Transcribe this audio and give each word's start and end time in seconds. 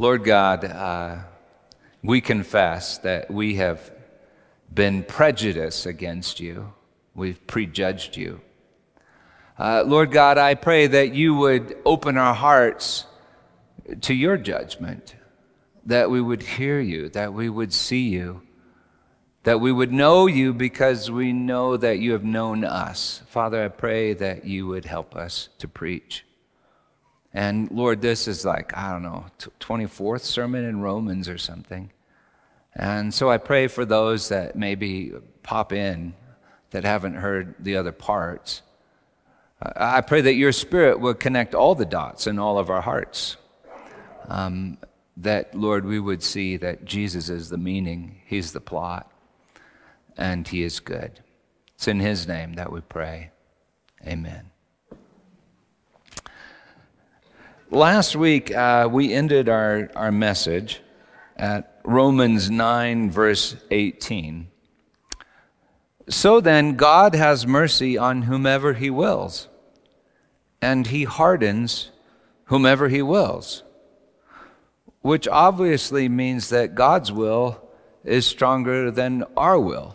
Lord 0.00 0.22
God, 0.22 0.64
uh, 0.64 1.16
we 2.04 2.20
confess 2.20 2.98
that 2.98 3.32
we 3.32 3.56
have 3.56 3.90
been 4.72 5.02
prejudiced 5.02 5.86
against 5.86 6.38
you, 6.38 6.72
we've 7.16 7.44
prejudged 7.48 8.16
you. 8.16 8.40
Uh, 9.58 9.82
Lord 9.84 10.12
God, 10.12 10.38
I 10.38 10.54
pray 10.54 10.86
that 10.86 11.14
you 11.14 11.34
would 11.34 11.76
open 11.84 12.16
our 12.16 12.32
hearts 12.32 13.06
to 14.02 14.14
your 14.14 14.36
judgment, 14.36 15.16
that 15.84 16.12
we 16.12 16.20
would 16.20 16.42
hear 16.42 16.78
you, 16.78 17.08
that 17.08 17.34
we 17.34 17.48
would 17.48 17.72
see 17.72 18.08
you, 18.08 18.42
that 19.42 19.60
we 19.60 19.72
would 19.72 19.90
know 19.90 20.28
you 20.28 20.54
because 20.54 21.10
we 21.10 21.32
know 21.32 21.76
that 21.76 21.98
you 21.98 22.12
have 22.12 22.22
known 22.22 22.62
us. 22.62 23.22
Father, 23.26 23.64
I 23.64 23.68
pray 23.68 24.14
that 24.14 24.44
you 24.44 24.68
would 24.68 24.84
help 24.84 25.16
us 25.16 25.48
to 25.58 25.66
preach. 25.66 26.24
And 27.34 27.70
Lord, 27.70 28.00
this 28.00 28.26
is 28.26 28.44
like, 28.44 28.76
I 28.76 28.90
don't 28.90 29.02
know, 29.02 29.26
24th 29.60 30.22
sermon 30.22 30.64
in 30.64 30.80
Romans 30.80 31.28
or 31.28 31.38
something. 31.38 31.90
And 32.74 33.12
so 33.12 33.30
I 33.30 33.38
pray 33.38 33.66
for 33.66 33.84
those 33.84 34.28
that 34.28 34.56
maybe 34.56 35.12
pop 35.42 35.72
in 35.72 36.14
that 36.70 36.84
haven't 36.84 37.14
heard 37.14 37.54
the 37.58 37.76
other 37.76 37.92
parts. 37.92 38.62
I 39.60 40.00
pray 40.02 40.20
that 40.20 40.34
your 40.34 40.52
spirit 40.52 41.00
will 41.00 41.14
connect 41.14 41.54
all 41.54 41.74
the 41.74 41.84
dots 41.84 42.26
in 42.26 42.38
all 42.38 42.58
of 42.58 42.70
our 42.70 42.80
hearts. 42.80 43.36
Um, 44.28 44.78
that, 45.16 45.54
Lord, 45.54 45.84
we 45.84 45.98
would 45.98 46.22
see 46.22 46.56
that 46.58 46.84
Jesus 46.84 47.28
is 47.28 47.50
the 47.50 47.58
meaning, 47.58 48.20
He's 48.26 48.52
the 48.52 48.60
plot, 48.60 49.10
and 50.16 50.46
He 50.46 50.62
is 50.62 50.78
good. 50.78 51.20
It's 51.74 51.88
in 51.88 51.98
His 51.98 52.28
name 52.28 52.54
that 52.54 52.70
we 52.70 52.80
pray. 52.82 53.30
Amen. 54.06 54.47
Last 57.70 58.16
week, 58.16 58.50
uh, 58.54 58.88
we 58.90 59.12
ended 59.12 59.50
our, 59.50 59.90
our 59.94 60.10
message 60.10 60.80
at 61.36 61.80
Romans 61.84 62.50
9, 62.50 63.10
verse 63.10 63.56
18. 63.70 64.48
So 66.08 66.40
then, 66.40 66.76
God 66.76 67.14
has 67.14 67.46
mercy 67.46 67.98
on 67.98 68.22
whomever 68.22 68.72
he 68.72 68.88
wills, 68.88 69.48
and 70.62 70.86
he 70.86 71.04
hardens 71.04 71.90
whomever 72.44 72.88
he 72.88 73.02
wills, 73.02 73.64
which 75.02 75.28
obviously 75.28 76.08
means 76.08 76.48
that 76.48 76.74
God's 76.74 77.12
will 77.12 77.68
is 78.02 78.24
stronger 78.24 78.90
than 78.90 79.24
our 79.36 79.60
will, 79.60 79.94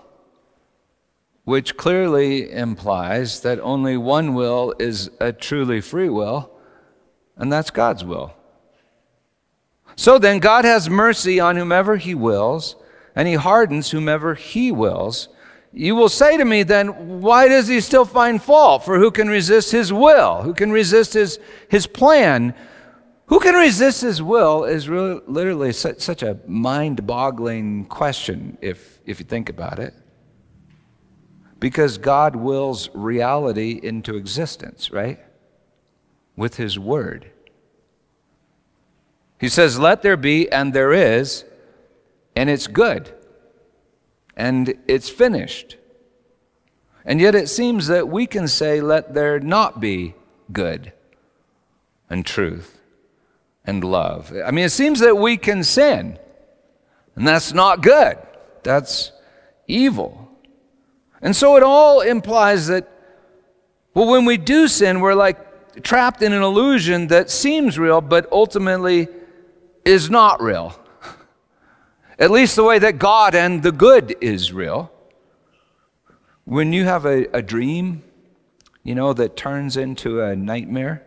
which 1.43 1.75
clearly 1.75 2.51
implies 2.51 3.41
that 3.41 3.59
only 3.61 3.97
one 3.97 4.35
will 4.35 4.75
is 4.77 5.09
a 5.19 5.33
truly 5.33 5.81
free 5.81 6.09
will, 6.09 6.52
and 7.37 7.51
that's 7.51 7.71
God's 7.71 8.03
will. 8.03 8.33
So 9.95 10.17
then, 10.17 10.39
God 10.39 10.65
has 10.65 10.89
mercy 10.89 11.39
on 11.39 11.55
whomever 11.55 11.97
he 11.97 12.15
wills, 12.15 12.75
and 13.15 13.27
he 13.27 13.35
hardens 13.35 13.91
whomever 13.91 14.33
he 14.35 14.71
wills. 14.71 15.29
You 15.71 15.95
will 15.95 16.09
say 16.09 16.37
to 16.37 16.45
me, 16.45 16.63
then, 16.63 17.21
why 17.21 17.47
does 17.47 17.67
he 17.67 17.79
still 17.81 18.05
find 18.05 18.41
fault? 18.41 18.85
For 18.85 18.97
who 18.97 19.11
can 19.11 19.27
resist 19.27 19.71
his 19.71 19.91
will? 19.91 20.41
Who 20.43 20.53
can 20.53 20.71
resist 20.71 21.13
his, 21.13 21.39
his 21.69 21.87
plan? 21.87 22.53
Who 23.27 23.39
can 23.39 23.55
resist 23.55 24.01
his 24.01 24.21
will 24.21 24.65
is 24.65 24.89
really, 24.89 25.21
literally 25.27 25.73
such, 25.73 26.01
such 26.01 26.21
a 26.21 26.37
mind 26.47 27.07
boggling 27.07 27.85
question 27.85 28.57
if, 28.61 28.99
if 29.05 29.19
you 29.19 29.25
think 29.25 29.49
about 29.49 29.79
it. 29.79 29.93
Because 31.59 31.97
God 31.97 32.35
wills 32.35 32.89
reality 32.93 33.79
into 33.81 34.17
existence, 34.17 34.91
right? 34.91 35.19
With 36.35 36.57
his 36.57 36.79
word. 36.79 37.29
He 39.39 39.49
says, 39.49 39.77
Let 39.77 40.01
there 40.01 40.17
be, 40.17 40.51
and 40.51 40.73
there 40.73 40.91
is, 40.93 41.45
and 42.35 42.49
it's 42.49 42.67
good 42.67 43.13
and 44.35 44.73
it's 44.87 45.09
finished. 45.09 45.77
And 47.05 47.19
yet 47.19 47.35
it 47.35 47.49
seems 47.49 47.87
that 47.87 48.07
we 48.07 48.25
can 48.25 48.47
say, 48.47 48.81
let 48.81 49.13
there 49.13 49.39
not 49.39 49.79
be 49.79 50.15
good 50.51 50.93
and 52.09 52.25
truth 52.25 52.79
and 53.65 53.83
love. 53.83 54.33
I 54.45 54.51
mean, 54.51 54.65
it 54.65 54.71
seems 54.71 54.99
that 54.99 55.17
we 55.17 55.37
can 55.37 55.63
sin, 55.63 56.17
and 57.15 57.27
that's 57.27 57.53
not 57.53 57.81
good. 57.81 58.17
That's 58.63 59.11
evil. 59.67 60.29
And 61.21 61.35
so 61.35 61.57
it 61.57 61.63
all 61.63 62.01
implies 62.01 62.67
that, 62.67 62.89
well, 63.93 64.07
when 64.07 64.25
we 64.25 64.37
do 64.37 64.67
sin, 64.67 64.99
we're 64.99 65.13
like 65.13 65.52
trapped 65.81 66.21
in 66.21 66.33
an 66.33 66.41
illusion 66.41 67.07
that 67.07 67.29
seems 67.29 67.79
real, 67.79 68.01
but 68.01 68.31
ultimately 68.31 69.07
is 69.85 70.09
not 70.09 70.41
real. 70.41 70.79
At 72.19 72.31
least 72.31 72.55
the 72.55 72.63
way 72.63 72.79
that 72.79 72.99
God 72.99 73.35
and 73.35 73.63
the 73.63 73.71
good 73.71 74.15
is 74.21 74.53
real. 74.53 74.91
When 76.45 76.73
you 76.73 76.83
have 76.83 77.05
a, 77.05 77.25
a 77.35 77.41
dream, 77.41 78.03
you 78.83 78.95
know, 78.95 79.13
that 79.13 79.37
turns 79.37 79.77
into 79.77 80.21
a 80.21 80.35
nightmare, 80.35 81.03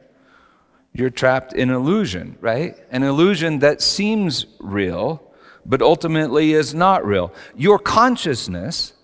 you're 0.92 1.10
trapped 1.10 1.52
in 1.52 1.70
illusion, 1.70 2.38
right? 2.40 2.74
An 2.90 3.02
illusion 3.02 3.58
that 3.58 3.82
seems 3.82 4.46
real, 4.58 5.22
but 5.66 5.82
ultimately 5.82 6.54
is 6.54 6.74
not 6.74 7.04
real. 7.04 7.34
Your 7.54 7.78
consciousness, 7.78 8.94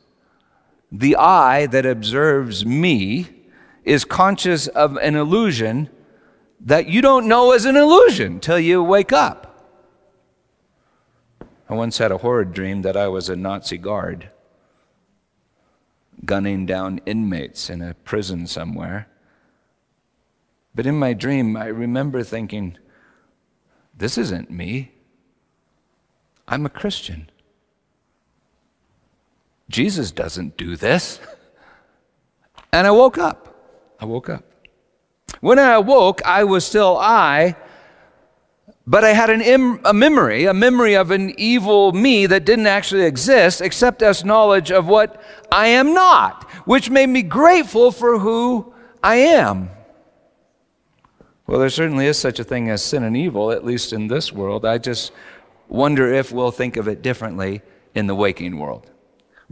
the 0.91 1.17
eye 1.17 1.67
that 1.67 1.85
observes 1.85 2.65
me, 2.65 3.29
is 3.85 4.05
conscious 4.05 4.69
of 4.69 4.97
an 4.97 5.17
illusion 5.17 5.91
that 6.61 6.87
you 6.87 7.03
don't 7.03 7.27
know 7.27 7.53
is 7.53 7.65
an 7.65 7.77
illusion 7.77 8.39
till 8.41 8.59
you 8.59 8.83
wake 8.83 9.13
up. 9.13 9.49
I 11.69 11.75
once 11.75 11.99
had 11.99 12.13
a 12.13 12.19
horrid 12.19 12.53
dream 12.53 12.83
that 12.83 12.97
I 12.97 13.09
was 13.09 13.29
a 13.29 13.37
Nazi 13.37 13.79
guard 13.79 14.31
gunning 16.25 16.67
down 16.67 17.01
inmates 17.07 17.69
in 17.69 17.83
a 17.83 17.95
prison 17.95 18.47
somewhere. 18.47 19.09
But 20.75 20.87
in 20.87 20.99
my 20.99 21.13
dream, 21.13 21.57
I 21.57 21.67
remember 21.67 22.23
thinking, 22.23 22.79
this 23.97 24.17
isn't 24.17 24.51
me. 24.51 24.93
I'm 26.47 26.65
a 26.65 26.71
Christian. 26.71 27.31
Jesus 29.69 30.11
doesn't 30.11 30.57
do 30.57 30.77
this. 30.77 31.21
And 32.75 32.87
I 32.87 32.91
woke 32.91 33.19
up. 33.19 33.52
I 34.03 34.05
woke 34.05 34.29
up. 34.29 34.43
When 35.41 35.61
I 35.61 35.75
awoke, 35.75 36.23
I 36.27 36.43
was 36.43 36.67
still 36.67 36.99
I, 36.99 37.55
but 38.85 39.05
I 39.05 39.11
had 39.11 39.31
an 39.31 39.41
Im- 39.41 39.81
a 39.85 39.95
memory, 39.95 40.45
a 40.47 40.53
memory 40.53 40.95
of 40.95 41.13
an 41.13 41.33
evil 41.39 41.93
me 41.93 42.27
that 42.27 42.45
didn't 42.45 42.67
actually 42.67 43.05
exist 43.05 43.61
except 43.61 44.03
as 44.03 44.25
knowledge 44.25 44.73
of 44.73 44.89
what 44.89 45.23
I 45.53 45.69
am 45.69 45.95
not, 45.95 46.51
which 46.67 46.91
made 46.91 47.11
me 47.11 47.23
grateful 47.23 47.93
for 47.93 48.19
who 48.19 48.75
I 49.05 49.15
am. 49.15 49.71
Well, 51.47 51.61
there 51.61 51.71
certainly 51.71 52.07
is 52.07 52.19
such 52.19 52.41
a 52.41 52.45
thing 52.45 52.71
as 52.71 52.83
sin 52.85 53.05
and 53.05 53.17
evil, 53.17 53.53
at 53.53 53.65
least 53.65 53.93
in 53.93 54.09
this 54.09 54.33
world. 54.33 54.65
I 54.65 54.79
just 54.79 55.13
wonder 55.69 56.13
if 56.13 56.33
we'll 56.33 56.51
think 56.51 56.77
of 56.77 56.89
it 56.89 57.03
differently 57.03 57.63
in 57.95 58.09
the 58.09 58.17
waking 58.17 58.59
world. 58.59 58.91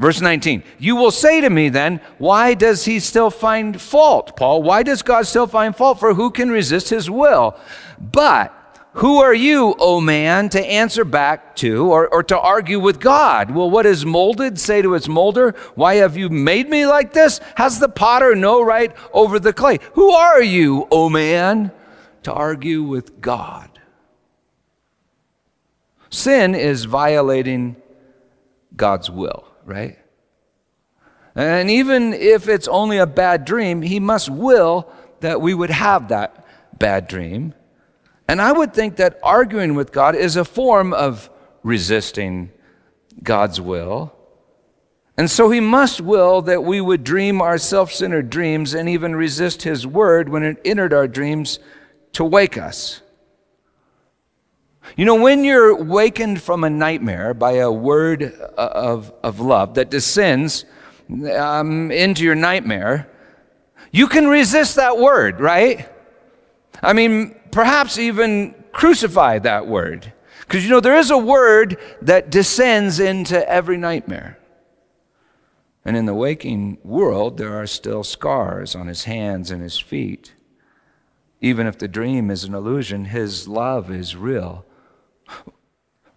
Verse 0.01 0.23
19, 0.23 0.63
you 0.79 0.97
will 0.97 1.11
say 1.11 1.43
to 1.43 1.51
me 1.51 1.69
then, 1.69 2.01
why 2.17 2.55
does 2.55 2.87
he 2.87 2.99
still 3.01 3.31
find 3.31 3.79
fault, 3.79 4.35
Paul? 4.35 4.63
Why 4.63 4.83
does 4.83 5.03
God 5.03 5.27
still 5.27 5.47
find 5.47 5.77
fault? 5.77 6.01
For 6.01 6.15
who 6.15 6.31
can 6.31 6.51
resist 6.51 6.89
his 6.89 7.11
will? 7.11 7.55
But 8.01 8.57
who 8.95 9.19
are 9.19 9.35
you, 9.35 9.75
O 9.79 10.01
man, 10.01 10.49
to 10.49 10.67
answer 10.67 11.05
back 11.05 11.55
to 11.57 11.93
or, 11.93 12.09
or 12.09 12.23
to 12.25 12.39
argue 12.39 12.81
with 12.81 12.99
God? 12.99 13.51
Will 13.51 13.71
what 13.71 13.85
is 13.85 14.07
molded 14.07 14.59
say 14.59 14.81
to 14.81 14.95
its 14.95 15.07
molder, 15.07 15.55
Why 15.75 15.97
have 15.97 16.17
you 16.17 16.31
made 16.31 16.71
me 16.71 16.87
like 16.87 17.13
this? 17.13 17.39
Has 17.57 17.79
the 17.79 17.89
potter 17.89 18.35
no 18.35 18.63
right 18.63 18.97
over 19.13 19.39
the 19.39 19.53
clay? 19.53 19.79
Who 19.93 20.11
are 20.13 20.43
you, 20.43 20.89
O 20.91 21.11
man, 21.11 21.73
to 22.23 22.33
argue 22.33 22.83
with 22.83 23.21
God? 23.21 23.79
Sin 26.09 26.57
is 26.57 26.85
violating 26.87 27.77
God's 28.75 29.11
will, 29.11 29.47
right? 29.65 29.99
And 31.35 31.71
even 31.71 32.13
if 32.13 32.49
it's 32.49 32.69
only 32.69 32.99
a 32.99 33.07
bad 33.07 33.45
dream, 33.45 33.83
He 33.83 34.01
must 34.01 34.29
will 34.29 34.91
that 35.21 35.41
we 35.41 35.55
would 35.55 35.71
have 35.71 36.09
that 36.09 36.45
bad 36.79 37.07
dream. 37.09 37.55
And 38.27 38.41
I 38.41 38.53
would 38.53 38.75
think 38.75 38.97
that 38.97 39.19
arguing 39.23 39.75
with 39.75 39.93
God 39.93 40.15
is 40.15 40.37
a 40.37 40.45
form 40.45 40.93
of 40.93 41.31
resisting 41.63 42.51
God's 43.23 43.61
will. 43.61 44.15
And 45.17 45.31
so 45.31 45.51
he 45.51 45.61
must 45.61 46.01
will 46.01 46.41
that 46.43 46.65
we 46.65 46.81
would 46.81 47.05
dream 47.05 47.43
our 47.43 47.59
self 47.59 47.93
centered 47.93 48.31
dreams 48.31 48.73
and 48.73 48.89
even 48.89 49.15
resist 49.15 49.63
his 49.63 49.87
word 49.87 50.29
when 50.29 50.43
it 50.43 50.61
entered 50.65 50.93
our 50.93 51.07
dreams 51.07 51.59
to 52.13 52.25
wake 52.25 52.57
us. 52.57 53.03
You 54.97 55.05
know, 55.05 55.17
when 55.17 55.45
you're 55.45 55.75
wakened 55.75 56.43
from 56.43 56.65
a 56.65 56.71
nightmare 56.71 57.35
by 57.35 57.53
a 57.53 57.71
word 57.71 58.23
of, 58.23 59.13
of 59.23 59.41
love 59.41 59.75
that 59.75 59.91
descends 59.91 60.65
um, 61.37 61.91
into 61.91 62.25
your 62.25 62.35
nightmare, 62.35 63.09
you 63.93 64.07
can 64.07 64.29
resist 64.29 64.77
that 64.77 64.99
word, 64.99 65.41
right? 65.41 65.89
I 66.83 66.93
mean, 66.93 67.35
perhaps 67.51 67.99
even 67.99 68.55
crucify 68.73 69.39
that 69.41 69.67
word. 69.67 70.13
Because 70.41 70.65
you 70.65 70.71
know, 70.71 70.81
there 70.81 70.99
is 70.99 71.11
a 71.11 71.19
word 71.19 71.79
that 72.03 72.31
descends 72.31 72.99
into 73.01 73.49
every 73.49 73.77
nightmare. 73.77 74.39
And 75.85 75.97
in 75.97 76.07
the 76.07 76.15
waking 76.15 76.79
world, 76.85 77.39
there 77.39 77.61
are 77.61 77.67
still 77.67 78.05
scars 78.05 78.75
on 78.75 78.87
his 78.87 79.05
hands 79.05 79.51
and 79.51 79.63
his 79.63 79.79
feet. 79.79 80.35
Even 81.41 81.67
if 81.67 81.79
the 81.79 81.89
dream 81.89 82.31
is 82.31 82.45
an 82.45 82.55
illusion, 82.55 83.07
his 83.07 83.49
love 83.49 83.91
is 83.91 84.15
real. 84.15 84.65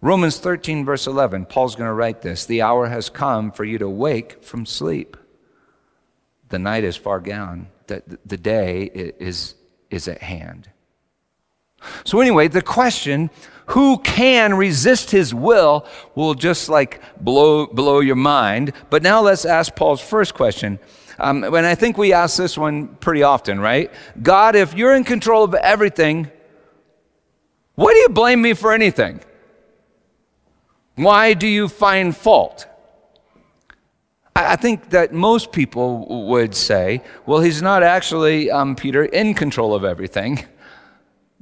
Romans 0.00 0.38
13, 0.38 0.84
verse 0.84 1.06
11, 1.06 1.46
Paul's 1.46 1.76
going 1.76 1.88
to 1.88 1.94
write 1.94 2.20
this 2.20 2.44
The 2.44 2.62
hour 2.62 2.86
has 2.86 3.08
come 3.08 3.50
for 3.50 3.64
you 3.64 3.78
to 3.78 3.88
wake 3.88 4.44
from 4.44 4.66
sleep. 4.66 5.16
The 6.50 6.58
night 6.58 6.84
is 6.84 6.96
far 6.96 7.20
gone, 7.20 7.68
the, 7.86 8.02
the 8.26 8.36
day 8.36 8.84
is, 8.92 9.54
is 9.90 10.06
at 10.08 10.20
hand. 10.20 10.68
So, 12.04 12.20
anyway, 12.20 12.48
the 12.48 12.62
question 12.62 13.30
who 13.66 13.98
can 13.98 14.54
resist 14.54 15.10
his 15.10 15.34
will 15.34 15.86
will 16.14 16.34
just 16.34 16.68
like 16.68 17.00
blow, 17.20 17.66
blow 17.66 18.00
your 18.00 18.16
mind. 18.16 18.72
But 18.90 19.02
now 19.02 19.22
let's 19.22 19.44
ask 19.44 19.74
Paul's 19.74 20.00
first 20.00 20.34
question. 20.34 20.78
Um, 21.18 21.44
and 21.44 21.64
I 21.64 21.74
think 21.74 21.96
we 21.96 22.12
ask 22.12 22.36
this 22.36 22.58
one 22.58 22.88
pretty 22.88 23.22
often, 23.22 23.60
right? 23.60 23.90
God, 24.22 24.56
if 24.56 24.74
you're 24.74 24.94
in 24.94 25.04
control 25.04 25.44
of 25.44 25.54
everything, 25.54 26.30
why 27.74 27.92
do 27.92 27.98
you 27.98 28.08
blame 28.08 28.42
me 28.42 28.54
for 28.54 28.72
anything? 28.72 29.20
Why 30.94 31.34
do 31.34 31.46
you 31.46 31.68
find 31.68 32.16
fault? 32.16 32.66
I 34.36 34.56
think 34.56 34.90
that 34.90 35.12
most 35.12 35.52
people 35.52 36.26
would 36.28 36.54
say, 36.54 37.02
well, 37.24 37.40
he's 37.40 37.62
not 37.62 37.82
actually, 37.82 38.50
um, 38.50 38.74
Peter, 38.74 39.04
in 39.04 39.34
control 39.34 39.74
of 39.74 39.84
everything. 39.84 40.44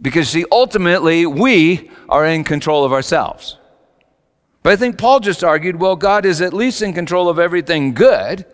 Because, 0.01 0.29
see, 0.29 0.45
ultimately, 0.51 1.25
we 1.25 1.91
are 2.09 2.27
in 2.27 2.45
control 2.45 2.85
of 2.85 2.93
ourselves. 2.93 3.57
But 4.63 4.75
I 4.75 4.77
think 4.77 4.99
Paul 4.99 5.21
just 5.21 5.43
argued, 5.43 5.77
well, 5.77 5.97
God 5.97 6.27
is 6.27 6.41
at 6.41 6.53
least 6.53 6.83
in 6.83 6.93
control 6.93 7.29
of 7.29 7.39
everything 7.39 7.95
good, 7.95 8.45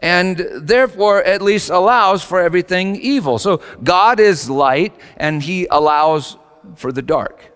and 0.00 0.46
therefore 0.56 1.22
at 1.22 1.40
least 1.40 1.70
allows 1.70 2.22
for 2.22 2.40
everything 2.40 2.96
evil. 2.96 3.38
So 3.38 3.62
God 3.82 4.20
is 4.20 4.50
light, 4.50 4.94
and 5.16 5.42
he 5.42 5.66
allows 5.70 6.36
for 6.76 6.92
the 6.92 7.02
dark. 7.02 7.54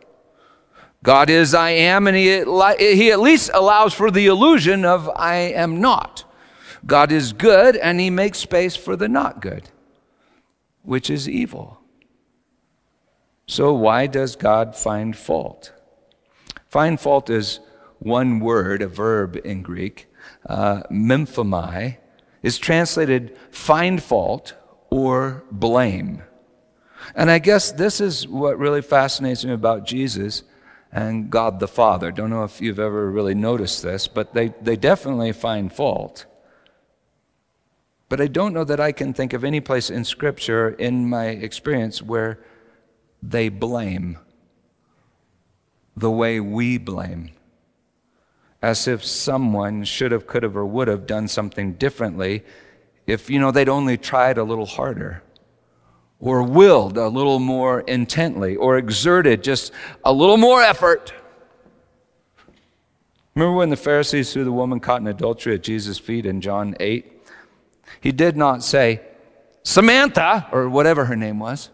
God 1.03 1.31
is 1.31 1.55
I 1.55 1.71
am, 1.71 2.07
and 2.07 2.17
he, 2.17 2.45
he 2.79 3.13
at 3.13 3.21
least 3.21 3.51
allows 3.55 3.95
for 3.95 4.11
the 4.11 4.27
illusion 4.27 4.85
of 4.85 5.09
I 5.15 5.37
am 5.37 5.81
not. 5.81 6.25
God 6.85 7.13
is 7.13 7.33
good, 7.33 7.77
and 7.77 8.01
he 8.01 8.11
makes 8.11 8.39
space 8.39 8.75
for 8.75 8.97
the 8.97 9.09
not 9.09 9.41
good, 9.41 9.71
which 10.83 11.09
is 11.09 11.29
evil. 11.29 11.81
So, 13.47 13.73
why 13.73 14.07
does 14.07 14.37
God 14.37 14.77
find 14.77 15.17
fault? 15.17 15.73
Find 16.69 17.01
fault 17.01 17.31
is 17.31 17.61
one 17.99 18.41
word, 18.41 18.83
a 18.83 18.89
verb 18.89 19.39
in 19.45 19.63
Greek, 19.63 20.07
uh, 20.47 20.83
memphomai, 20.91 21.97
is 22.43 22.59
translated 22.59 23.37
find 23.51 24.03
fault 24.03 24.55
or 24.91 25.45
blame. 25.51 26.23
And 27.15 27.31
I 27.31 27.39
guess 27.39 27.73
this 27.73 28.01
is 28.01 28.27
what 28.27 28.59
really 28.59 28.83
fascinates 28.83 29.45
me 29.45 29.53
about 29.53 29.87
Jesus 29.87 30.43
and 30.93 31.31
God 31.31 31.61
the 31.61 31.69
Father. 31.69 32.11
Don't 32.11 32.31
know 32.31 32.45
if 32.45 32.61
you've 32.61 32.79
ever 32.79 33.11
really 33.11 33.35
noticed 33.35 33.83
this, 33.83 34.09
but 34.09 34.35
they, 34.35 34.49
they 34.61 34.77
definitely 34.77 35.33
find 35.33 35.73
fault. 35.73 36.27
But 38.09 38.21
I 38.21 38.27
don't 38.27 38.55
know 38.55 38.65
that 38.65 38.81
I 38.81 38.93
can 38.93 39.13
think 39.13 39.33
of 39.33 39.45
any 39.45 39.61
place 39.61 39.91
in 39.91 40.05
Scripture, 40.05 40.71
in 40.71 41.09
my 41.09 41.27
experience, 41.27 42.01
where 42.01 42.39
they 43.23 43.49
blame 43.49 44.19
the 45.97 46.11
way 46.11 46.41
we 46.41 46.79
blame. 46.79 47.33
As 48.63 48.89
if 48.89 49.05
someone 49.05 49.85
should 49.85 50.11
have, 50.11 50.27
could 50.27 50.43
have, 50.43 50.57
or 50.57 50.65
would 50.65 50.89
have 50.89 51.07
done 51.07 51.29
something 51.29 51.75
differently 51.75 52.45
if, 53.07 53.31
you 53.31 53.39
know, 53.39 53.51
they'd 53.51 53.69
only 53.69 53.97
tried 53.97 54.39
a 54.39 54.45
little 54.45 54.67
harder 54.67 55.23
or 56.21 56.43
willed 56.43 56.99
a 56.99 57.09
little 57.09 57.39
more 57.39 57.81
intently 57.81 58.57
or 58.57 58.77
exerted 58.77 59.43
just 59.43 59.73
a 60.05 60.13
little 60.13 60.37
more 60.37 60.63
effort. 60.63 61.13
Remember 63.35 63.57
when 63.57 63.71
the 63.71 63.77
Pharisees 63.77 64.33
threw 64.33 64.43
the 64.45 64.53
woman 64.53 64.81
caught 64.81 65.01
in 65.01 65.07
adultery 65.07 65.55
at 65.55 65.63
Jesus' 65.63 65.99
feet 65.99 66.27
in 66.27 66.41
John 66.41 66.75
8? 66.81 67.13
He 68.01 68.11
did 68.11 68.37
not 68.37 68.65
say, 68.65 69.01
Samantha, 69.63 70.49
or 70.51 70.69
whatever 70.69 71.05
her 71.05 71.17
name 71.17 71.39
was. 71.39 71.71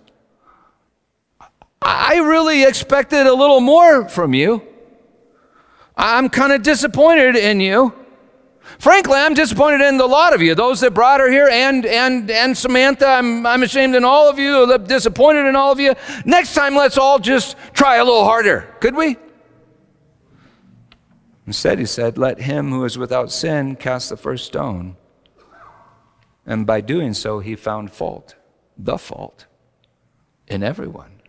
I 1.80 2.16
really 2.16 2.64
expected 2.64 3.26
a 3.26 3.34
little 3.34 3.60
more 3.60 4.08
from 4.08 4.34
you. 4.34 4.62
I'm 5.96 6.28
kind 6.28 6.52
of 6.52 6.62
disappointed 6.62 7.36
in 7.36 7.60
you. 7.60 7.94
Frankly, 8.78 9.14
I'm 9.14 9.34
disappointed 9.34 9.80
in 9.82 9.96
the 9.98 10.06
lot 10.06 10.34
of 10.34 10.42
you, 10.42 10.54
those 10.54 10.80
that 10.80 10.92
brought 10.92 11.20
her 11.20 11.30
here, 11.30 11.48
and 11.48 11.84
and 11.86 12.30
and 12.30 12.56
Samantha. 12.56 13.06
I'm 13.06 13.46
I'm 13.46 13.62
ashamed 13.62 13.94
in 13.94 14.04
all 14.04 14.28
of 14.28 14.38
you, 14.38 14.72
I'm 14.72 14.84
disappointed 14.84 15.46
in 15.46 15.56
all 15.56 15.72
of 15.72 15.80
you. 15.80 15.94
Next 16.24 16.54
time, 16.54 16.74
let's 16.74 16.98
all 16.98 17.18
just 17.18 17.56
try 17.72 17.96
a 17.96 18.04
little 18.04 18.24
harder. 18.24 18.74
Could 18.80 18.96
we? 18.96 19.16
Instead, 21.46 21.78
he 21.78 21.86
said, 21.86 22.18
Let 22.18 22.40
him 22.40 22.70
who 22.70 22.84
is 22.84 22.96
without 22.96 23.30
sin 23.30 23.76
cast 23.76 24.08
the 24.08 24.16
first 24.16 24.46
stone. 24.46 24.96
And 26.46 26.66
by 26.66 26.80
doing 26.80 27.14
so, 27.14 27.40
he 27.40 27.56
found 27.56 27.92
fault, 27.92 28.34
the 28.76 28.98
fault, 28.98 29.46
in 30.46 30.62
everyone. 30.62 31.20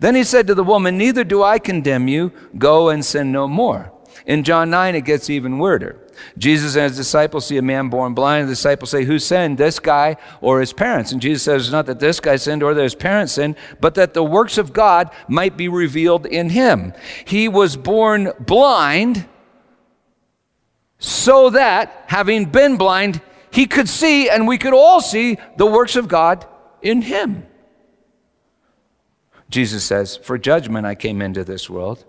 Then 0.00 0.14
he 0.14 0.24
said 0.24 0.46
to 0.48 0.54
the 0.54 0.64
woman, 0.64 0.98
Neither 0.98 1.24
do 1.24 1.42
I 1.42 1.58
condemn 1.58 2.08
you. 2.08 2.32
Go 2.58 2.88
and 2.88 3.04
sin 3.04 3.30
no 3.32 3.46
more. 3.46 3.92
In 4.26 4.42
John 4.42 4.70
9, 4.70 4.96
it 4.96 5.04
gets 5.04 5.30
even 5.30 5.58
weirder. 5.58 5.96
Jesus 6.36 6.74
and 6.74 6.84
his 6.84 6.96
disciples 6.96 7.46
see 7.46 7.58
a 7.58 7.62
man 7.62 7.88
born 7.88 8.12
blind. 8.12 8.48
The 8.48 8.52
disciples 8.52 8.90
say, 8.90 9.04
Who 9.04 9.20
sinned, 9.20 9.56
this 9.56 9.78
guy 9.78 10.16
or 10.40 10.58
his 10.60 10.72
parents? 10.72 11.12
And 11.12 11.22
Jesus 11.22 11.44
says, 11.44 11.70
Not 11.70 11.86
that 11.86 12.00
this 12.00 12.18
guy 12.18 12.34
sinned 12.34 12.64
or 12.64 12.74
that 12.74 12.82
his 12.82 12.96
parents 12.96 13.34
sinned, 13.34 13.54
but 13.80 13.94
that 13.94 14.14
the 14.14 14.24
works 14.24 14.58
of 14.58 14.72
God 14.72 15.10
might 15.28 15.56
be 15.56 15.68
revealed 15.68 16.26
in 16.26 16.50
him. 16.50 16.92
He 17.24 17.48
was 17.48 17.76
born 17.76 18.32
blind 18.40 19.28
so 20.98 21.50
that, 21.50 22.04
having 22.08 22.46
been 22.46 22.76
blind, 22.76 23.20
he 23.50 23.66
could 23.66 23.88
see 23.88 24.28
and 24.28 24.48
we 24.48 24.58
could 24.58 24.74
all 24.74 25.00
see 25.00 25.38
the 25.56 25.66
works 25.66 25.94
of 25.94 26.08
God 26.08 26.46
in 26.82 27.02
him. 27.02 27.46
Jesus 29.48 29.84
says, 29.84 30.16
For 30.16 30.36
judgment 30.36 30.84
I 30.84 30.96
came 30.96 31.22
into 31.22 31.44
this 31.44 31.70
world, 31.70 32.04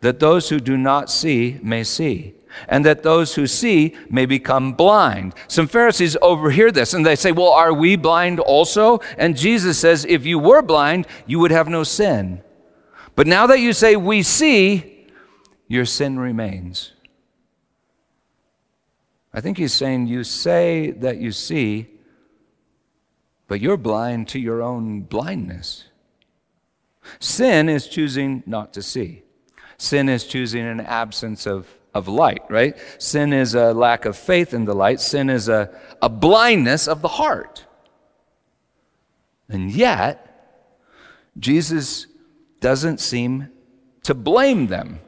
that 0.00 0.20
those 0.20 0.48
who 0.48 0.60
do 0.60 0.76
not 0.76 1.10
see 1.10 1.58
may 1.62 1.84
see, 1.84 2.34
and 2.68 2.84
that 2.84 3.02
those 3.02 3.34
who 3.34 3.46
see 3.46 3.96
may 4.08 4.26
become 4.26 4.72
blind. 4.72 5.34
Some 5.48 5.68
Pharisees 5.68 6.16
overhear 6.20 6.70
this 6.70 6.94
and 6.94 7.04
they 7.04 7.16
say, 7.16 7.32
Well, 7.32 7.52
are 7.52 7.72
we 7.72 7.96
blind 7.96 8.40
also? 8.40 9.00
And 9.18 9.36
Jesus 9.36 9.78
says, 9.78 10.04
If 10.08 10.26
you 10.26 10.38
were 10.38 10.62
blind, 10.62 11.06
you 11.26 11.38
would 11.38 11.50
have 11.50 11.68
no 11.68 11.84
sin. 11.84 12.42
But 13.14 13.26
now 13.26 13.46
that 13.46 13.60
you 13.60 13.72
say, 13.72 13.96
We 13.96 14.22
see, 14.22 15.06
your 15.68 15.84
sin 15.84 16.18
remains. 16.18 16.92
I 19.32 19.40
think 19.40 19.58
he's 19.58 19.72
saying, 19.72 20.08
You 20.08 20.24
say 20.24 20.90
that 20.90 21.18
you 21.18 21.32
see, 21.32 21.88
but 23.46 23.60
you're 23.60 23.76
blind 23.76 24.28
to 24.28 24.40
your 24.40 24.62
own 24.62 25.02
blindness. 25.02 25.84
Sin 27.18 27.68
is 27.68 27.88
choosing 27.88 28.42
not 28.46 28.72
to 28.74 28.82
see. 28.82 29.22
Sin 29.80 30.10
is 30.10 30.24
choosing 30.24 30.66
an 30.66 30.80
absence 30.80 31.46
of, 31.46 31.66
of 31.94 32.06
light, 32.06 32.42
right? 32.50 32.76
Sin 32.98 33.32
is 33.32 33.54
a 33.54 33.72
lack 33.72 34.04
of 34.04 34.14
faith 34.14 34.52
in 34.52 34.66
the 34.66 34.74
light. 34.74 35.00
Sin 35.00 35.30
is 35.30 35.48
a, 35.48 35.74
a 36.02 36.10
blindness 36.10 36.86
of 36.86 37.00
the 37.00 37.08
heart. 37.08 37.64
And 39.48 39.70
yet, 39.70 40.26
Jesus 41.38 42.06
doesn't 42.60 43.00
seem 43.00 43.48
to 44.02 44.12
blame 44.12 44.66
them 44.66 45.00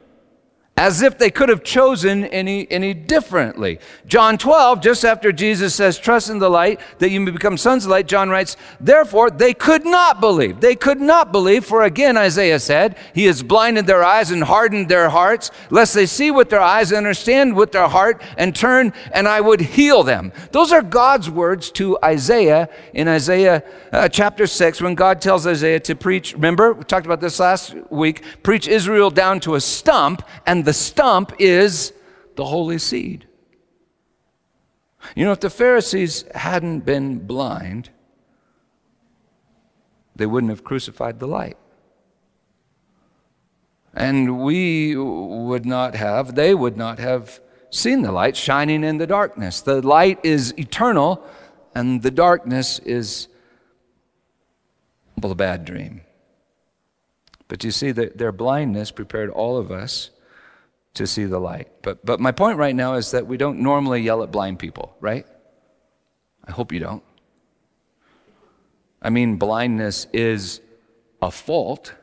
as 0.75 1.03
if 1.03 1.19
they 1.19 1.29
could 1.29 1.49
have 1.49 1.63
chosen 1.63 2.25
any, 2.25 2.69
any 2.71 2.95
differently. 2.95 3.79
John 4.07 4.39
12, 4.39 4.81
just 4.81 5.05
after 5.05 5.31
Jesus 5.31 5.75
says, 5.75 5.99
Trust 5.99 6.31
in 6.31 6.39
the 6.39 6.49
light, 6.49 6.79
that 6.97 7.11
you 7.11 7.21
may 7.21 7.29
become 7.29 7.57
sons 7.57 7.85
of 7.85 7.91
light, 7.91 8.07
John 8.07 8.29
writes, 8.29 8.57
Therefore, 8.79 9.29
they 9.29 9.53
could 9.53 9.85
not 9.85 10.19
believe. 10.19 10.61
They 10.61 10.75
could 10.75 10.99
not 10.99 11.31
believe, 11.31 11.63
for 11.63 11.83
again, 11.83 12.17
Isaiah 12.17 12.59
said, 12.59 12.97
He 13.13 13.25
has 13.25 13.43
blinded 13.43 13.85
their 13.85 14.03
eyes 14.03 14.31
and 14.31 14.43
hardened 14.43 14.89
their 14.89 15.09
hearts, 15.09 15.51
lest 15.69 15.93
they 15.93 16.07
see 16.07 16.31
with 16.31 16.49
their 16.49 16.61
eyes 16.61 16.89
and 16.89 16.97
understand 16.97 17.55
with 17.55 17.71
their 17.71 17.87
heart 17.87 18.23
and 18.35 18.55
turn, 18.55 18.93
and 19.11 19.27
I 19.27 19.41
would 19.41 19.61
heal 19.61 20.01
them. 20.01 20.33
Those 20.51 20.71
are 20.71 20.81
God's 20.81 21.29
words 21.29 21.69
to 21.73 21.99
Isaiah 22.03 22.67
in 22.93 23.07
Isaiah 23.07 23.63
uh, 23.91 24.09
chapter 24.09 24.47
6, 24.47 24.81
when 24.81 24.95
God 24.95 25.21
tells 25.21 25.45
Isaiah 25.45 25.79
to 25.81 25.95
preach. 25.95 26.33
Remember, 26.33 26.73
we 26.73 26.83
talked 26.83 27.05
about 27.05 27.21
this 27.21 27.39
last 27.39 27.75
week 27.91 28.23
preach 28.41 28.67
Israel 28.67 29.11
down 29.11 29.39
to 29.41 29.53
a 29.53 29.61
stump, 29.61 30.23
and 30.47 30.62
the 30.65 30.73
stump 30.73 31.33
is 31.39 31.93
the 32.35 32.45
holy 32.45 32.77
seed. 32.77 33.27
You 35.15 35.25
know, 35.25 35.31
if 35.31 35.39
the 35.39 35.49
Pharisees 35.49 36.25
hadn't 36.33 36.81
been 36.81 37.19
blind, 37.19 37.89
they 40.15 40.25
wouldn't 40.25 40.49
have 40.49 40.63
crucified 40.63 41.19
the 41.19 41.27
light. 41.27 41.57
And 43.93 44.39
we 44.39 44.95
would 44.95 45.65
not 45.65 45.95
have, 45.95 46.35
they 46.35 46.55
would 46.55 46.77
not 46.77 46.99
have 46.99 47.39
seen 47.69 48.01
the 48.01 48.11
light 48.11 48.35
shining 48.35 48.83
in 48.83 48.97
the 48.97 49.07
darkness. 49.07 49.61
The 49.61 49.81
light 49.81 50.19
is 50.23 50.53
eternal, 50.57 51.23
and 51.75 52.01
the 52.01 52.11
darkness 52.11 52.79
is, 52.79 53.27
well, 55.21 55.31
a 55.31 55.35
bad 55.35 55.65
dream. 55.65 56.01
But 57.47 57.63
you 57.63 57.71
see, 57.71 57.91
their 57.91 58.31
blindness 58.31 58.89
prepared 58.89 59.29
all 59.29 59.57
of 59.57 59.71
us 59.71 60.09
to 60.95 61.07
see 61.07 61.25
the 61.25 61.39
light. 61.39 61.69
But, 61.81 62.05
but 62.05 62.19
my 62.19 62.31
point 62.31 62.57
right 62.57 62.75
now 62.75 62.95
is 62.95 63.11
that 63.11 63.25
we 63.25 63.37
don't 63.37 63.59
normally 63.59 64.01
yell 64.01 64.23
at 64.23 64.31
blind 64.31 64.59
people, 64.59 64.95
right? 64.99 65.25
I 66.45 66.51
hope 66.51 66.71
you 66.71 66.79
don't. 66.79 67.03
I 69.01 69.09
mean, 69.09 69.37
blindness 69.37 70.07
is 70.13 70.61
a 71.21 71.31
fault, 71.31 71.93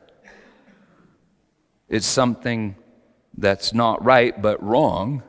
it's 1.89 2.07
something 2.07 2.75
that's 3.37 3.73
not 3.73 4.03
right 4.03 4.39
but 4.39 4.61
wrong. 4.63 5.23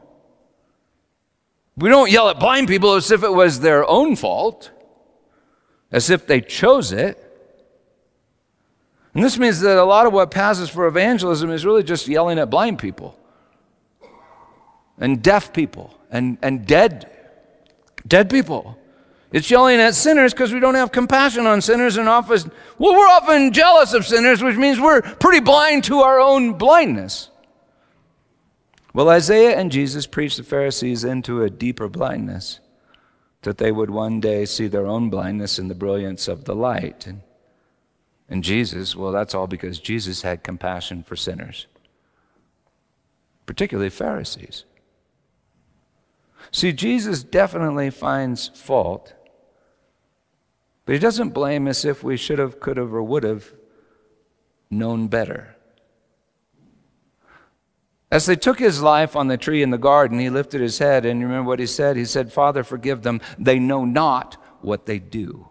We 1.77 1.89
don't 1.89 2.11
yell 2.11 2.29
at 2.29 2.39
blind 2.39 2.69
people 2.69 2.95
as 2.95 3.11
if 3.11 3.23
it 3.23 3.33
was 3.33 3.61
their 3.61 3.89
own 3.89 4.17
fault, 4.17 4.71
as 5.91 6.11
if 6.11 6.27
they 6.27 6.41
chose 6.41 6.93
it. 6.93 7.19
And 9.15 9.25
this 9.25 9.39
means 9.39 9.61
that 9.61 9.77
a 9.77 9.85
lot 9.85 10.07
of 10.07 10.13
what 10.13 10.31
passes 10.31 10.69
for 10.71 10.87
evangelism 10.87 11.51
is 11.51 11.65
really 11.67 11.83
just 11.83 12.09
yelling 12.09 12.39
at 12.39 12.51
blind 12.51 12.79
people 12.79 13.19
and 14.99 15.23
deaf 15.23 15.53
people 15.53 15.99
and, 16.11 16.39
and 16.43 16.67
dead, 16.67 17.11
dead 18.07 18.31
people. 18.31 18.79
It's 19.33 19.51
yelling 19.51 19.81
at 19.81 19.95
sinners 19.95 20.35
because 20.35 20.53
we 20.53 20.61
don't 20.61 20.75
have 20.75 20.93
compassion 20.93 21.47
on 21.47 21.63
sinners 21.63 21.97
and 21.97 22.09
often, 22.09 22.53
well, 22.79 22.93
we're 22.93 23.09
often 23.09 23.53
jealous 23.53 23.95
of 23.95 24.07
sinners, 24.07 24.43
which 24.43 24.57
means 24.57 24.79
we're 24.79 25.01
pretty 25.01 25.41
blind 25.41 25.85
to 25.85 26.01
our 26.01 26.21
own 26.21 26.53
blindness. 26.53 27.31
Well, 28.93 29.09
Isaiah 29.09 29.57
and 29.57 29.73
Jesus 29.73 30.07
preached 30.07 30.37
the 30.37 30.43
Pharisees 30.43 31.03
into 31.03 31.43
a 31.43 31.49
deeper 31.49 31.89
blindness, 31.89 32.61
that 33.41 33.57
they 33.57 33.73
would 33.73 33.89
one 33.89 34.21
day 34.21 34.45
see 34.45 34.67
their 34.67 34.87
own 34.87 35.09
blindness 35.09 35.59
in 35.59 35.69
the 35.69 35.75
brilliance 35.75 36.29
of 36.29 36.45
the 36.45 36.55
light. 36.55 37.07
And, 37.07 37.23
and 38.29 38.45
Jesus, 38.45 38.95
well, 38.95 39.13
that's 39.13 39.35
all 39.35 39.47
because 39.47 39.79
Jesus 39.79 40.21
had 40.21 40.45
compassion 40.45 41.03
for 41.03 41.17
sinners, 41.17 41.67
particularly 43.47 43.89
Pharisees. 43.89 44.65
See, 46.53 46.73
Jesus 46.73 47.25
definitely 47.25 47.91
finds 47.91 48.49
fault 48.49 49.15
but 50.85 50.95
he 50.95 50.99
doesn't 50.99 51.31
blame 51.31 51.69
us 51.69 51.85
if 51.85 52.03
we 52.03 52.17
should 52.17 52.39
have, 52.39 52.61
could 52.61 52.77
have, 52.77 52.93
or 52.93 53.03
would 53.03 53.23
have 53.23 53.53
known 54.71 55.07
better. 55.07 55.57
As 58.11 58.27
they 58.27 58.37
took 58.37 58.59
his 58.59 58.83
life 58.83 59.17
on 59.17 59.29
the 59.29 59.39
tree 59.39 59.63
in 59.63 59.71
the 59.71 59.79
garden, 59.79 60.19
he 60.19 60.29
lifted 60.29 60.61
his 60.61 60.79
head, 60.79 61.07
and 61.07 61.21
you 61.21 61.27
remember 61.27 61.49
what 61.49 61.61
he 61.61 61.67
said? 61.67 61.97
He 61.97 62.05
said, 62.05 62.33
Father, 62.33 62.63
forgive 62.63 63.03
them. 63.03 63.21
They 63.39 63.59
know 63.59 63.85
not 63.85 64.37
what 64.61 64.87
they 64.87 64.99
do. 64.99 65.49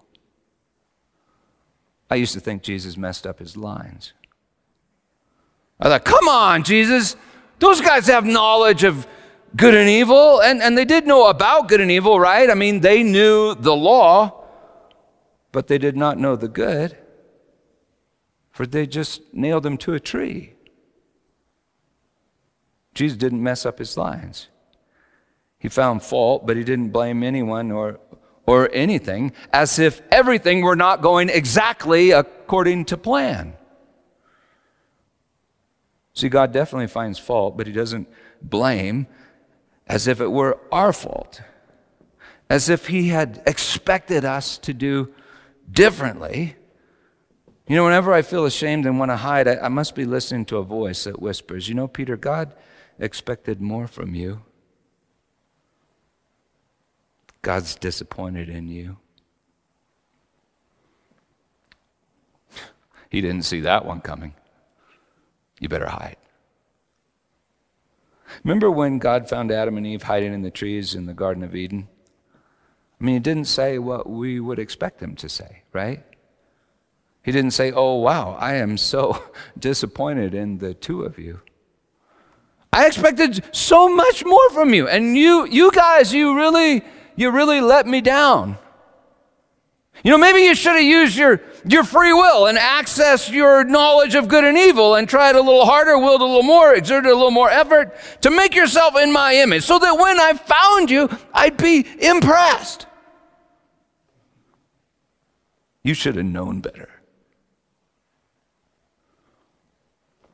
I 2.10 2.16
used 2.16 2.34
to 2.34 2.40
think 2.40 2.62
Jesus 2.62 2.98
messed 2.98 3.26
up 3.26 3.40
his 3.40 3.56
lines. 3.56 4.14
I 5.80 5.90
thought, 5.90 6.06
come 6.06 6.28
on, 6.28 6.64
Jesus. 6.64 7.16
Those 7.58 7.82
guys 7.82 8.08
have 8.08 8.26
knowledge 8.26 8.84
of 8.84 9.08
good 9.56 9.76
and 9.76 9.90
evil, 9.90 10.42
and, 10.42 10.62
and 10.62 10.78
they 10.78 10.86
did 10.86 11.08
know 11.08 11.28
about 11.28 11.68
good 11.68 11.82
and 11.82 11.92
evil, 11.92 12.20
right? 12.20 12.50
I 12.50 12.54
mean, 12.54 12.82
they 12.82 13.04
knew 13.04 13.56
the 13.56 13.76
law 13.76 14.42
but 15.52 15.68
they 15.68 15.78
did 15.78 15.98
not 15.98 16.18
know 16.18 16.36
the 16.36 16.48
good, 16.48 16.98
for 18.52 18.66
they 18.66 18.88
just 18.88 19.22
nailed 19.34 19.66
him 19.66 19.78
to 19.80 19.94
a 19.94 20.00
tree. 20.00 20.54
Jesus 22.94 23.18
didn't 23.18 23.44
mess 23.44 23.66
up 23.66 23.80
his 23.80 23.98
lines. 23.98 24.48
He 25.60 25.70
found 25.70 26.04
fault, 26.04 26.48
but 26.48 26.58
he 26.58 26.64
didn't 26.64 26.90
blame 26.90 27.24
anyone 27.24 27.72
or, 27.72 28.00
or 28.46 28.70
anything, 28.74 29.34
as 29.54 29.78
if 29.80 30.02
everything 30.12 30.62
were 30.62 30.76
not 30.76 31.02
going 31.02 31.30
exactly 31.30 32.12
according 32.12 32.86
to 32.86 32.98
plan. 32.98 33.54
See, 36.14 36.30
God 36.30 36.52
definitely 36.52 36.88
finds 36.88 37.20
fault, 37.20 37.58
but 37.58 37.68
he 37.68 37.74
doesn't 37.74 38.08
blame 38.42 39.08
as 39.88 40.08
if 40.08 40.22
it 40.22 40.28
were 40.28 40.58
our 40.72 40.94
fault, 40.94 41.42
as 42.50 42.70
if 42.70 42.88
he 42.88 43.10
had 43.10 43.42
expected 43.46 44.26
us 44.26 44.58
to 44.60 44.74
do 44.74 45.14
differently. 45.72 46.56
You 47.68 47.76
know, 47.76 47.84
whenever 47.84 48.14
I 48.14 48.22
feel 48.22 48.46
ashamed 48.46 48.86
and 48.86 49.00
want 49.00 49.12
to 49.12 49.18
hide, 49.18 49.48
I, 49.48 49.58
I 49.58 49.68
must 49.70 49.96
be 49.96 50.06
listening 50.06 50.46
to 50.46 50.58
a 50.58 50.64
voice 50.64 51.06
that 51.06 51.22
whispers, 51.22 51.68
You 51.68 51.76
know, 51.76 51.88
Peter, 51.88 52.18
God 52.18 52.54
expected 53.00 53.62
more 53.62 53.88
from 53.88 54.16
you. 54.16 54.42
God's 57.42 57.76
disappointed 57.76 58.50
in 58.50 58.68
you. 58.68 58.98
He 63.10 63.20
didn't 63.20 63.44
see 63.44 63.62
that 63.62 63.86
one 63.86 64.00
coming. 64.00 64.34
You 65.60 65.68
better 65.68 65.90
hide. 65.90 66.16
Remember 68.44 68.70
when 68.72 69.00
God 69.00 69.30
found 69.30 69.52
Adam 69.52 69.78
and 69.78 69.86
Eve 69.86 70.04
hiding 70.04 70.34
in 70.34 70.42
the 70.42 70.52
trees 70.52 70.96
in 70.96 71.06
the 71.06 71.14
Garden 71.14 71.44
of 71.44 71.56
Eden? 71.56 71.88
I 73.00 73.04
mean, 73.04 73.16
he 73.16 73.20
didn't 73.20 73.46
say 73.46 73.80
what 73.80 74.10
we 74.10 74.40
would 74.40 74.60
expect 74.60 75.02
him 75.02 75.16
to 75.18 75.30
say, 75.30 75.64
right? 75.74 76.04
He 77.24 77.32
didn't 77.32 77.52
say, 77.52 77.72
Oh, 77.72 77.96
wow, 77.96 78.36
I 78.40 78.56
am 78.56 78.78
so 78.78 79.24
disappointed 79.60 80.34
in 80.34 80.58
the 80.58 80.74
two 80.74 81.04
of 81.04 81.20
you. 81.20 81.42
I 82.74 82.88
expected 82.88 83.44
so 83.54 83.94
much 83.94 84.24
more 84.24 84.50
from 84.52 84.74
you. 84.74 84.88
And 84.88 85.18
you, 85.18 85.46
you 85.46 85.72
guys, 85.72 86.14
you 86.14 86.36
really, 86.36 86.84
you 87.16 87.32
really 87.32 87.60
let 87.60 87.86
me 87.86 88.02
down. 88.02 88.58
You 90.04 90.10
know, 90.12 90.18
maybe 90.18 90.40
you 90.40 90.56
should 90.56 90.74
have 90.74 90.84
used 90.84 91.16
your, 91.16 91.42
your 91.64 91.84
free 91.84 92.12
will 92.12 92.48
and 92.48 92.58
accessed 92.58 93.32
your 93.32 93.64
knowledge 93.64 94.16
of 94.16 94.28
good 94.28 94.44
and 94.44 94.58
evil 94.58 94.96
and 94.96 95.08
tried 95.08 95.36
a 95.36 95.42
little 95.42 95.66
harder, 95.66 95.98
willed 95.98 96.22
a 96.22 96.26
little 96.26 96.42
more, 96.42 96.74
exerted 96.74 97.12
a 97.12 97.16
little 97.16 97.30
more 97.30 97.50
effort 97.50 97.96
to 98.22 98.32
make 98.32 98.56
yourself 98.56 98.96
in 98.98 99.12
my 99.12 99.36
image 99.36 99.64
so 99.64 99.78
that 99.78 99.94
when 99.94 100.20
I 100.20 100.34
found 100.34 100.90
you, 100.90 101.08
I'd 101.34 101.58
be 101.58 101.86
impressed. 102.00 102.88
You 105.84 105.94
should 105.94 106.16
have 106.16 106.26
known 106.26 106.62
better. 106.62 106.90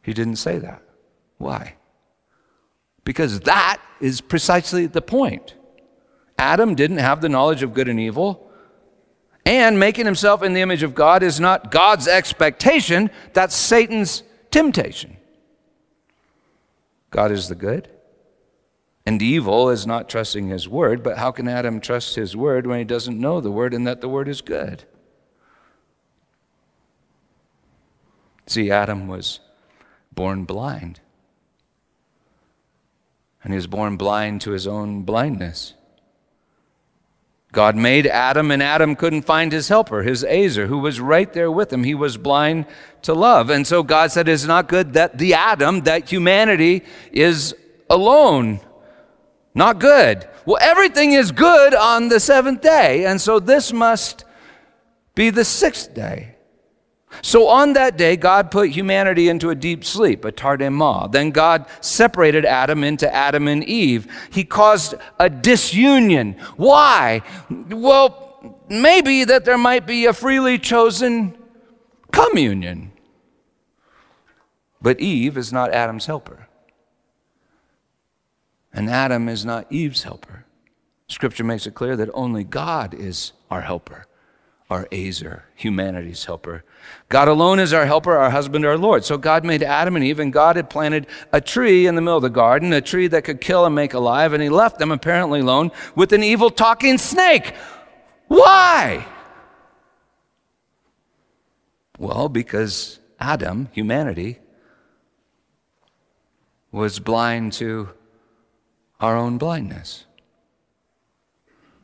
He 0.01 0.13
didn't 0.13 0.37
say 0.37 0.57
that. 0.59 0.81
Why? 1.37 1.75
Because 3.03 3.41
that 3.41 3.81
is 3.99 4.21
precisely 4.21 4.85
the 4.85 5.01
point. 5.01 5.55
Adam 6.39 6.75
didn't 6.75 6.99
have 6.99 7.19
the 7.19 7.27
knowledge 7.27 7.63
of 7.63 7.73
good 7.73 7.89
and 7.89 7.99
evil, 7.99 8.46
and 9.47 9.79
making 9.79 10.05
himself 10.05 10.43
in 10.43 10.53
the 10.53 10.61
image 10.61 10.83
of 10.83 10.93
God 10.93 11.23
is 11.23 11.39
not 11.39 11.71
God's 11.71 12.07
expectation, 12.07 13.09
that's 13.33 13.55
Satan's 13.55 14.23
temptation. 14.51 15.15
God 17.11 17.31
is 17.31 17.47
the 17.47 17.55
good, 17.55 17.87
and 19.05 19.21
evil 19.21 19.69
is 19.69 19.87
not 19.87 20.09
trusting 20.09 20.49
his 20.49 20.67
word, 20.67 21.01
but 21.01 21.17
how 21.17 21.31
can 21.31 21.47
Adam 21.47 21.79
trust 21.79 22.15
his 22.15 22.35
word 22.35 22.67
when 22.67 22.79
he 22.79 22.83
doesn't 22.83 23.17
know 23.17 23.39
the 23.39 23.51
word 23.51 23.73
and 23.73 23.87
that 23.87 24.01
the 24.01 24.09
word 24.09 24.27
is 24.27 24.41
good? 24.41 24.83
See, 28.47 28.69
Adam 28.69 29.07
was 29.07 29.39
born 30.11 30.43
blind. 30.43 30.99
And 33.43 33.53
he 33.53 33.55
was 33.55 33.67
born 33.67 33.95
blind 33.95 34.41
to 34.41 34.51
his 34.51 34.67
own 34.67 35.03
blindness. 35.03 35.73
God 37.51 37.75
made 37.75 38.05
Adam, 38.07 38.51
and 38.51 38.61
Adam 38.61 38.95
couldn't 38.95 39.21
find 39.23 39.51
his 39.51 39.69
helper, 39.69 40.03
his 40.03 40.23
Ezer, 40.23 40.67
who 40.67 40.79
was 40.79 40.99
right 40.99 41.31
there 41.31 41.49
with 41.49 41.71
him. 41.71 41.83
He 41.83 41.95
was 41.95 42.17
blind 42.17 42.65
to 43.03 43.13
love. 43.13 43.49
And 43.49 43.65
so 43.65 43.83
God 43.83 44.11
said, 44.11 44.27
It's 44.27 44.45
not 44.45 44.67
good 44.67 44.93
that 44.93 45.17
the 45.17 45.33
Adam, 45.33 45.81
that 45.81 46.09
humanity, 46.09 46.83
is 47.11 47.55
alone. 47.89 48.59
Not 49.55 49.79
good. 49.79 50.27
Well, 50.45 50.59
everything 50.61 51.13
is 51.13 51.31
good 51.31 51.73
on 51.73 52.09
the 52.09 52.19
seventh 52.19 52.61
day. 52.61 53.05
And 53.05 53.19
so 53.19 53.39
this 53.39 53.73
must 53.73 54.23
be 55.15 55.29
the 55.29 55.45
sixth 55.45 55.93
day. 55.93 56.36
So 57.21 57.47
on 57.47 57.73
that 57.73 57.97
day, 57.97 58.15
God 58.17 58.51
put 58.51 58.69
humanity 58.69 59.29
into 59.29 59.49
a 59.49 59.55
deep 59.55 59.85
sleep, 59.85 60.25
a 60.25 60.31
tardema. 60.31 61.11
Then 61.11 61.31
God 61.31 61.65
separated 61.81 62.45
Adam 62.45 62.83
into 62.83 63.11
Adam 63.13 63.47
and 63.47 63.63
Eve. 63.63 64.07
He 64.29 64.43
caused 64.43 64.93
a 65.19 65.29
disunion. 65.29 66.33
Why? 66.57 67.21
Well, 67.69 68.59
maybe 68.69 69.23
that 69.23 69.45
there 69.45 69.57
might 69.57 69.87
be 69.87 70.05
a 70.05 70.13
freely 70.13 70.59
chosen 70.59 71.37
communion. 72.11 72.91
But 74.81 74.99
Eve 74.99 75.37
is 75.37 75.51
not 75.51 75.73
Adam's 75.73 76.05
helper. 76.05 76.47
And 78.73 78.89
Adam 78.89 79.27
is 79.27 79.43
not 79.43 79.65
Eve's 79.71 80.03
helper. 80.03 80.45
Scripture 81.07 81.43
makes 81.43 81.65
it 81.65 81.73
clear 81.73 81.95
that 81.95 82.09
only 82.13 82.43
God 82.43 82.93
is 82.93 83.31
our 83.49 83.61
helper. 83.61 84.05
Our 84.69 84.85
Ezer, 84.91 85.45
humanity's 85.55 86.25
helper. 86.25 86.65
God 87.07 87.29
alone 87.29 87.59
is 87.59 87.71
our 87.71 87.85
helper, 87.85 88.17
our 88.17 88.29
husband, 88.29 88.65
our 88.65 88.77
Lord. 88.77 89.05
So 89.05 89.17
God 89.17 89.45
made 89.45 89.63
Adam 89.63 89.95
and 89.95 90.03
Eve, 90.03 90.19
and 90.19 90.33
God 90.33 90.57
had 90.57 90.69
planted 90.69 91.07
a 91.31 91.39
tree 91.39 91.87
in 91.87 91.95
the 91.95 92.01
middle 92.01 92.17
of 92.17 92.23
the 92.23 92.29
garden, 92.29 92.73
a 92.73 92.81
tree 92.81 93.07
that 93.07 93.23
could 93.23 93.39
kill 93.39 93.65
and 93.65 93.73
make 93.73 93.93
alive, 93.93 94.33
and 94.33 94.43
He 94.43 94.49
left 94.49 94.77
them 94.77 94.91
apparently 94.91 95.39
alone 95.39 95.71
with 95.95 96.11
an 96.11 96.21
evil 96.21 96.49
talking 96.49 96.97
snake. 96.97 97.53
Why? 98.27 99.07
Well, 101.97 102.27
because 102.27 102.99
Adam, 103.21 103.69
humanity, 103.71 104.39
was 106.73 106.99
blind 106.99 107.53
to 107.53 107.89
our 108.99 109.15
own 109.15 109.37
blindness. 109.37 110.05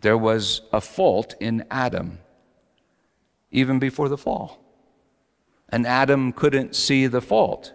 There 0.01 0.17
was 0.17 0.61
a 0.73 0.81
fault 0.81 1.33
in 1.39 1.65
Adam 1.71 2.19
even 3.53 3.79
before 3.79 4.09
the 4.09 4.17
fall. 4.17 4.59
And 5.69 5.87
Adam 5.87 6.33
couldn't 6.33 6.75
see 6.75 7.07
the 7.07 7.21
fault. 7.21 7.71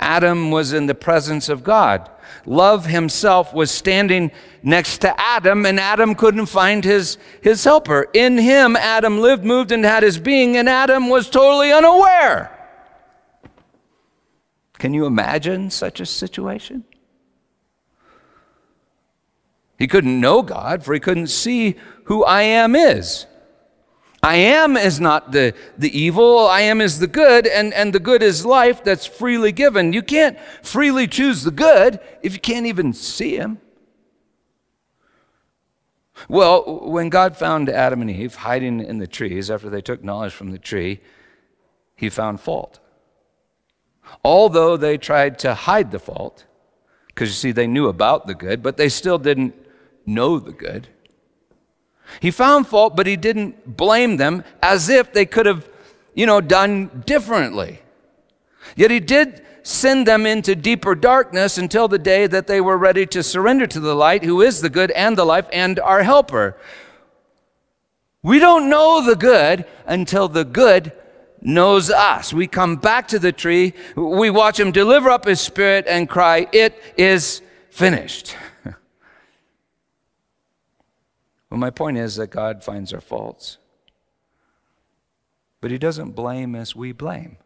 Adam 0.00 0.50
was 0.50 0.72
in 0.72 0.86
the 0.86 0.94
presence 0.94 1.50
of 1.50 1.62
God. 1.62 2.08
Love 2.46 2.86
himself 2.86 3.52
was 3.52 3.70
standing 3.70 4.32
next 4.62 4.98
to 4.98 5.20
Adam, 5.20 5.66
and 5.66 5.78
Adam 5.78 6.14
couldn't 6.14 6.46
find 6.46 6.82
his, 6.82 7.18
his 7.42 7.62
helper. 7.62 8.06
In 8.14 8.38
him, 8.38 8.74
Adam 8.74 9.18
lived, 9.18 9.44
moved, 9.44 9.72
and 9.72 9.84
had 9.84 10.02
his 10.02 10.18
being, 10.18 10.56
and 10.56 10.68
Adam 10.68 11.10
was 11.10 11.28
totally 11.28 11.72
unaware. 11.72 12.52
Can 14.78 14.94
you 14.94 15.04
imagine 15.04 15.70
such 15.70 16.00
a 16.00 16.06
situation? 16.06 16.84
He 19.78 19.86
couldn't 19.86 20.20
know 20.20 20.42
God, 20.42 20.84
for 20.84 20.94
he 20.94 21.00
couldn't 21.00 21.26
see 21.26 21.76
who 22.04 22.24
I 22.24 22.42
am 22.42 22.74
is. 22.74 23.26
I 24.26 24.34
am 24.34 24.76
is 24.76 24.98
not 24.98 25.30
the, 25.30 25.54
the 25.78 25.96
evil, 25.96 26.48
I 26.48 26.62
am 26.62 26.80
is 26.80 26.98
the 26.98 27.06
good, 27.06 27.46
and, 27.46 27.72
and 27.72 27.92
the 27.92 28.00
good 28.00 28.24
is 28.24 28.44
life 28.44 28.82
that's 28.82 29.06
freely 29.06 29.52
given. 29.52 29.92
You 29.92 30.02
can't 30.02 30.36
freely 30.64 31.06
choose 31.06 31.44
the 31.44 31.52
good 31.52 32.00
if 32.24 32.32
you 32.32 32.40
can't 32.40 32.66
even 32.66 32.92
see 32.92 33.36
him. 33.36 33.58
Well, 36.28 36.80
when 36.88 37.08
God 37.08 37.36
found 37.36 37.68
Adam 37.68 38.02
and 38.02 38.10
Eve 38.10 38.34
hiding 38.34 38.80
in 38.80 38.98
the 38.98 39.06
trees 39.06 39.48
after 39.48 39.70
they 39.70 39.80
took 39.80 40.02
knowledge 40.02 40.32
from 40.32 40.50
the 40.50 40.58
tree, 40.58 40.98
he 41.94 42.08
found 42.08 42.40
fault. 42.40 42.80
Although 44.24 44.76
they 44.76 44.98
tried 44.98 45.38
to 45.40 45.54
hide 45.54 45.92
the 45.92 46.00
fault, 46.00 46.46
because 47.06 47.28
you 47.28 47.34
see, 47.34 47.52
they 47.52 47.68
knew 47.68 47.86
about 47.86 48.26
the 48.26 48.34
good, 48.34 48.60
but 48.60 48.76
they 48.76 48.88
still 48.88 49.18
didn't 49.18 49.54
know 50.04 50.40
the 50.40 50.50
good. 50.50 50.88
He 52.20 52.30
found 52.30 52.66
fault, 52.66 52.96
but 52.96 53.06
he 53.06 53.16
didn't 53.16 53.76
blame 53.76 54.16
them 54.16 54.44
as 54.62 54.88
if 54.88 55.12
they 55.12 55.26
could 55.26 55.46
have, 55.46 55.68
you 56.14 56.26
know, 56.26 56.40
done 56.40 57.02
differently. 57.06 57.80
Yet 58.76 58.90
he 58.90 59.00
did 59.00 59.42
send 59.62 60.06
them 60.06 60.26
into 60.26 60.54
deeper 60.54 60.94
darkness 60.94 61.58
until 61.58 61.88
the 61.88 61.98
day 61.98 62.26
that 62.26 62.46
they 62.46 62.60
were 62.60 62.78
ready 62.78 63.04
to 63.06 63.22
surrender 63.22 63.66
to 63.66 63.80
the 63.80 63.94
light, 63.94 64.24
who 64.24 64.40
is 64.40 64.60
the 64.60 64.70
good 64.70 64.90
and 64.92 65.16
the 65.16 65.24
life 65.24 65.46
and 65.52 65.80
our 65.80 66.02
helper. 66.02 66.56
We 68.22 68.38
don't 68.38 68.68
know 68.68 69.04
the 69.04 69.16
good 69.16 69.64
until 69.86 70.28
the 70.28 70.44
good 70.44 70.92
knows 71.40 71.90
us. 71.90 72.32
We 72.32 72.46
come 72.46 72.76
back 72.76 73.08
to 73.08 73.18
the 73.18 73.32
tree, 73.32 73.72
we 73.96 74.30
watch 74.30 74.58
him 74.58 74.72
deliver 74.72 75.10
up 75.10 75.26
his 75.26 75.40
spirit 75.40 75.86
and 75.88 76.08
cry, 76.08 76.46
It 76.52 76.80
is 76.96 77.42
finished. 77.70 78.36
Well, 81.56 81.60
my 81.62 81.70
point 81.70 81.96
is 81.96 82.16
that 82.16 82.26
God 82.26 82.62
finds 82.62 82.92
our 82.92 83.00
faults, 83.00 83.56
but 85.62 85.70
he 85.70 85.78
doesn't 85.78 86.10
blame 86.10 86.54
as 86.54 86.76
we 86.76 86.92
blame. 86.92 87.38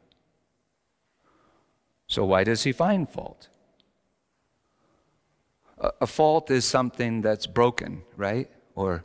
So, 2.08 2.24
why 2.24 2.42
does 2.42 2.64
he 2.64 2.72
find 2.72 3.08
fault? 3.08 3.46
A, 5.78 5.92
a 6.00 6.06
fault 6.08 6.50
is 6.50 6.64
something 6.64 7.20
that's 7.20 7.46
broken, 7.46 8.02
right? 8.16 8.50
Or 8.74 9.04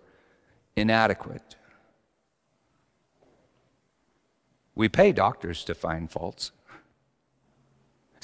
inadequate. 0.76 1.56
We 4.74 4.90
pay 4.90 5.12
doctors 5.12 5.64
to 5.66 5.76
find 5.76 6.10
faults. 6.10 6.52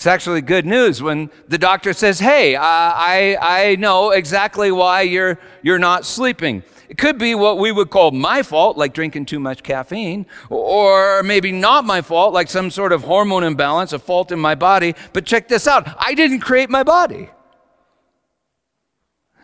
It's 0.01 0.07
actually 0.07 0.41
good 0.41 0.65
news 0.65 0.99
when 0.99 1.29
the 1.47 1.59
doctor 1.59 1.93
says, 1.93 2.17
Hey, 2.17 2.55
I, 2.55 3.37
I 3.39 3.75
know 3.75 4.09
exactly 4.09 4.71
why 4.71 5.01
you're, 5.01 5.37
you're 5.61 5.77
not 5.77 6.07
sleeping. 6.07 6.63
It 6.89 6.97
could 6.97 7.19
be 7.19 7.35
what 7.35 7.59
we 7.59 7.71
would 7.71 7.91
call 7.91 8.09
my 8.09 8.41
fault, 8.41 8.77
like 8.77 8.95
drinking 8.95 9.27
too 9.27 9.39
much 9.39 9.61
caffeine, 9.61 10.25
or 10.49 11.21
maybe 11.21 11.51
not 11.51 11.85
my 11.85 12.01
fault, 12.01 12.33
like 12.33 12.49
some 12.49 12.71
sort 12.71 12.93
of 12.93 13.03
hormone 13.03 13.43
imbalance, 13.43 13.93
a 13.93 13.99
fault 13.99 14.31
in 14.31 14.39
my 14.39 14.55
body. 14.55 14.95
But 15.13 15.27
check 15.27 15.47
this 15.47 15.67
out 15.67 15.87
I 15.99 16.15
didn't 16.15 16.39
create 16.39 16.71
my 16.71 16.81
body. 16.81 17.29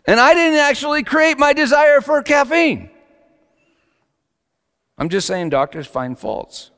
And 0.05 0.19
I 0.19 0.33
didn't 0.33 0.57
actually 0.57 1.03
create 1.03 1.37
my 1.37 1.53
desire 1.53 2.01
for 2.01 2.23
caffeine. 2.23 2.89
I'm 4.97 5.09
just 5.09 5.27
saying 5.27 5.49
doctors 5.49 5.85
find 5.85 6.17
faults 6.17 6.71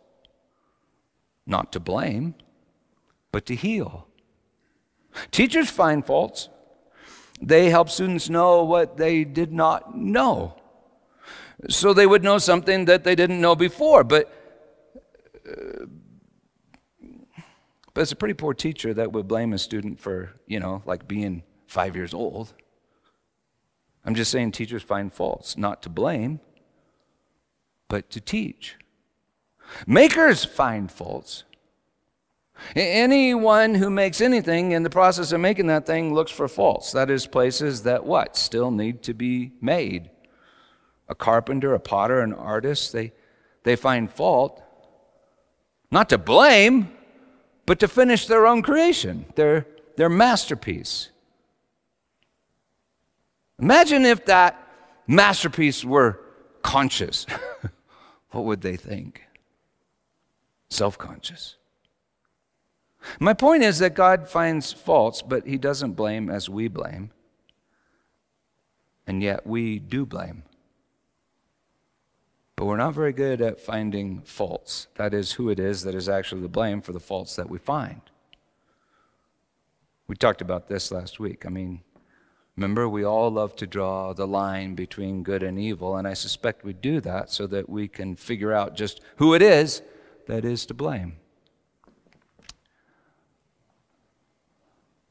not 1.46 1.72
to 1.72 1.80
blame, 1.80 2.36
but 3.32 3.46
to 3.46 3.56
heal. 3.56 4.08
Teachers 5.32 5.70
find 5.70 6.06
faults. 6.06 6.50
They 7.42 7.70
help 7.70 7.90
students 7.90 8.30
know 8.30 8.64
what 8.64 8.98
they 8.98 9.24
did 9.24 9.52
not 9.52 9.96
know. 9.96 10.56
So 11.68 11.94
they 11.94 12.08
would 12.08 12.24
know 12.24 12.38
something 12.38 12.86
that 12.86 13.04
they 13.04 13.16
didn't 13.16 13.42
know 13.42 13.56
before. 13.56 14.04
But, 14.04 14.32
uh, 15.48 15.86
but 17.94 18.02
it's 18.02 18.12
a 18.12 18.16
pretty 18.16 18.34
poor 18.34 18.54
teacher 18.54 18.94
that 18.94 19.12
would 19.12 19.28
blame 19.28 19.54
a 19.54 19.58
student 19.58 20.00
for, 20.00 20.34
you 20.48 20.60
know, 20.60 20.82
like 20.86 21.08
being 21.08 21.44
five 21.68 21.96
years 21.96 22.14
old. 22.14 22.54
I'm 24.06 24.16
just 24.16 24.32
saying 24.32 24.52
teachers 24.54 24.84
find 24.84 25.14
faults, 25.14 25.58
not 25.58 25.82
to 25.84 25.90
blame, 25.90 26.40
but 27.90 28.10
to 28.12 28.22
teach. 28.22 28.76
Makers 29.86 30.46
find 30.46 30.92
faults. 30.92 31.44
Anyone 32.76 33.76
who 33.76 33.90
makes 33.90 34.22
anything 34.22 34.72
in 34.72 34.84
the 34.84 34.90
process 34.90 35.32
of 35.32 35.40
making 35.40 35.68
that 35.68 35.86
thing 35.86 36.14
looks 36.14 36.32
for 36.32 36.48
faults. 36.48 36.92
That 36.92 37.10
is, 37.10 37.28
places 37.28 37.84
that 37.84 38.06
what? 38.06 38.36
Still 38.36 38.72
need 38.72 39.04
to 39.04 39.14
be 39.14 39.52
made. 39.62 40.10
A 41.08 41.16
carpenter, 41.16 41.74
a 41.74 41.80
potter, 41.80 42.22
an 42.22 42.34
artist, 42.34 42.94
they, 42.94 43.12
they 43.64 43.76
find 43.76 44.12
fault, 44.12 44.62
not 45.92 46.10
to 46.10 46.18
blame, 46.18 46.92
but 47.66 47.80
to 47.80 47.88
finish 47.88 48.28
their 48.28 48.46
own 48.46 48.62
creation, 48.62 49.26
their, 49.36 49.66
their 49.98 50.10
masterpiece. 50.10 51.10
Imagine 53.60 54.06
if 54.06 54.26
that 54.26 54.56
masterpiece 55.08 55.84
were 55.84 56.20
conscious. 56.62 57.26
what 58.32 58.46
would 58.46 58.62
they 58.62 58.78
think? 58.78 59.24
self 60.70 60.98
conscious. 60.98 61.56
My 63.20 63.34
point 63.34 63.64
is 63.64 63.80
that 63.80 63.94
God 63.94 64.28
finds 64.28 64.74
faults, 64.74 65.22
but 65.22 65.48
he 65.48 65.58
doesn't 65.58 65.94
blame 65.94 66.30
as 66.30 66.50
we 66.50 66.68
blame. 66.68 67.12
And 69.08 69.24
yet 69.24 69.48
we 69.48 69.80
do 69.80 70.06
blame. 70.06 70.44
But 72.56 72.66
we're 72.66 72.78
not 72.78 72.94
very 72.94 73.14
good 73.14 73.42
at 73.42 73.62
finding 73.62 74.20
faults. 74.22 74.88
That 74.96 75.14
is, 75.14 75.32
who 75.32 75.50
it 75.50 75.60
is 75.60 75.84
that 75.84 75.96
is 75.96 76.10
actually 76.10 76.42
the 76.42 76.50
blame 76.50 76.82
for 76.82 76.92
the 76.92 77.00
faults 77.00 77.38
that 77.38 77.50
we 77.50 77.58
find. 77.58 78.02
We 80.08 80.16
talked 80.16 80.42
about 80.42 80.68
this 80.68 80.92
last 80.92 81.20
week. 81.20 81.46
I 81.46 81.50
mean, 81.50 81.82
remember, 82.58 82.90
we 82.90 83.06
all 83.06 83.32
love 83.32 83.56
to 83.58 83.68
draw 83.68 84.12
the 84.12 84.28
line 84.28 84.76
between 84.76 85.24
good 85.24 85.42
and 85.42 85.58
evil, 85.58 85.96
and 85.96 86.08
I 86.08 86.14
suspect 86.14 86.66
we 86.66 86.74
do 86.74 87.00
that 87.00 87.30
so 87.30 87.48
that 87.48 87.70
we 87.70 87.88
can 87.88 88.16
figure 88.18 88.52
out 88.52 88.76
just 88.76 89.00
who 89.16 89.34
it 89.34 89.42
is 89.42 89.82
that 90.28 90.44
is 90.44 90.66
to 90.66 90.74
blame. 90.74 91.16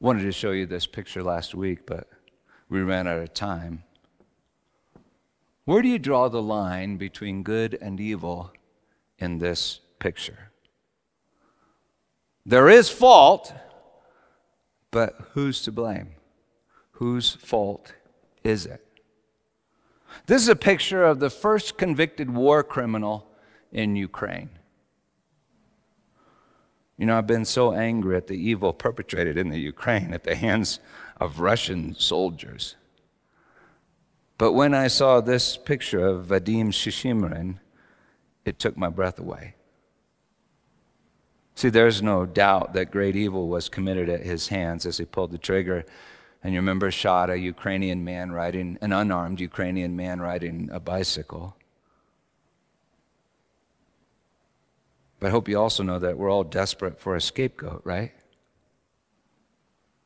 Wanted 0.01 0.23
to 0.23 0.31
show 0.31 0.51
you 0.51 0.65
this 0.65 0.87
picture 0.87 1.21
last 1.21 1.53
week, 1.53 1.85
but 1.85 2.07
we 2.69 2.81
ran 2.81 3.05
out 3.05 3.19
of 3.19 3.33
time. 3.33 3.83
Where 5.65 5.81
do 5.81 5.89
you 5.89 5.99
draw 5.99 6.29
the 6.29 6.41
line 6.41 6.95
between 6.95 7.43
good 7.43 7.77
and 7.81 7.99
evil 7.99 8.53
in 9.17 9.39
this 9.39 9.81
picture? 9.99 10.51
There 12.45 12.69
is 12.69 12.89
fault, 12.89 13.53
but 14.89 15.15
who's 15.33 15.61
to 15.63 15.71
blame? 15.71 16.11
Whose 16.91 17.35
fault 17.35 17.93
is 18.43 18.65
it? 18.65 18.85
This 20.27 20.41
is 20.41 20.47
a 20.47 20.55
picture 20.55 21.03
of 21.03 21.19
the 21.19 21.29
first 21.29 21.77
convicted 21.77 22.29
war 22.29 22.63
criminal 22.63 23.27
in 23.71 23.97
Ukraine. 23.97 24.49
You 26.99 27.05
know, 27.05 27.17
I've 27.17 27.27
been 27.27 27.45
so 27.45 27.71
angry 27.71 28.17
at 28.17 28.27
the 28.27 28.35
evil 28.35 28.73
perpetrated 28.73 29.37
in 29.37 29.47
the 29.47 29.57
Ukraine 29.57 30.13
at 30.13 30.25
the 30.25 30.35
hands 30.35 30.81
of 31.15 31.39
Russian 31.39 31.95
soldiers. 31.95 32.75
But 34.37 34.51
when 34.51 34.73
I 34.73 34.87
saw 34.87 35.21
this 35.21 35.55
picture 35.55 36.05
of 36.05 36.25
Vadim 36.25 36.73
Shishimarin, 36.73 37.59
it 38.43 38.59
took 38.59 38.75
my 38.75 38.89
breath 38.89 39.17
away. 39.17 39.55
See, 41.55 41.69
there's 41.69 42.01
no 42.01 42.25
doubt 42.25 42.73
that 42.73 42.91
great 42.91 43.15
evil 43.15 43.47
was 43.47 43.69
committed 43.69 44.09
at 44.09 44.25
his 44.25 44.49
hands 44.49 44.85
as 44.85 44.97
he 44.97 45.05
pulled 45.05 45.31
the 45.31 45.37
trigger. 45.37 45.85
And 46.43 46.53
you 46.53 46.59
remember 46.59 46.91
shot 46.91 47.29
a 47.29 47.37
Ukrainian 47.37 48.03
man 48.03 48.33
riding, 48.33 48.77
an 48.81 48.91
unarmed 48.91 49.39
Ukrainian 49.39 49.95
man 49.95 50.19
riding 50.19 50.69
a 50.69 50.81
bicycle. 50.81 51.55
But 55.19 55.27
I 55.27 55.29
hope 55.31 55.49
you 55.49 55.59
also 55.59 55.83
know 55.83 55.99
that 55.99 56.17
we're 56.17 56.31
all 56.31 56.43
desperate 56.43 56.99
for 56.99 57.15
a 57.15 57.21
scapegoat, 57.21 57.81
right? 57.83 58.13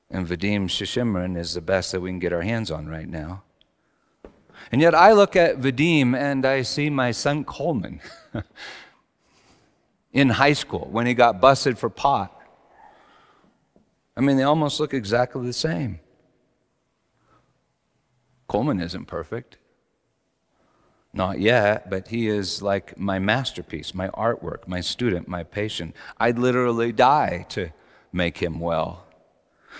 And 0.09 0.27
Vadim 0.27 0.65
Shishimarin 0.65 1.37
is 1.37 1.53
the 1.53 1.61
best 1.61 1.91
that 1.91 2.01
we 2.01 2.09
can 2.09 2.19
get 2.19 2.33
our 2.33 2.41
hands 2.41 2.71
on 2.71 2.87
right 2.87 3.07
now. 3.07 3.43
And 4.71 4.81
yet 4.81 4.95
I 4.95 5.11
look 5.11 5.35
at 5.35 5.57
Vadim 5.57 6.15
and 6.15 6.45
I 6.45 6.61
see 6.61 6.89
my 6.89 7.11
son 7.11 7.43
Coleman 7.43 7.99
in 10.13 10.29
high 10.29 10.53
school 10.53 10.87
when 10.91 11.05
he 11.05 11.13
got 11.13 11.41
busted 11.41 11.77
for 11.77 11.89
pot. 11.89 12.39
I 14.15 14.21
mean, 14.21 14.37
they 14.37 14.43
almost 14.43 14.79
look 14.79 14.93
exactly 14.93 15.45
the 15.45 15.53
same. 15.53 15.99
Coleman 18.47 18.79
isn't 18.79 19.05
perfect. 19.05 19.57
Not 21.15 21.39
yet, 21.39 21.91
but 21.91 22.07
he 22.07 22.27
is 22.27 22.63
like 22.63 22.97
my 22.97 23.19
masterpiece, 23.19 23.93
my 23.93 24.07
artwork, 24.09 24.67
my 24.67 24.81
student, 24.81 25.27
my 25.27 25.43
patient. 25.43 25.95
I'd 26.19 26.39
literally 26.39 26.91
die 26.91 27.45
to 27.49 27.69
make 28.11 28.39
him 28.39 28.59
well. 28.59 29.05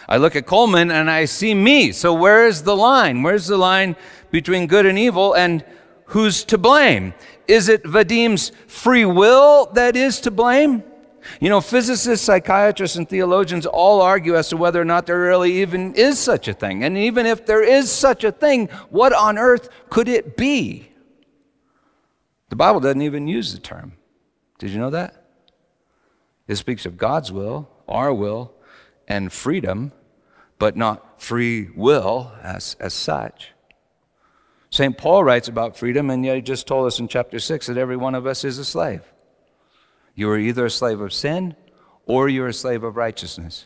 I 0.08 0.18
look 0.18 0.36
at 0.36 0.46
Coleman 0.46 0.92
and 0.92 1.10
I 1.10 1.26
see 1.26 1.56
me. 1.56 1.92
So 1.92 2.14
where 2.14 2.46
is 2.46 2.62
the 2.64 2.76
line? 2.76 3.24
Where's 3.24 3.48
the 3.48 3.58
line 3.58 3.96
between 4.30 4.68
good 4.68 4.86
and 4.86 4.98
evil 4.98 5.34
and 5.34 5.66
who's 6.06 6.44
to 6.46 6.58
blame? 6.60 7.16
Is 7.48 7.68
it 7.68 7.84
Vadim's 7.84 8.52
free 8.68 9.06
will 9.06 9.72
that 9.74 9.96
is 9.96 10.22
to 10.22 10.32
blame? 10.32 10.84
You 11.40 11.50
know, 11.50 11.62
physicists, 11.62 12.26
psychiatrists, 12.26 12.98
and 12.98 13.08
theologians 13.10 13.66
all 13.66 14.02
argue 14.02 14.36
as 14.36 14.50
to 14.50 14.58
whether 14.58 14.80
or 14.82 14.86
not 14.86 15.08
there 15.08 15.20
really 15.20 15.62
even 15.62 15.96
is 15.96 16.20
such 16.20 16.48
a 16.48 16.54
thing. 16.54 16.84
And 16.84 16.98
even 16.98 17.26
if 17.26 17.46
there 17.46 17.64
is 17.64 17.92
such 17.92 18.24
a 18.24 18.32
thing, 18.32 18.68
what 18.90 19.14
on 19.14 19.38
earth 19.40 19.70
could 19.90 20.10
it 20.10 20.38
be? 20.38 20.93
The 22.54 22.58
Bible 22.58 22.82
doesn't 22.82 23.02
even 23.02 23.28
use 23.28 23.52
the 23.52 23.58
term. 23.58 23.94
Did 24.60 24.70
you 24.70 24.78
know 24.78 24.92
that? 24.92 25.26
It 26.48 26.58
speaks 26.58 26.86
of 26.86 26.98
God's 26.98 27.32
will, 27.32 27.68
our 27.88 28.14
will, 28.14 28.54
and 29.08 29.34
freedom, 29.34 29.92
but 30.60 30.78
not 30.78 31.20
free 31.20 31.72
will 31.76 32.32
as, 32.44 32.76
as 32.80 32.94
such. 32.94 33.50
St. 34.70 34.96
Paul 34.96 35.24
writes 35.24 35.48
about 35.48 35.78
freedom, 35.78 36.12
and 36.12 36.24
yet 36.24 36.36
he 36.36 36.42
just 36.44 36.68
told 36.68 36.86
us 36.86 37.00
in 37.00 37.08
chapter 37.08 37.40
6 37.40 37.66
that 37.66 37.78
every 37.78 37.98
one 37.98 38.14
of 38.14 38.28
us 38.28 38.44
is 38.44 38.60
a 38.60 38.66
slave. 38.66 39.02
You 40.14 40.30
are 40.30 40.38
either 40.38 40.68
a 40.68 40.70
slave 40.70 41.02
of 41.02 41.12
sin 41.12 41.56
or 42.06 42.30
you're 42.30 42.50
a 42.50 42.54
slave 42.54 42.84
of 42.84 42.98
righteousness. 42.98 43.66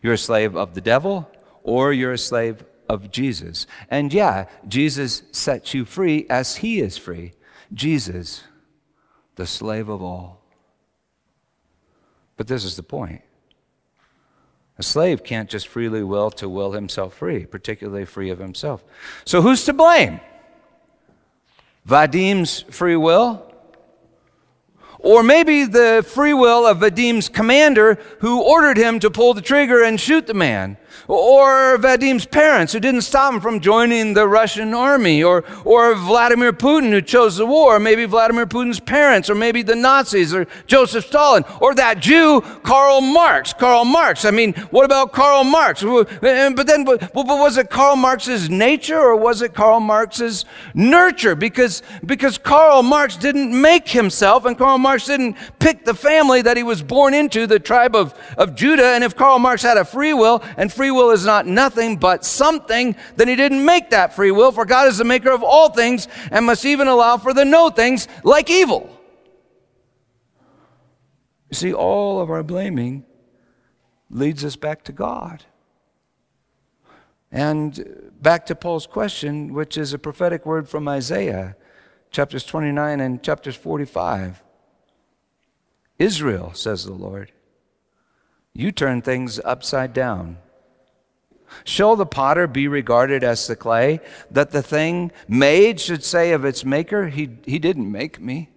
You're 0.00 0.14
a 0.14 0.16
slave 0.16 0.56
of 0.56 0.72
the 0.72 0.80
devil 0.80 1.30
or 1.62 1.92
you're 1.92 2.12
a 2.12 2.16
slave 2.16 2.64
of 2.88 3.10
Jesus. 3.10 3.66
And 3.90 4.14
yeah, 4.14 4.46
Jesus 4.66 5.24
sets 5.32 5.74
you 5.74 5.84
free 5.84 6.24
as 6.30 6.56
he 6.56 6.80
is 6.80 6.96
free. 6.96 7.34
Jesus, 7.72 8.42
the 9.36 9.46
slave 9.46 9.88
of 9.88 10.02
all. 10.02 10.42
But 12.36 12.46
this 12.46 12.64
is 12.64 12.76
the 12.76 12.82
point. 12.82 13.22
A 14.78 14.82
slave 14.82 15.22
can't 15.22 15.48
just 15.48 15.68
freely 15.68 16.02
will 16.02 16.30
to 16.32 16.48
will 16.48 16.72
himself 16.72 17.14
free, 17.14 17.46
particularly 17.46 18.04
free 18.04 18.30
of 18.30 18.38
himself. 18.38 18.82
So 19.24 19.42
who's 19.42 19.64
to 19.66 19.72
blame? 19.72 20.20
Vadim's 21.84 22.62
free 22.62 22.96
will? 22.96 23.48
Or 24.98 25.22
maybe 25.22 25.64
the 25.64 26.04
free 26.06 26.32
will 26.32 26.66
of 26.66 26.78
Vadim's 26.78 27.28
commander 27.28 27.98
who 28.20 28.42
ordered 28.42 28.76
him 28.76 29.00
to 29.00 29.10
pull 29.10 29.34
the 29.34 29.42
trigger 29.42 29.82
and 29.82 30.00
shoot 30.00 30.26
the 30.26 30.34
man 30.34 30.76
or 31.08 31.78
Vadim's 31.78 32.26
parents 32.26 32.72
who 32.72 32.80
didn't 32.80 33.02
stop 33.02 33.34
him 33.34 33.40
from 33.40 33.60
joining 33.60 34.14
the 34.14 34.26
Russian 34.26 34.74
army, 34.74 35.22
or, 35.22 35.44
or 35.64 35.94
Vladimir 35.94 36.52
Putin 36.52 36.90
who 36.90 37.02
chose 37.02 37.36
the 37.36 37.46
war, 37.46 37.78
maybe 37.78 38.04
Vladimir 38.04 38.46
Putin's 38.46 38.80
parents, 38.80 39.28
or 39.30 39.34
maybe 39.34 39.62
the 39.62 39.76
Nazis, 39.76 40.34
or 40.34 40.46
Joseph 40.66 41.06
Stalin, 41.06 41.44
or 41.60 41.74
that 41.74 42.00
Jew, 42.00 42.40
Karl 42.62 43.00
Marx. 43.00 43.52
Karl 43.52 43.84
Marx. 43.84 44.24
I 44.24 44.30
mean, 44.30 44.54
what 44.70 44.84
about 44.84 45.12
Karl 45.12 45.44
Marx? 45.44 45.82
But 45.82 46.08
then, 46.20 46.84
but, 46.84 47.12
but 47.12 47.26
was 47.26 47.56
it 47.56 47.70
Karl 47.70 47.96
Marx's 47.96 48.50
nature, 48.50 48.98
or 48.98 49.16
was 49.16 49.42
it 49.42 49.54
Karl 49.54 49.80
Marx's 49.80 50.44
nurture? 50.74 51.34
Because, 51.34 51.82
because 52.04 52.38
Karl 52.38 52.82
Marx 52.82 53.16
didn't 53.16 53.58
make 53.58 53.88
himself, 53.88 54.44
and 54.44 54.56
Karl 54.58 54.78
Marx 54.78 55.06
didn't 55.06 55.36
pick 55.58 55.84
the 55.84 55.94
family 55.94 56.42
that 56.42 56.56
he 56.56 56.62
was 56.62 56.82
born 56.82 57.14
into, 57.14 57.46
the 57.46 57.58
tribe 57.58 57.94
of, 57.94 58.14
of 58.36 58.54
Judah. 58.54 58.94
And 58.94 59.04
if 59.04 59.16
Karl 59.16 59.38
Marx 59.38 59.62
had 59.62 59.76
a 59.76 59.84
free 59.84 60.12
will, 60.12 60.42
and 60.56 60.72
free 60.72 60.81
will 60.90 61.10
is 61.10 61.24
not 61.24 61.46
nothing 61.46 61.96
but 61.96 62.24
something, 62.24 62.96
then 63.16 63.28
he 63.28 63.36
didn't 63.36 63.64
make 63.64 63.90
that 63.90 64.14
free 64.14 64.30
will, 64.30 64.52
for 64.52 64.64
God 64.64 64.88
is 64.88 64.98
the 64.98 65.04
maker 65.04 65.30
of 65.30 65.42
all 65.42 65.70
things 65.70 66.08
and 66.30 66.46
must 66.46 66.64
even 66.64 66.88
allow 66.88 67.16
for 67.16 67.32
the 67.32 67.44
no 67.44 67.70
things 67.70 68.08
like 68.24 68.50
evil. 68.50 68.98
You 71.50 71.54
see, 71.54 71.74
all 71.74 72.20
of 72.20 72.30
our 72.30 72.42
blaming 72.42 73.04
leads 74.10 74.44
us 74.44 74.56
back 74.56 74.84
to 74.84 74.92
God. 74.92 75.44
And 77.30 78.10
back 78.20 78.46
to 78.46 78.54
Paul's 78.54 78.86
question, 78.86 79.54
which 79.54 79.78
is 79.78 79.92
a 79.92 79.98
prophetic 79.98 80.44
word 80.44 80.68
from 80.68 80.86
Isaiah, 80.86 81.56
chapters 82.10 82.44
29 82.44 83.00
and 83.00 83.22
chapters 83.22 83.56
45. 83.56 84.42
Israel, 85.98 86.52
says 86.54 86.84
the 86.84 86.92
Lord, 86.92 87.32
you 88.52 88.70
turn 88.70 89.00
things 89.00 89.40
upside 89.44 89.92
down. 89.92 90.38
Shall 91.64 91.96
the 91.96 92.06
potter 92.06 92.46
be 92.46 92.68
regarded 92.68 93.22
as 93.24 93.46
the 93.46 93.56
clay, 93.56 94.00
that 94.30 94.50
the 94.50 94.62
thing 94.62 95.12
made 95.28 95.80
should 95.80 96.04
say 96.04 96.32
of 96.32 96.44
its 96.44 96.64
maker, 96.64 97.08
He, 97.08 97.30
he 97.44 97.58
didn't 97.58 97.90
make 97.90 98.20
me? 98.20 98.50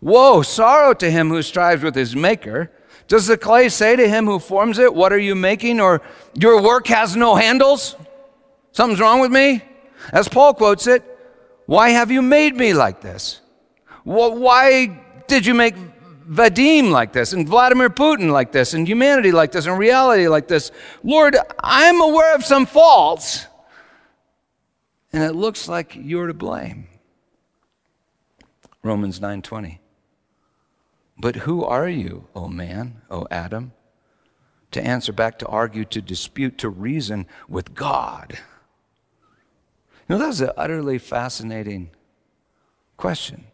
Woe, 0.00 0.42
sorrow 0.42 0.94
to 0.94 1.10
him 1.10 1.28
who 1.28 1.42
strives 1.42 1.82
with 1.82 1.94
his 1.94 2.14
maker. 2.14 2.70
Does 3.08 3.26
the 3.26 3.38
clay 3.38 3.68
say 3.68 3.96
to 3.96 4.08
him 4.08 4.26
who 4.26 4.38
forms 4.38 4.78
it, 4.78 4.94
What 4.94 5.12
are 5.12 5.18
you 5.18 5.34
making? 5.34 5.80
Or 5.80 6.02
your 6.34 6.60
work 6.60 6.86
has 6.88 7.16
no 7.16 7.34
handles? 7.34 7.96
Something's 8.72 9.00
wrong 9.00 9.20
with 9.20 9.30
me? 9.30 9.62
As 10.12 10.28
Paul 10.28 10.54
quotes 10.54 10.86
it, 10.86 11.02
Why 11.66 11.90
have 11.90 12.10
you 12.10 12.22
made 12.22 12.56
me 12.56 12.74
like 12.74 13.00
this? 13.00 13.40
Why 14.04 15.02
did 15.26 15.46
you 15.46 15.54
make 15.54 15.74
Vadim 16.28 16.90
like 16.90 17.12
this, 17.12 17.32
and 17.32 17.48
Vladimir 17.48 17.88
Putin 17.88 18.30
like 18.30 18.50
this, 18.50 18.74
and 18.74 18.86
humanity 18.86 19.30
like 19.30 19.52
this, 19.52 19.66
and 19.66 19.78
reality 19.78 20.28
like 20.28 20.48
this. 20.48 20.72
Lord, 21.04 21.36
I'm 21.62 22.00
aware 22.00 22.34
of 22.34 22.44
some 22.44 22.66
faults, 22.66 23.46
and 25.12 25.22
it 25.22 25.34
looks 25.34 25.68
like 25.68 25.94
you're 25.94 26.26
to 26.26 26.34
blame. 26.34 26.88
Romans 28.82 29.20
9:20. 29.20 29.78
But 31.18 31.36
who 31.36 31.64
are 31.64 31.88
you, 31.88 32.28
O 32.34 32.48
man, 32.48 33.02
O 33.10 33.26
Adam, 33.30 33.72
to 34.72 34.84
answer 34.84 35.12
back, 35.12 35.38
to 35.38 35.46
argue, 35.46 35.84
to 35.86 36.02
dispute, 36.02 36.58
to 36.58 36.68
reason 36.68 37.26
with 37.48 37.74
God? 37.74 38.38
You 40.08 40.16
know, 40.16 40.18
that's 40.18 40.40
an 40.40 40.50
utterly 40.56 40.98
fascinating 40.98 41.90
question 42.96 43.46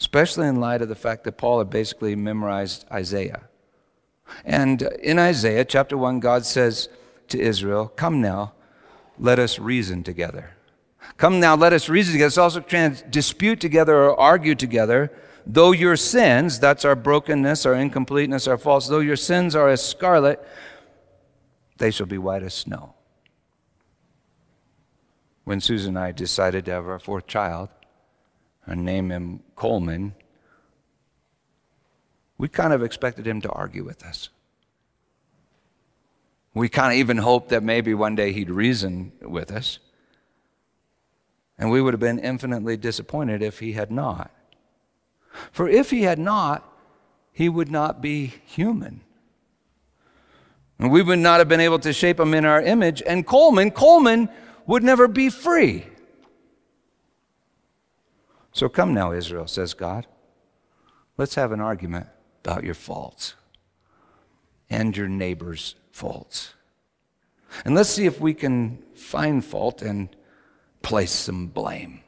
especially 0.00 0.46
in 0.46 0.60
light 0.60 0.82
of 0.82 0.88
the 0.88 0.94
fact 0.94 1.24
that 1.24 1.36
Paul 1.38 1.58
had 1.58 1.70
basically 1.70 2.14
memorized 2.14 2.84
Isaiah. 2.90 3.42
And 4.44 4.82
in 4.82 5.18
Isaiah 5.18 5.64
chapter 5.64 5.96
1, 5.96 6.20
God 6.20 6.44
says 6.44 6.88
to 7.28 7.40
Israel, 7.40 7.88
Come 7.88 8.20
now, 8.20 8.52
let 9.18 9.38
us 9.38 9.58
reason 9.58 10.02
together. 10.02 10.50
Come 11.16 11.40
now, 11.40 11.54
let 11.54 11.72
us 11.72 11.88
reason 11.88 12.12
together. 12.12 12.26
It's 12.26 12.38
also 12.38 12.60
trans- 12.60 13.02
dispute 13.02 13.60
together 13.60 13.94
or 13.94 14.18
argue 14.18 14.54
together. 14.54 15.12
Though 15.46 15.72
your 15.72 15.96
sins, 15.96 16.58
that's 16.58 16.84
our 16.84 16.96
brokenness, 16.96 17.64
our 17.64 17.74
incompleteness, 17.74 18.48
our 18.48 18.58
faults, 18.58 18.88
though 18.88 19.00
your 19.00 19.16
sins 19.16 19.54
are 19.54 19.68
as 19.68 19.86
scarlet, 19.86 20.44
they 21.78 21.90
shall 21.90 22.06
be 22.06 22.18
white 22.18 22.42
as 22.42 22.54
snow. 22.54 22.94
When 25.44 25.60
Susan 25.60 25.96
and 25.96 26.04
I 26.04 26.10
decided 26.10 26.64
to 26.64 26.72
have 26.72 26.88
our 26.88 26.98
fourth 26.98 27.28
child, 27.28 27.68
and 28.66 28.84
name 28.84 29.10
him 29.10 29.40
Coleman, 29.54 30.14
we 32.38 32.48
kind 32.48 32.72
of 32.72 32.82
expected 32.82 33.26
him 33.26 33.40
to 33.40 33.50
argue 33.50 33.84
with 33.84 34.04
us. 34.04 34.28
We 36.52 36.68
kind 36.68 36.92
of 36.92 36.98
even 36.98 37.18
hoped 37.18 37.50
that 37.50 37.62
maybe 37.62 37.94
one 37.94 38.14
day 38.14 38.32
he'd 38.32 38.50
reason 38.50 39.12
with 39.22 39.50
us. 39.50 39.78
And 41.58 41.70
we 41.70 41.80
would 41.80 41.94
have 41.94 42.00
been 42.00 42.18
infinitely 42.18 42.76
disappointed 42.76 43.42
if 43.42 43.60
he 43.60 43.72
had 43.72 43.90
not. 43.90 44.30
For 45.52 45.68
if 45.68 45.90
he 45.90 46.02
had 46.02 46.18
not, 46.18 46.70
he 47.32 47.48
would 47.48 47.70
not 47.70 48.00
be 48.00 48.34
human. 48.46 49.02
And 50.78 50.90
we 50.90 51.02
would 51.02 51.18
not 51.18 51.38
have 51.38 51.48
been 51.48 51.60
able 51.60 51.78
to 51.80 51.92
shape 51.92 52.20
him 52.20 52.34
in 52.34 52.44
our 52.44 52.60
image. 52.60 53.02
And 53.06 53.26
Coleman, 53.26 53.70
Coleman 53.70 54.28
would 54.66 54.82
never 54.82 55.08
be 55.08 55.30
free. 55.30 55.86
So 58.56 58.70
come 58.70 58.94
now, 58.94 59.12
Israel, 59.12 59.46
says 59.46 59.74
God. 59.74 60.06
Let's 61.18 61.34
have 61.34 61.52
an 61.52 61.60
argument 61.60 62.06
about 62.42 62.64
your 62.64 62.72
faults 62.72 63.34
and 64.70 64.96
your 64.96 65.08
neighbor's 65.08 65.74
faults. 65.92 66.54
And 67.66 67.74
let's 67.74 67.90
see 67.90 68.06
if 68.06 68.18
we 68.18 68.32
can 68.32 68.82
find 68.94 69.44
fault 69.44 69.82
and 69.82 70.08
place 70.80 71.12
some 71.12 71.48
blame. 71.48 72.00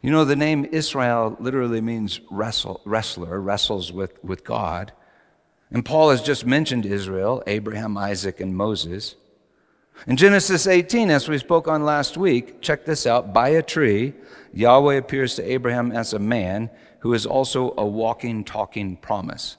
You 0.00 0.10
know, 0.10 0.24
the 0.24 0.34
name 0.34 0.66
Israel 0.72 1.36
literally 1.38 1.82
means 1.82 2.22
wrestle, 2.30 2.80
wrestler, 2.86 3.38
wrestles 3.42 3.92
with, 3.92 4.12
with 4.24 4.44
God. 4.44 4.94
And 5.70 5.84
Paul 5.84 6.08
has 6.08 6.22
just 6.22 6.46
mentioned 6.46 6.86
Israel, 6.86 7.42
Abraham, 7.46 7.98
Isaac, 7.98 8.40
and 8.40 8.56
Moses. 8.56 9.14
In 10.06 10.16
Genesis 10.16 10.66
18, 10.66 11.10
as 11.10 11.28
we 11.28 11.38
spoke 11.38 11.66
on 11.66 11.84
last 11.84 12.16
week, 12.18 12.60
check 12.60 12.84
this 12.84 13.06
out 13.06 13.32
by 13.32 13.50
a 13.50 13.62
tree, 13.62 14.12
Yahweh 14.52 14.96
appears 14.96 15.34
to 15.36 15.42
Abraham 15.50 15.92
as 15.92 16.12
a 16.12 16.18
man 16.18 16.68
who 16.98 17.14
is 17.14 17.24
also 17.24 17.74
a 17.78 17.86
walking, 17.86 18.44
talking 18.44 18.96
promise. 18.96 19.56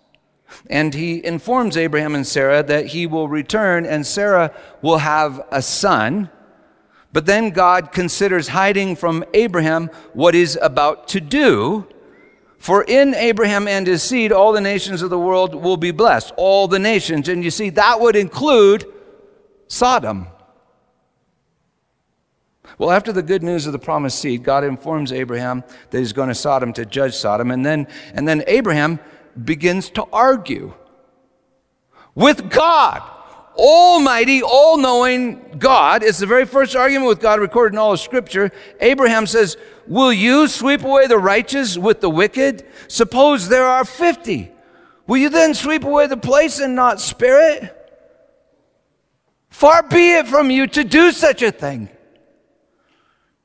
And 0.69 0.93
he 0.93 1.25
informs 1.25 1.77
Abraham 1.77 2.13
and 2.13 2.25
Sarah 2.25 2.61
that 2.63 2.87
he 2.87 3.07
will 3.07 3.27
return 3.27 3.85
and 3.85 4.05
Sarah 4.05 4.53
will 4.81 4.99
have 4.99 5.43
a 5.51 5.61
son. 5.61 6.29
But 7.11 7.25
then 7.25 7.49
God 7.49 7.91
considers 7.91 8.49
hiding 8.49 8.95
from 8.95 9.25
Abraham 9.33 9.89
what 10.13 10.33
he's 10.33 10.57
about 10.57 11.07
to 11.09 11.21
do. 11.21 11.87
For 12.59 12.83
in 12.83 13.15
Abraham 13.15 13.67
and 13.67 13.87
his 13.87 14.03
seed, 14.03 14.31
all 14.31 14.53
the 14.53 14.61
nations 14.61 15.01
of 15.01 15.09
the 15.09 15.19
world 15.19 15.55
will 15.55 15.77
be 15.77 15.91
blessed. 15.91 16.33
All 16.37 16.67
the 16.67 16.79
nations. 16.79 17.27
And 17.29 17.43
you 17.43 17.51
see, 17.51 17.69
that 17.71 17.99
would 17.99 18.15
include 18.15 18.85
Sodom. 19.67 20.27
Well, 22.77 22.91
after 22.91 23.11
the 23.11 23.23
good 23.23 23.43
news 23.43 23.67
of 23.67 23.73
the 23.73 23.79
promised 23.79 24.19
seed, 24.19 24.43
God 24.43 24.63
informs 24.63 25.11
Abraham 25.11 25.63
that 25.91 25.99
he's 25.99 26.13
going 26.13 26.29
to 26.29 26.35
Sodom 26.35 26.73
to 26.73 26.85
judge 26.85 27.15
Sodom. 27.15 27.51
And 27.51 27.65
then, 27.65 27.87
and 28.13 28.27
then 28.27 28.43
Abraham 28.47 28.99
begins 29.41 29.89
to 29.91 30.05
argue 30.11 30.73
with 32.13 32.49
God. 32.49 33.01
Almighty, 33.57 34.43
all 34.43 34.77
knowing 34.77 35.55
God. 35.57 36.03
It's 36.03 36.19
the 36.19 36.25
very 36.25 36.45
first 36.45 36.75
argument 36.75 37.07
with 37.07 37.21
God 37.21 37.39
recorded 37.39 37.73
in 37.73 37.79
all 37.79 37.93
of 37.93 38.01
Scripture. 38.01 38.51
Abraham 38.81 39.25
says, 39.25 39.55
Will 39.87 40.11
you 40.11 40.47
sweep 40.47 40.83
away 40.83 41.07
the 41.07 41.17
righteous 41.17 41.77
with 41.77 42.01
the 42.01 42.09
wicked? 42.09 42.65
Suppose 42.89 43.47
there 43.47 43.65
are 43.65 43.85
50. 43.85 44.51
Will 45.07 45.17
you 45.17 45.29
then 45.29 45.53
sweep 45.53 45.85
away 45.85 46.07
the 46.07 46.17
place 46.17 46.59
and 46.59 46.75
not 46.75 46.99
spare 46.99 47.53
it? 47.53 47.84
Far 49.55 49.83
be 49.83 50.11
it 50.11 50.27
from 50.27 50.51
you 50.51 50.67
to 50.67 50.83
do 50.83 51.13
such 51.13 51.41
a 51.41 51.49
thing. 51.49 51.87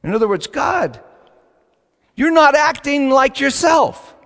In 0.02 0.12
other 0.12 0.26
words, 0.26 0.48
God, 0.48 0.98
you're 2.16 2.32
not 2.32 2.56
acting 2.56 3.10
like 3.10 3.38
yourself. 3.38 4.16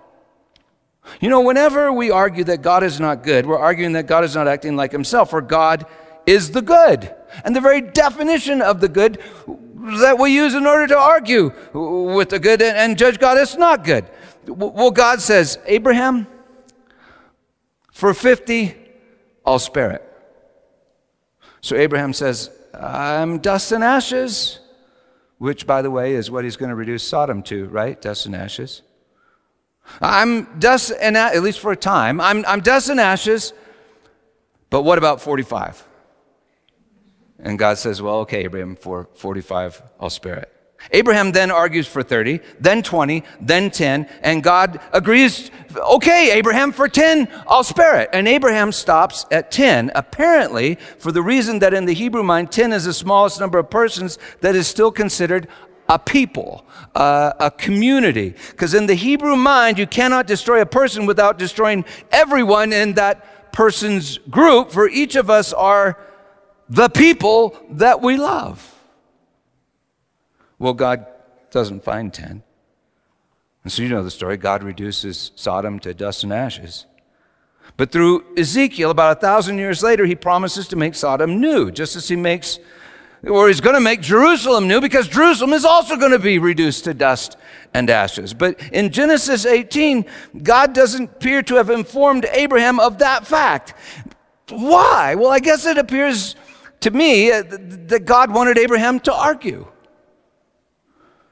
You 1.21 1.29
know, 1.29 1.41
whenever 1.41 1.93
we 1.93 2.09
argue 2.09 2.43
that 2.45 2.63
God 2.63 2.81
is 2.81 2.99
not 2.99 3.21
good, 3.21 3.45
we're 3.45 3.59
arguing 3.59 3.91
that 3.91 4.07
God 4.07 4.23
is 4.23 4.33
not 4.33 4.47
acting 4.47 4.75
like 4.75 4.91
himself, 4.91 5.29
for 5.29 5.41
God 5.41 5.85
is 6.25 6.49
the 6.49 6.63
good. 6.63 7.13
And 7.43 7.55
the 7.55 7.61
very 7.61 7.81
definition 7.81 8.63
of 8.63 8.81
the 8.81 8.89
good 8.89 9.21
that 10.01 10.17
we 10.17 10.33
use 10.33 10.55
in 10.55 10.65
order 10.65 10.87
to 10.87 10.97
argue 10.97 11.51
with 11.71 12.29
the 12.29 12.39
good 12.39 12.63
and 12.63 12.97
judge 12.97 13.19
God 13.19 13.37
is 13.37 13.55
not 13.57 13.83
good. 13.83 14.09
Well, 14.47 14.89
God 14.89 15.21
says, 15.21 15.59
Abraham, 15.67 16.25
for 17.91 18.15
50, 18.15 18.75
I'll 19.45 19.59
spare 19.59 19.91
it. 19.91 20.04
So 21.65 21.75
Abraham 21.75 22.13
says, 22.13 22.51
I'm 22.75 23.39
dust 23.39 23.71
and 23.71 23.83
ashes, 23.83 24.59
which, 25.39 25.65
by 25.65 25.81
the 25.81 25.89
way, 25.89 26.13
is 26.13 26.29
what 26.29 26.43
he's 26.43 26.57
going 26.57 26.69
to 26.69 26.75
reduce 26.75 27.01
Sodom 27.01 27.41
to, 27.41 27.65
right? 27.69 27.99
Dust 27.99 28.27
and 28.27 28.35
ashes. 28.35 28.83
I'm 29.99 30.59
dust 30.59 30.91
and 31.01 31.17
at 31.17 31.41
least 31.41 31.59
for 31.59 31.71
a 31.71 31.75
time, 31.75 32.21
I'm, 32.21 32.45
I'm 32.45 32.59
dust 32.59 32.89
and 32.89 32.99
ashes, 32.99 33.51
but 34.69 34.83
what 34.83 34.99
about 34.99 35.21
45? 35.21 35.83
And 37.39 37.57
God 37.57 37.79
says, 37.79 37.99
Well, 37.99 38.19
okay, 38.19 38.43
Abraham, 38.43 38.75
for 38.75 39.09
45, 39.15 39.81
I'll 39.99 40.11
spare 40.11 40.35
it. 40.35 40.54
Abraham 40.91 41.31
then 41.31 41.51
argues 41.51 41.87
for 41.87 42.03
30, 42.03 42.39
then 42.59 42.83
20, 42.83 43.23
then 43.41 43.71
10, 43.71 44.07
and 44.21 44.43
God 44.43 44.79
agrees, 44.93 45.51
okay, 45.75 46.31
Abraham, 46.33 46.71
for 46.71 46.87
10, 46.87 47.27
I'll 47.47 47.63
spare 47.63 47.99
it. 48.01 48.09
And 48.13 48.27
Abraham 48.27 48.71
stops 48.71 49.25
at 49.31 49.51
10, 49.51 49.91
apparently 49.95 50.75
for 50.97 51.11
the 51.11 51.21
reason 51.21 51.59
that 51.59 51.73
in 51.73 51.85
the 51.85 51.93
Hebrew 51.93 52.23
mind, 52.23 52.51
10 52.51 52.73
is 52.73 52.85
the 52.85 52.93
smallest 52.93 53.39
number 53.39 53.57
of 53.57 53.69
persons 53.69 54.17
that 54.41 54.55
is 54.55 54.67
still 54.67 54.91
considered 54.91 55.47
a 55.87 55.99
people, 55.99 56.65
uh, 56.95 57.33
a 57.39 57.51
community. 57.51 58.33
Because 58.51 58.73
in 58.73 58.87
the 58.87 58.95
Hebrew 58.95 59.35
mind, 59.35 59.77
you 59.77 59.85
cannot 59.85 60.27
destroy 60.27 60.61
a 60.61 60.65
person 60.65 61.05
without 61.05 61.37
destroying 61.37 61.85
everyone 62.11 62.73
in 62.73 62.93
that 62.93 63.51
person's 63.51 64.17
group, 64.17 64.71
for 64.71 64.89
each 64.89 65.15
of 65.15 65.29
us 65.29 65.53
are 65.53 65.97
the 66.67 66.89
people 66.89 67.57
that 67.69 68.01
we 68.01 68.17
love. 68.17 68.74
Well, 70.59 70.73
God 70.73 71.05
doesn't 71.51 71.83
find 71.83 72.13
10. 72.13 72.43
And 73.63 73.71
so 73.71 73.81
you 73.81 73.89
know 73.89 74.03
the 74.03 74.11
story. 74.11 74.37
God 74.37 74.63
reduces 74.63 75.31
Sodom 75.35 75.79
to 75.79 75.93
dust 75.93 76.23
and 76.23 76.31
ashes. 76.31 76.85
But 77.77 77.91
through 77.91 78.23
Ezekiel, 78.37 78.91
about 78.91 79.17
a 79.17 79.19
thousand 79.19 79.57
years 79.57 79.83
later, 79.83 80.05
he 80.05 80.15
promises 80.15 80.67
to 80.69 80.75
make 80.75 80.95
Sodom 80.95 81.41
new, 81.41 81.71
just 81.71 81.95
as 81.95 82.07
he 82.07 82.15
makes, 82.15 82.59
or 83.27 83.47
he's 83.47 83.61
going 83.61 83.73
to 83.73 83.81
make 83.81 84.01
Jerusalem 84.01 84.67
new, 84.67 84.79
because 84.79 85.07
Jerusalem 85.07 85.51
is 85.51 85.65
also 85.65 85.97
going 85.97 86.11
to 86.11 86.19
be 86.19 86.37
reduced 86.37 86.83
to 86.83 86.93
dust 86.93 87.37
and 87.73 87.89
ashes. 87.89 88.33
But 88.33 88.61
in 88.71 88.91
Genesis 88.91 89.45
18, 89.45 90.05
God 90.43 90.73
doesn't 90.73 91.15
appear 91.15 91.41
to 91.43 91.55
have 91.55 91.69
informed 91.69 92.27
Abraham 92.31 92.79
of 92.79 92.99
that 92.99 93.25
fact. 93.25 93.73
Why? 94.49 95.15
Well, 95.15 95.31
I 95.31 95.39
guess 95.39 95.65
it 95.65 95.77
appears 95.77 96.35
to 96.81 96.91
me 96.91 97.31
uh, 97.31 97.43
that 97.47 98.05
God 98.05 98.31
wanted 98.31 98.59
Abraham 98.59 98.99
to 99.01 99.13
argue. 99.13 99.67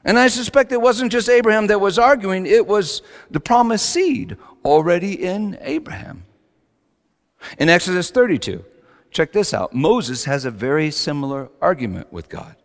And 0.06 0.20
I 0.20 0.28
suspect 0.28 0.72
it 0.72 0.82
wasn't 0.82 1.12
just 1.12 1.30
Abraham 1.30 1.68
that 1.68 1.80
was 1.80 1.98
arguing, 1.98 2.46
it 2.46 2.68
was 2.68 3.02
the 3.32 3.40
promised 3.40 3.90
seed 3.90 4.38
already 4.66 5.24
in 5.24 5.58
Abraham. 5.62 6.26
In 7.58 7.70
Exodus 7.70 8.12
32, 8.12 8.64
check 9.12 9.32
this 9.32 9.54
out 9.54 9.74
Moses 9.74 10.26
has 10.26 10.46
a 10.46 10.52
very 10.52 10.92
similar 10.92 11.50
argument 11.62 12.12
with 12.12 12.30
God. 12.30 12.56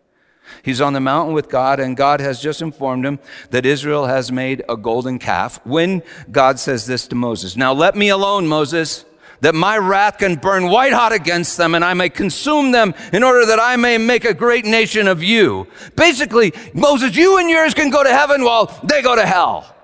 He's 0.62 0.80
on 0.80 0.94
the 0.94 1.00
mountain 1.00 1.34
with 1.34 1.48
God, 1.48 1.78
and 1.78 1.96
God 1.96 2.20
has 2.20 2.40
just 2.40 2.62
informed 2.62 3.04
him 3.04 3.18
that 3.50 3.66
Israel 3.66 4.06
has 4.06 4.32
made 4.32 4.64
a 4.68 4.76
golden 4.76 5.18
calf. 5.18 5.60
When 5.64 6.02
God 6.30 6.58
says 6.58 6.86
this 6.86 7.06
to 7.08 7.14
Moses, 7.14 7.56
Now 7.56 7.72
let 7.72 7.94
me 7.94 8.08
alone, 8.08 8.46
Moses 8.46 9.04
that 9.40 9.54
my 9.54 9.78
wrath 9.78 10.18
can 10.18 10.36
burn 10.36 10.68
white 10.68 10.92
hot 10.92 11.12
against 11.12 11.56
them 11.56 11.74
and 11.74 11.84
I 11.84 11.94
may 11.94 12.08
consume 12.08 12.72
them 12.72 12.94
in 13.12 13.22
order 13.22 13.46
that 13.46 13.60
I 13.60 13.76
may 13.76 13.98
make 13.98 14.24
a 14.24 14.34
great 14.34 14.64
nation 14.64 15.06
of 15.06 15.22
you. 15.22 15.66
Basically, 15.96 16.52
Moses, 16.74 17.16
you 17.16 17.38
and 17.38 17.48
yours 17.48 17.74
can 17.74 17.90
go 17.90 18.02
to 18.02 18.10
heaven 18.10 18.44
while 18.44 18.66
they 18.84 19.02
go 19.02 19.14
to 19.14 19.26
hell. 19.26 19.74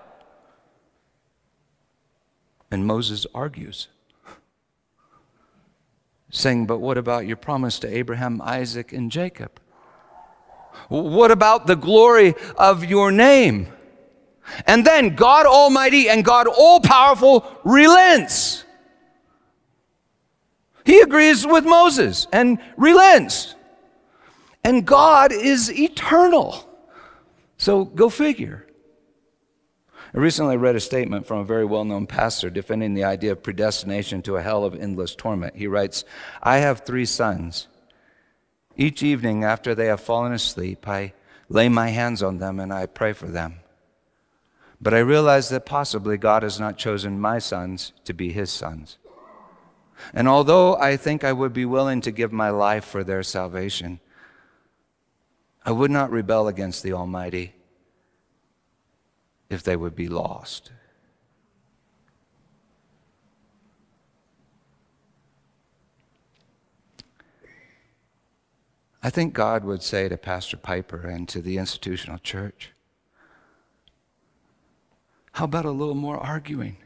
And 2.71 2.87
Moses 2.87 3.27
argues, 3.35 3.89
saying, 6.31 6.67
But 6.67 6.79
what 6.79 6.99
about 6.99 7.27
your 7.27 7.37
promise 7.37 7.79
to 7.81 7.89
Abraham, 7.89 8.43
Isaac, 8.43 8.93
and 8.93 9.13
Jacob? 9.13 9.61
What 10.89 11.31
about 11.31 11.67
the 11.67 11.77
glory 11.77 12.35
of 12.57 12.85
your 12.85 13.13
name? 13.13 13.69
And 14.67 14.85
then 14.85 15.15
God 15.15 15.47
Almighty 15.47 16.09
and 16.09 16.25
God 16.25 16.47
All 16.47 16.81
Powerful 16.81 17.47
relents. 17.65 18.64
He 20.85 21.01
agrees 21.01 21.47
with 21.47 21.65
Moses 21.65 22.27
and 22.33 22.59
relents. 22.77 23.55
And 24.63 24.87
God 24.87 25.33
is 25.33 25.71
eternal. 25.73 26.69
So 27.57 27.85
go 27.85 28.09
figure. 28.09 28.67
I 30.15 30.19
recently 30.19 30.57
read 30.57 30.77
a 30.77 30.81
statement 30.81 31.27
from 31.27 31.39
a 31.39 31.45
very 31.45 31.65
well 31.65 31.85
known 31.85 32.07
pastor 32.07 32.49
defending 32.49 32.95
the 32.95 33.05
idea 33.05 33.33
of 33.33 33.43
predestination 33.43 34.23
to 34.23 34.37
a 34.37 34.43
hell 34.43 34.65
of 34.65 34.75
endless 34.75 35.15
torment. 35.15 35.57
He 35.57 35.67
writes 35.67 36.05
I 36.43 36.59
have 36.59 36.81
three 36.81 37.07
sons. 37.07 37.67
Each 38.77 39.03
evening 39.03 39.45
after 39.45 39.75
they 39.75 39.87
have 39.87 40.01
fallen 40.01 40.33
asleep, 40.33 40.87
I 40.87 41.15
lay 41.49 41.69
my 41.69 41.89
hands 41.89 42.23
on 42.23 42.39
them 42.39 42.61
and 42.61 42.73
I 42.73 42.87
pray 42.87 43.13
for 43.13 43.27
them. 43.27 43.61
But 44.81 44.95
I 44.95 44.99
realize 44.99 45.49
that 45.49 45.67
possibly 45.67 46.17
God 46.17 46.43
has 46.43 46.61
not 46.61 46.77
chosen 46.77 47.21
my 47.21 47.39
sons 47.39 47.93
to 48.05 48.13
be 48.13 48.33
his 48.33 48.51
sons. 48.51 48.99
And 50.13 50.29
although 50.29 50.77
I 50.77 50.97
think 50.97 51.25
I 51.25 51.33
would 51.33 51.53
be 51.53 51.65
willing 51.65 52.01
to 52.03 52.11
give 52.11 52.33
my 52.33 52.51
life 52.51 52.85
for 52.85 53.05
their 53.05 53.23
salvation, 53.23 54.01
I 55.65 55.73
would 55.73 55.91
not 55.91 56.11
rebel 56.11 56.49
against 56.49 56.83
the 56.83 56.93
Almighty 56.93 57.55
if 59.49 59.63
they 59.63 59.77
would 59.77 59.95
be 59.95 60.09
lost. 60.09 60.73
I 69.03 69.11
think 69.11 69.35
God 69.35 69.65
would 69.65 69.83
say 69.83 70.09
to 70.09 70.17
Pastor 70.17 70.57
Piper 70.57 71.07
and 71.07 71.29
to 71.29 71.43
the 71.43 71.59
institutional 71.59 72.19
church, 72.19 72.71
How 75.33 75.45
about 75.45 75.67
a 75.67 75.71
little 75.71 75.95
more 75.95 76.17
arguing? 76.17 76.79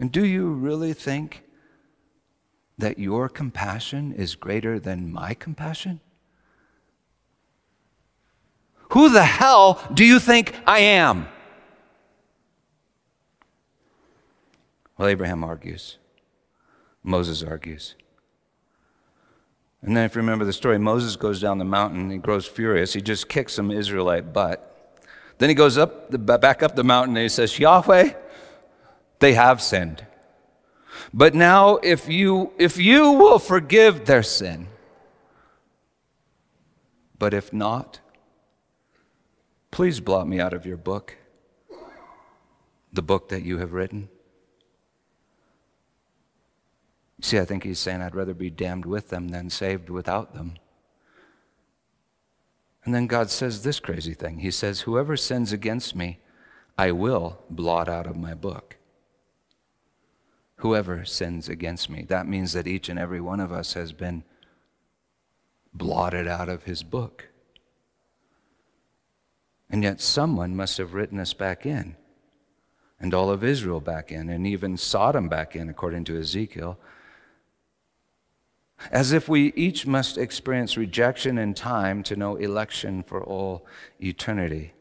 And 0.00 0.12
do 0.12 0.24
you 0.24 0.48
really 0.48 0.92
think 0.92 1.44
that 2.76 2.98
your 2.98 3.28
compassion 3.28 4.12
is 4.12 4.36
greater 4.36 4.78
than 4.78 5.12
my 5.12 5.34
compassion? 5.34 6.00
Who 8.90 9.10
the 9.10 9.24
hell 9.24 9.82
do 9.92 10.04
you 10.04 10.18
think 10.18 10.54
I 10.66 10.78
am? 10.80 11.28
Well, 14.96 15.08
Abraham 15.08 15.44
argues. 15.44 15.98
Moses 17.02 17.42
argues. 17.42 17.94
And 19.82 19.96
then, 19.96 20.04
if 20.04 20.14
you 20.14 20.20
remember 20.20 20.44
the 20.44 20.52
story, 20.52 20.78
Moses 20.78 21.14
goes 21.14 21.40
down 21.40 21.58
the 21.58 21.64
mountain. 21.64 22.10
He 22.10 22.18
grows 22.18 22.46
furious. 22.46 22.92
He 22.92 23.00
just 23.00 23.28
kicks 23.28 23.54
some 23.54 23.70
Israelite 23.70 24.32
butt. 24.32 24.64
Then 25.38 25.48
he 25.48 25.54
goes 25.54 25.78
up 25.78 26.10
the, 26.10 26.18
back 26.18 26.62
up 26.64 26.74
the 26.74 26.82
mountain 26.82 27.16
and 27.16 27.22
he 27.22 27.28
says, 27.28 27.58
Yahweh, 27.58 28.12
they 29.18 29.34
have 29.34 29.60
sinned. 29.60 30.04
But 31.12 31.34
now, 31.34 31.76
if 31.76 32.08
you, 32.08 32.52
if 32.58 32.76
you 32.76 33.12
will 33.12 33.38
forgive 33.38 34.04
their 34.04 34.22
sin, 34.22 34.68
but 37.18 37.34
if 37.34 37.52
not, 37.52 38.00
please 39.70 40.00
blot 40.00 40.28
me 40.28 40.40
out 40.40 40.54
of 40.54 40.66
your 40.66 40.76
book, 40.76 41.16
the 42.92 43.02
book 43.02 43.28
that 43.28 43.42
you 43.42 43.58
have 43.58 43.72
written. 43.72 44.08
See, 47.20 47.38
I 47.38 47.44
think 47.44 47.64
he's 47.64 47.80
saying, 47.80 48.00
I'd 48.00 48.14
rather 48.14 48.34
be 48.34 48.50
damned 48.50 48.86
with 48.86 49.08
them 49.08 49.28
than 49.28 49.50
saved 49.50 49.90
without 49.90 50.34
them. 50.34 50.54
And 52.84 52.94
then 52.94 53.06
God 53.06 53.28
says 53.30 53.62
this 53.62 53.80
crazy 53.80 54.14
thing 54.14 54.38
He 54.38 54.50
says, 54.50 54.82
Whoever 54.82 55.16
sins 55.16 55.52
against 55.52 55.96
me, 55.96 56.20
I 56.78 56.92
will 56.92 57.40
blot 57.50 57.88
out 57.88 58.06
of 58.06 58.16
my 58.16 58.34
book. 58.34 58.76
Whoever 60.58 61.04
sins 61.04 61.48
against 61.48 61.90
me. 61.90 62.02
That 62.02 62.28
means 62.28 62.52
that 62.52 62.66
each 62.66 62.88
and 62.88 62.98
every 62.98 63.20
one 63.20 63.40
of 63.40 63.52
us 63.52 63.74
has 63.74 63.92
been 63.92 64.24
blotted 65.72 66.26
out 66.26 66.48
of 66.48 66.64
his 66.64 66.82
book. 66.82 67.28
And 69.70 69.82
yet, 69.82 70.00
someone 70.00 70.56
must 70.56 70.78
have 70.78 70.94
written 70.94 71.20
us 71.20 71.34
back 71.34 71.66
in, 71.66 71.96
and 72.98 73.12
all 73.12 73.30
of 73.30 73.44
Israel 73.44 73.80
back 73.80 74.10
in, 74.10 74.30
and 74.30 74.46
even 74.46 74.76
Sodom 74.76 75.28
back 75.28 75.54
in, 75.54 75.68
according 75.68 76.04
to 76.04 76.18
Ezekiel 76.18 76.78
as 78.90 79.12
if 79.12 79.28
we 79.28 79.52
each 79.54 79.86
must 79.86 80.18
experience 80.18 80.76
rejection 80.76 81.38
in 81.38 81.54
time 81.54 82.02
to 82.04 82.16
know 82.16 82.36
election 82.36 83.02
for 83.02 83.22
all 83.22 83.66
eternity. 84.00 84.72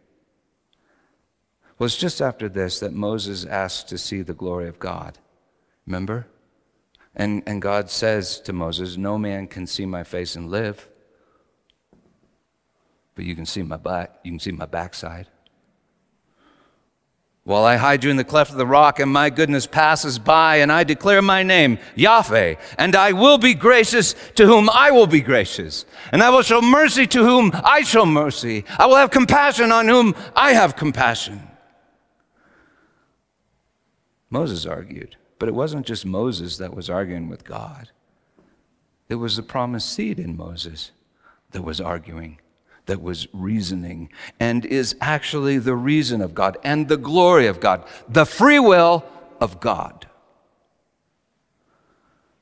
Well, 1.78 1.86
it's 1.86 1.98
just 1.98 2.22
after 2.22 2.50
this 2.50 2.80
that 2.80 2.94
Moses 2.94 3.46
asked 3.46 3.90
to 3.90 3.98
see 3.98 4.22
the 4.22 4.34
glory 4.34 4.68
of 4.68 4.80
God. 4.80 5.18
Remember? 5.88 6.28
And, 7.16 7.42
and 7.48 7.62
God 7.62 7.90
says 7.90 8.40
to 8.42 8.54
Moses, 8.54 8.98
No 8.98 9.18
man 9.18 9.48
can 9.48 9.66
see 9.66 9.86
my 9.86 10.04
face 10.04 10.36
and 10.36 10.52
live, 10.52 10.88
but 13.16 13.26
you 13.26 13.36
can 13.36 13.48
see 13.48 13.64
my 13.64 13.78
butt, 13.78 14.20
you 14.24 14.32
can 14.32 14.40
see 14.40 14.52
my 14.52 14.68
backside. 14.68 15.28
While 17.44 17.64
I 17.64 17.78
hide 17.78 18.04
you 18.04 18.12
in 18.12 18.18
the 18.18 18.26
cleft 18.26 18.52
of 18.52 18.58
the 18.58 18.68
rock, 18.68 19.00
and 19.00 19.10
my 19.10 19.30
goodness 19.30 19.66
passes 19.66 20.20
by, 20.20 20.58
and 20.58 20.70
I 20.70 20.84
declare 20.84 21.22
my 21.22 21.44
name, 21.44 21.80
Yahweh, 21.96 22.56
and 22.78 22.94
I 22.94 23.14
will 23.14 23.38
be 23.38 23.54
gracious 23.54 24.16
to 24.36 24.46
whom 24.46 24.70
I 24.70 24.92
will 24.92 25.08
be 25.08 25.22
gracious, 25.22 25.86
and 26.12 26.22
I 26.22 26.30
will 26.30 26.42
show 26.42 26.62
mercy 26.62 27.08
to 27.08 27.24
whom 27.24 27.52
I 27.54 27.84
show 27.84 28.06
mercy. 28.06 28.66
I 28.78 28.86
will 28.86 28.98
have 28.98 29.12
compassion 29.12 29.72
on 29.72 29.88
whom 29.88 30.14
I 30.36 30.52
have 30.52 30.76
compassion. 30.76 31.42
Moses 34.30 34.66
argued, 34.66 35.16
but 35.40 35.50
it 35.50 35.56
wasn't 35.56 35.86
just 35.86 36.06
Moses 36.06 36.58
that 36.58 36.74
was 36.74 36.90
arguing 36.90 37.30
with 37.30 37.44
God. 37.44 37.90
It 39.10 39.16
was 39.16 39.36
the 39.36 39.44
promised 39.44 39.92
seed 39.92 40.20
in 40.20 40.36
Moses 40.36 40.92
that 41.52 41.64
was 41.64 41.80
arguing 41.80 42.40
that 42.88 43.02
was 43.02 43.28
reasoning 43.34 44.10
and 44.40 44.66
is 44.66 44.96
actually 45.00 45.60
the 45.60 45.76
reason 45.76 46.22
of 46.22 46.34
God 46.34 46.58
and 46.64 46.88
the 46.88 46.98
glory 46.98 47.48
of 47.48 47.60
God, 47.60 47.86
the 48.10 48.26
free 48.26 48.60
will 48.60 49.06
of 49.40 49.60
God. 49.60 50.08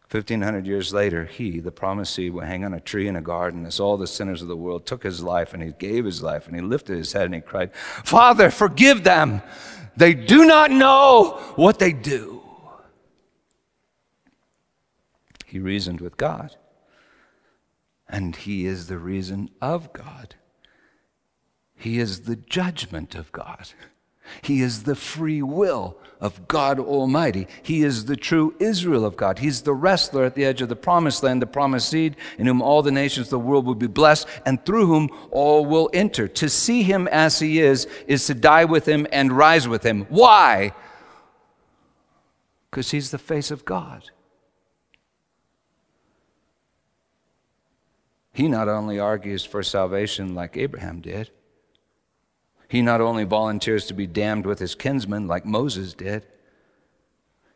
1500 0.09 0.65
years 0.65 0.93
later, 0.93 1.25
he, 1.25 1.59
the 1.59 1.71
promised 1.71 2.13
seed, 2.13 2.31
will 2.31 2.45
hang 2.45 2.63
on 2.63 2.73
a 2.73 2.79
tree 2.79 3.07
in 3.07 3.15
a 3.15 3.21
garden 3.21 3.65
as 3.65 3.79
all 3.79 3.97
the 3.97 4.07
sinners 4.07 4.41
of 4.41 4.47
the 4.47 4.55
world 4.55 4.85
took 4.85 5.03
his 5.03 5.21
life 5.21 5.53
and 5.53 5.61
he 5.61 5.73
gave 5.77 6.05
his 6.05 6.23
life 6.23 6.47
and 6.47 6.55
he 6.55 6.61
lifted 6.61 6.95
his 6.95 7.11
head 7.11 7.25
and 7.25 7.35
he 7.35 7.41
cried, 7.41 7.75
Father, 7.75 8.49
forgive 8.49 9.03
them. 9.03 9.41
They 9.97 10.13
do 10.13 10.45
not 10.45 10.71
know 10.71 11.41
what 11.55 11.79
they 11.79 11.91
do. 11.91 12.34
He 15.55 15.61
reasoned 15.61 16.01
with 16.01 16.17
God 16.17 16.57
and 18.09 18.35
He 18.35 18.65
is 18.65 18.87
the 18.87 18.97
reason 18.97 19.49
of 19.61 19.93
God. 19.93 20.35
He 21.77 21.97
is 21.97 22.23
the 22.23 22.35
judgment 22.35 23.15
of 23.15 23.31
God. 23.31 23.69
He 24.41 24.61
is 24.61 24.83
the 24.83 24.97
free 24.97 25.41
will 25.41 25.97
of 26.19 26.49
God 26.49 26.77
Almighty. 26.77 27.47
He 27.63 27.83
is 27.83 28.03
the 28.03 28.17
true 28.17 28.53
Israel 28.59 29.05
of 29.05 29.15
God. 29.15 29.39
He's 29.39 29.61
the 29.61 29.73
wrestler 29.73 30.25
at 30.25 30.35
the 30.35 30.43
edge 30.43 30.61
of 30.61 30.67
the 30.67 30.75
promised 30.75 31.23
land, 31.23 31.41
the 31.41 31.47
promised 31.47 31.87
seed, 31.87 32.17
in 32.37 32.47
whom 32.47 32.61
all 32.61 32.81
the 32.81 32.91
nations 32.91 33.27
of 33.27 33.31
the 33.31 33.39
world 33.39 33.65
will 33.65 33.75
be 33.75 33.87
blessed, 33.87 34.27
and 34.45 34.65
through 34.65 34.87
whom 34.87 35.09
all 35.31 35.65
will 35.65 35.89
enter. 35.93 36.27
To 36.27 36.49
see 36.49 36.83
him 36.83 37.07
as 37.07 37.39
he 37.39 37.61
is, 37.61 37.87
is 38.07 38.25
to 38.27 38.33
die 38.33 38.65
with 38.65 38.85
him 38.85 39.07
and 39.09 39.31
rise 39.31 39.69
with 39.69 39.83
him. 39.83 40.05
Why? 40.09 40.73
Because 42.69 42.91
he's 42.91 43.11
the 43.11 43.17
face 43.17 43.51
of 43.51 43.63
God. 43.63 44.11
He 48.35 48.49
not 48.49 48.67
only 48.67 48.99
argues 48.99 49.45
for 49.45 49.63
salvation 49.63 50.35
like 50.35 50.57
Abraham 50.57 50.99
did, 50.99 51.31
he 52.67 52.81
not 52.81 52.99
only 52.99 53.23
volunteers 53.23 53.85
to 53.85 53.93
be 53.93 54.07
damned 54.07 54.45
with 54.45 54.59
his 54.59 54.75
kinsmen 54.75 55.25
like 55.25 55.45
Moses 55.45 55.93
did, 55.93 56.27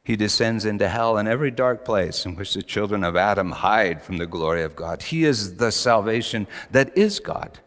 he 0.06 0.16
descends 0.16 0.64
into 0.64 0.88
hell 0.88 1.18
and 1.18 1.28
every 1.28 1.52
dark 1.52 1.84
place 1.84 2.26
in 2.26 2.36
which 2.36 2.54
the 2.54 2.64
children 2.64 3.04
of 3.04 3.18
Adam 3.18 3.52
hide 3.52 4.02
from 4.02 4.20
the 4.20 4.26
glory 4.26 4.64
of 4.64 4.78
God. 4.78 5.02
He 5.02 5.26
is 5.26 5.58
the 5.58 5.70
salvation 5.70 6.48
that 6.72 6.98
is 6.98 7.20
God. 7.20 7.60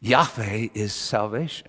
Yahweh 0.00 0.70
is 0.74 0.92
salvation. 0.92 1.68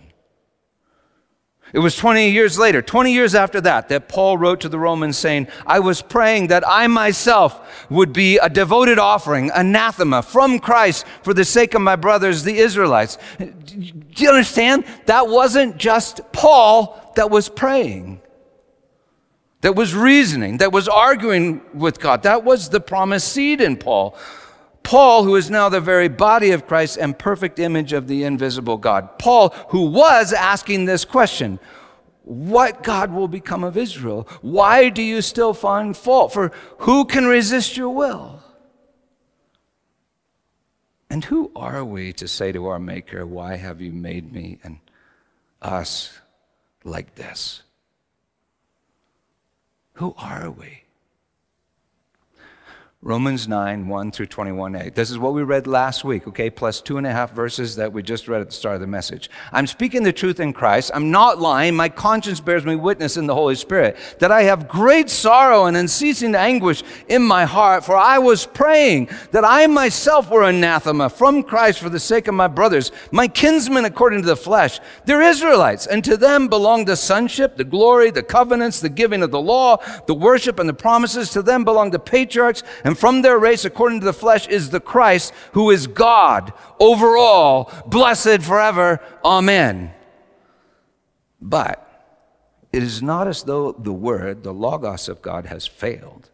It 1.73 1.79
was 1.79 1.95
20 1.95 2.31
years 2.31 2.59
later, 2.59 2.81
20 2.81 3.13
years 3.13 3.33
after 3.33 3.61
that, 3.61 3.87
that 3.89 4.09
Paul 4.09 4.37
wrote 4.37 4.61
to 4.61 4.69
the 4.69 4.79
Romans 4.79 5.17
saying, 5.17 5.47
I 5.65 5.79
was 5.79 6.01
praying 6.01 6.47
that 6.47 6.67
I 6.67 6.87
myself 6.87 7.87
would 7.89 8.11
be 8.11 8.37
a 8.37 8.49
devoted 8.49 8.99
offering, 8.99 9.51
anathema 9.55 10.21
from 10.21 10.59
Christ 10.59 11.05
for 11.23 11.33
the 11.33 11.45
sake 11.45 11.73
of 11.73 11.81
my 11.81 11.95
brothers, 11.95 12.43
the 12.43 12.57
Israelites. 12.57 13.17
Do 13.37 14.23
you 14.23 14.29
understand? 14.29 14.83
That 15.05 15.29
wasn't 15.29 15.77
just 15.77 16.19
Paul 16.33 17.13
that 17.15 17.29
was 17.29 17.47
praying, 17.47 18.21
that 19.61 19.75
was 19.75 19.95
reasoning, 19.95 20.57
that 20.57 20.73
was 20.73 20.89
arguing 20.89 21.61
with 21.73 21.99
God. 21.99 22.23
That 22.23 22.43
was 22.43 22.69
the 22.69 22.81
promised 22.81 23.31
seed 23.31 23.61
in 23.61 23.77
Paul. 23.77 24.17
Paul, 24.83 25.23
who 25.23 25.35
is 25.35 25.49
now 25.49 25.69
the 25.69 25.79
very 25.79 26.09
body 26.09 26.51
of 26.51 26.67
Christ 26.67 26.97
and 26.97 27.17
perfect 27.17 27.59
image 27.59 27.93
of 27.93 28.07
the 28.07 28.23
invisible 28.23 28.77
God. 28.77 29.17
Paul, 29.19 29.49
who 29.69 29.85
was 29.85 30.33
asking 30.33 30.85
this 30.85 31.05
question 31.05 31.59
What 32.23 32.83
God 32.83 33.11
will 33.11 33.27
become 33.27 33.63
of 33.63 33.77
Israel? 33.77 34.27
Why 34.41 34.89
do 34.89 35.01
you 35.01 35.21
still 35.21 35.53
find 35.53 35.95
fault? 35.95 36.33
For 36.33 36.51
who 36.79 37.05
can 37.05 37.25
resist 37.25 37.77
your 37.77 37.89
will? 37.89 38.41
And 41.09 41.25
who 41.25 41.51
are 41.57 41.83
we 41.83 42.13
to 42.13 42.27
say 42.27 42.53
to 42.53 42.67
our 42.67 42.79
Maker, 42.79 43.25
Why 43.25 43.57
have 43.57 43.81
you 43.81 43.91
made 43.91 44.31
me 44.31 44.59
and 44.63 44.79
us 45.61 46.17
like 46.83 47.15
this? 47.15 47.63
Who 49.95 50.15
are 50.17 50.49
we? 50.49 50.83
Romans 53.03 53.47
9, 53.47 53.87
1 53.87 54.11
through 54.11 54.27
21a. 54.27 54.93
This 54.93 55.09
is 55.09 55.17
what 55.17 55.33
we 55.33 55.41
read 55.41 55.65
last 55.65 56.03
week, 56.03 56.27
okay, 56.27 56.51
plus 56.51 56.81
two 56.81 56.99
and 56.99 57.07
a 57.07 57.11
half 57.11 57.31
verses 57.31 57.77
that 57.77 57.91
we 57.91 58.03
just 58.03 58.27
read 58.27 58.41
at 58.41 58.49
the 58.51 58.55
start 58.55 58.75
of 58.75 58.81
the 58.81 58.85
message. 58.85 59.27
I'm 59.51 59.65
speaking 59.65 60.03
the 60.03 60.13
truth 60.13 60.39
in 60.39 60.53
Christ. 60.53 60.91
I'm 60.93 61.09
not 61.09 61.39
lying. 61.39 61.75
My 61.75 61.89
conscience 61.89 62.39
bears 62.39 62.63
me 62.63 62.75
witness 62.75 63.17
in 63.17 63.25
the 63.25 63.33
Holy 63.33 63.55
Spirit 63.55 63.97
that 64.19 64.31
I 64.31 64.43
have 64.43 64.67
great 64.67 65.09
sorrow 65.09 65.65
and 65.65 65.75
unceasing 65.75 66.35
anguish 66.35 66.83
in 67.07 67.23
my 67.23 67.43
heart, 67.43 67.83
for 67.83 67.95
I 67.97 68.19
was 68.19 68.45
praying 68.45 69.09
that 69.31 69.43
I 69.43 69.65
myself 69.65 70.29
were 70.29 70.43
anathema 70.43 71.09
from 71.09 71.41
Christ 71.41 71.79
for 71.79 71.89
the 71.89 71.99
sake 71.99 72.27
of 72.27 72.35
my 72.35 72.47
brothers, 72.47 72.91
my 73.11 73.27
kinsmen 73.27 73.85
according 73.85 74.21
to 74.21 74.27
the 74.27 74.35
flesh. 74.35 74.79
They're 75.05 75.23
Israelites, 75.23 75.87
and 75.87 76.03
to 76.03 76.17
them 76.17 76.49
belong 76.49 76.85
the 76.85 76.95
sonship, 76.95 77.57
the 77.57 77.63
glory, 77.63 78.11
the 78.11 78.21
covenants, 78.21 78.79
the 78.79 78.89
giving 78.89 79.23
of 79.23 79.31
the 79.31 79.41
law, 79.41 79.77
the 80.05 80.13
worship, 80.13 80.59
and 80.59 80.69
the 80.69 80.73
promises. 80.75 81.31
To 81.31 81.41
them 81.41 81.63
belong 81.63 81.89
the 81.89 81.97
patriarchs. 81.97 82.61
And 82.83 82.90
and 82.91 82.99
from 82.99 83.21
their 83.21 83.39
race, 83.39 83.63
according 83.63 84.01
to 84.01 84.05
the 84.05 84.11
flesh, 84.11 84.49
is 84.49 84.69
the 84.69 84.81
Christ, 84.81 85.31
who 85.53 85.71
is 85.71 85.87
God 85.87 86.51
over 86.77 87.15
all, 87.15 87.71
blessed 87.87 88.41
forever. 88.41 88.99
Amen. 89.23 89.93
But 91.39 91.87
it 92.73 92.83
is 92.83 93.01
not 93.01 93.29
as 93.29 93.43
though 93.43 93.71
the 93.71 93.93
word, 93.93 94.43
the 94.43 94.53
Logos 94.53 95.07
of 95.07 95.21
God, 95.21 95.45
has 95.45 95.65
failed. 95.65 96.31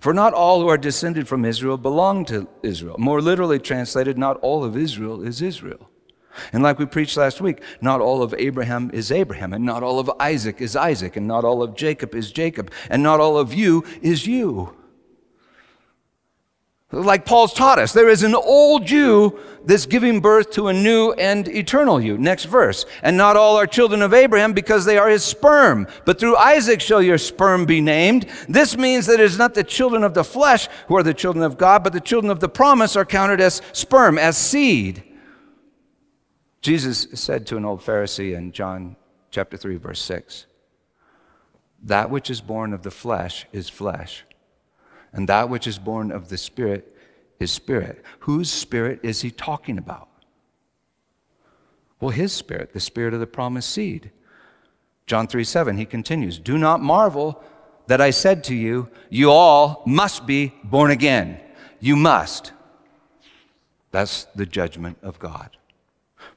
For 0.00 0.14
not 0.14 0.32
all 0.32 0.62
who 0.62 0.68
are 0.68 0.78
descended 0.78 1.28
from 1.28 1.44
Israel 1.44 1.76
belong 1.76 2.24
to 2.24 2.48
Israel. 2.62 2.96
More 2.96 3.20
literally 3.20 3.58
translated, 3.58 4.16
not 4.16 4.38
all 4.38 4.64
of 4.64 4.78
Israel 4.78 5.22
is 5.22 5.42
Israel. 5.42 5.90
And 6.54 6.62
like 6.62 6.78
we 6.78 6.86
preached 6.86 7.18
last 7.18 7.42
week, 7.42 7.60
not 7.82 8.00
all 8.00 8.22
of 8.22 8.32
Abraham 8.38 8.90
is 8.94 9.12
Abraham, 9.12 9.52
and 9.52 9.66
not 9.66 9.82
all 9.82 9.98
of 9.98 10.10
Isaac 10.18 10.62
is 10.62 10.74
Isaac, 10.74 11.16
and 11.16 11.28
not 11.28 11.44
all 11.44 11.62
of 11.62 11.74
Jacob 11.74 12.14
is 12.14 12.32
Jacob, 12.32 12.72
and 12.88 13.02
not 13.02 13.20
all 13.20 13.36
of 13.36 13.52
you 13.52 13.84
is 14.00 14.26
you. 14.26 14.74
Like 17.04 17.24
Paul's 17.24 17.52
taught 17.52 17.78
us, 17.78 17.92
there 17.92 18.08
is 18.08 18.22
an 18.22 18.34
old 18.34 18.90
you 18.90 19.38
that's 19.64 19.86
giving 19.86 20.20
birth 20.20 20.50
to 20.52 20.68
a 20.68 20.72
new 20.72 21.12
and 21.12 21.46
eternal 21.48 22.00
you. 22.00 22.16
Next 22.16 22.44
verse. 22.44 22.86
And 23.02 23.16
not 23.16 23.36
all 23.36 23.56
are 23.56 23.66
children 23.66 24.00
of 24.00 24.14
Abraham 24.14 24.52
because 24.52 24.84
they 24.84 24.96
are 24.96 25.08
his 25.08 25.24
sperm, 25.24 25.86
but 26.04 26.18
through 26.18 26.36
Isaac 26.36 26.80
shall 26.80 27.02
your 27.02 27.18
sperm 27.18 27.66
be 27.66 27.80
named. 27.80 28.26
This 28.48 28.76
means 28.76 29.06
that 29.06 29.20
it 29.20 29.24
is 29.24 29.38
not 29.38 29.54
the 29.54 29.64
children 29.64 30.04
of 30.04 30.14
the 30.14 30.24
flesh 30.24 30.68
who 30.88 30.96
are 30.96 31.02
the 31.02 31.12
children 31.12 31.44
of 31.44 31.58
God, 31.58 31.84
but 31.84 31.92
the 31.92 32.00
children 32.00 32.30
of 32.30 32.40
the 32.40 32.48
promise 32.48 32.96
are 32.96 33.04
counted 33.04 33.40
as 33.40 33.60
sperm, 33.72 34.18
as 34.18 34.38
seed. 34.38 35.02
Jesus 36.62 37.08
said 37.14 37.46
to 37.48 37.56
an 37.56 37.64
old 37.64 37.80
Pharisee 37.80 38.34
in 38.34 38.52
John 38.52 38.96
chapter 39.30 39.56
3, 39.56 39.76
verse 39.76 40.00
6 40.00 40.46
That 41.82 42.10
which 42.10 42.30
is 42.30 42.40
born 42.40 42.72
of 42.72 42.82
the 42.82 42.90
flesh 42.90 43.46
is 43.52 43.68
flesh, 43.68 44.24
and 45.16 45.28
that 45.28 45.48
which 45.48 45.66
is 45.66 45.78
born 45.78 46.12
of 46.12 46.28
the 46.28 46.38
Spirit 46.38 46.92
is 47.38 47.50
spirit. 47.50 48.04
Whose 48.20 48.50
spirit 48.50 49.00
is 49.02 49.20
he 49.20 49.30
talking 49.30 49.78
about? 49.78 50.08
Well, 52.00 52.10
his 52.10 52.32
spirit, 52.32 52.72
the 52.72 52.80
spirit 52.80 53.14
of 53.14 53.20
the 53.20 53.26
promised 53.26 53.70
seed. 53.70 54.10
John 55.06 55.26
3 55.26 55.44
7, 55.44 55.76
he 55.76 55.84
continues, 55.84 56.38
Do 56.38 56.58
not 56.58 56.80
marvel 56.80 57.42
that 57.86 58.00
I 58.00 58.10
said 58.10 58.44
to 58.44 58.54
you, 58.54 58.88
You 59.10 59.30
all 59.30 59.82
must 59.86 60.26
be 60.26 60.54
born 60.64 60.90
again. 60.90 61.40
You 61.80 61.96
must. 61.96 62.52
That's 63.92 64.24
the 64.34 64.46
judgment 64.46 64.98
of 65.02 65.18
God. 65.18 65.56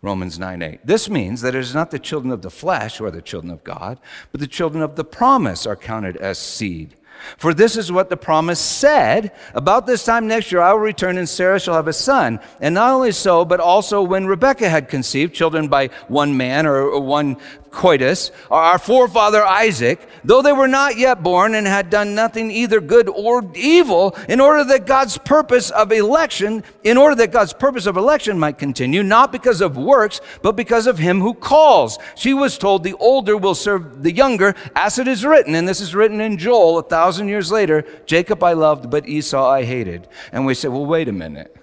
Romans 0.01 0.39
9 0.39 0.61
8. 0.61 0.85
This 0.85 1.09
means 1.09 1.41
that 1.41 1.55
it 1.55 1.59
is 1.59 1.73
not 1.73 1.91
the 1.91 1.99
children 1.99 2.31
of 2.31 2.41
the 2.41 2.49
flesh 2.49 2.97
who 2.97 3.05
are 3.05 3.11
the 3.11 3.21
children 3.21 3.51
of 3.51 3.63
God, 3.63 3.99
but 4.31 4.39
the 4.39 4.47
children 4.47 4.83
of 4.83 4.95
the 4.95 5.03
promise 5.03 5.65
are 5.65 5.75
counted 5.75 6.15
as 6.17 6.37
seed. 6.37 6.95
For 7.37 7.53
this 7.53 7.77
is 7.77 7.91
what 7.91 8.09
the 8.09 8.17
promise 8.17 8.59
said 8.59 9.31
About 9.53 9.87
this 9.87 10.03
time 10.03 10.27
next 10.27 10.51
year, 10.51 10.61
I 10.61 10.73
will 10.73 10.79
return, 10.79 11.17
and 11.17 11.27
Sarah 11.27 11.59
shall 11.59 11.75
have 11.75 11.87
a 11.87 11.93
son. 11.93 12.39
And 12.61 12.75
not 12.75 12.93
only 12.93 13.11
so, 13.11 13.45
but 13.45 13.59
also 13.59 14.01
when 14.01 14.25
Rebekah 14.25 14.69
had 14.69 14.89
conceived 14.89 15.33
children 15.33 15.67
by 15.67 15.87
one 16.07 16.37
man 16.37 16.65
or 16.65 16.99
one 16.99 17.37
coitus, 17.71 18.31
our 18.49 18.79
forefather 18.79 19.43
Isaac, 19.43 20.07
though 20.23 20.41
they 20.41 20.51
were 20.51 20.67
not 20.67 20.97
yet 20.97 21.23
born 21.23 21.55
and 21.55 21.67
had 21.67 21.89
done 21.89 22.15
nothing 22.15 22.51
either 22.51 22.81
good 22.81 23.07
or 23.09 23.49
evil, 23.55 24.15
in 24.27 24.39
order 24.39 24.63
that 24.63 24.85
God's 24.85 25.17
purpose 25.17 25.69
of 25.69 25.91
election, 25.91 26.63
in 26.83 26.97
order 26.97 27.15
that 27.15 27.31
God's 27.31 27.53
purpose 27.53 27.85
of 27.85 27.97
election 27.97 28.39
might 28.39 28.57
continue, 28.57 29.03
not 29.03 29.31
because 29.31 29.61
of 29.61 29.77
works, 29.77 30.21
but 30.41 30.55
because 30.55 30.87
of 30.87 30.97
him 30.97 31.21
who 31.21 31.33
calls. 31.33 31.99
She 32.15 32.33
was 32.33 32.57
told 32.57 32.83
the 32.83 32.95
older 32.95 33.37
will 33.37 33.55
serve 33.55 34.03
the 34.03 34.11
younger, 34.11 34.55
as 34.75 34.99
it 34.99 35.07
is 35.07 35.25
written, 35.25 35.55
and 35.55 35.67
this 35.67 35.81
is 35.81 35.95
written 35.95 36.21
in 36.21 36.37
Joel 36.37 36.79
a 36.79 36.83
thousand 36.83 37.27
years 37.27 37.51
later, 37.51 37.85
Jacob 38.05 38.43
I 38.43 38.53
loved, 38.53 38.89
but 38.89 39.07
Esau 39.07 39.47
I 39.47 39.63
hated. 39.63 40.07
And 40.31 40.45
we 40.45 40.53
say, 40.53 40.67
well, 40.67 40.85
wait 40.85 41.07
a 41.07 41.13
minute. 41.13 41.55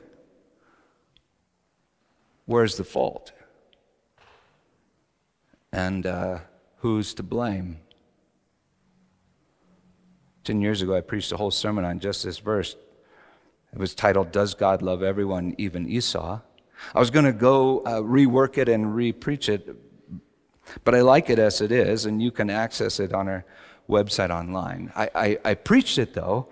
Where's 2.46 2.76
the 2.76 2.84
fault? 2.84 3.32
And 5.76 6.06
uh, 6.06 6.38
who's 6.78 7.12
to 7.14 7.22
blame? 7.22 7.80
Ten 10.42 10.62
years 10.62 10.80
ago, 10.80 10.96
I 10.96 11.02
preached 11.02 11.32
a 11.32 11.36
whole 11.36 11.50
sermon 11.50 11.84
on 11.84 12.00
just 12.00 12.24
this 12.24 12.38
verse. 12.38 12.76
It 13.74 13.78
was 13.78 13.94
titled, 13.94 14.32
Does 14.32 14.54
God 14.54 14.80
Love 14.80 15.02
Everyone, 15.02 15.54
Even 15.58 15.86
Esau? 15.86 16.40
I 16.94 16.98
was 16.98 17.10
going 17.10 17.26
to 17.26 17.32
go 17.34 17.80
uh, 17.80 18.00
rework 18.00 18.56
it 18.56 18.70
and 18.70 18.96
re 18.96 19.12
preach 19.12 19.50
it, 19.50 19.68
but 20.82 20.94
I 20.94 21.02
like 21.02 21.28
it 21.28 21.38
as 21.38 21.60
it 21.60 21.70
is, 21.70 22.06
and 22.06 22.22
you 22.22 22.30
can 22.30 22.48
access 22.48 22.98
it 22.98 23.12
on 23.12 23.28
our 23.28 23.44
website 23.86 24.30
online. 24.30 24.90
I, 24.96 25.10
I, 25.14 25.38
I 25.44 25.54
preached 25.54 25.98
it 25.98 26.14
though 26.14 26.48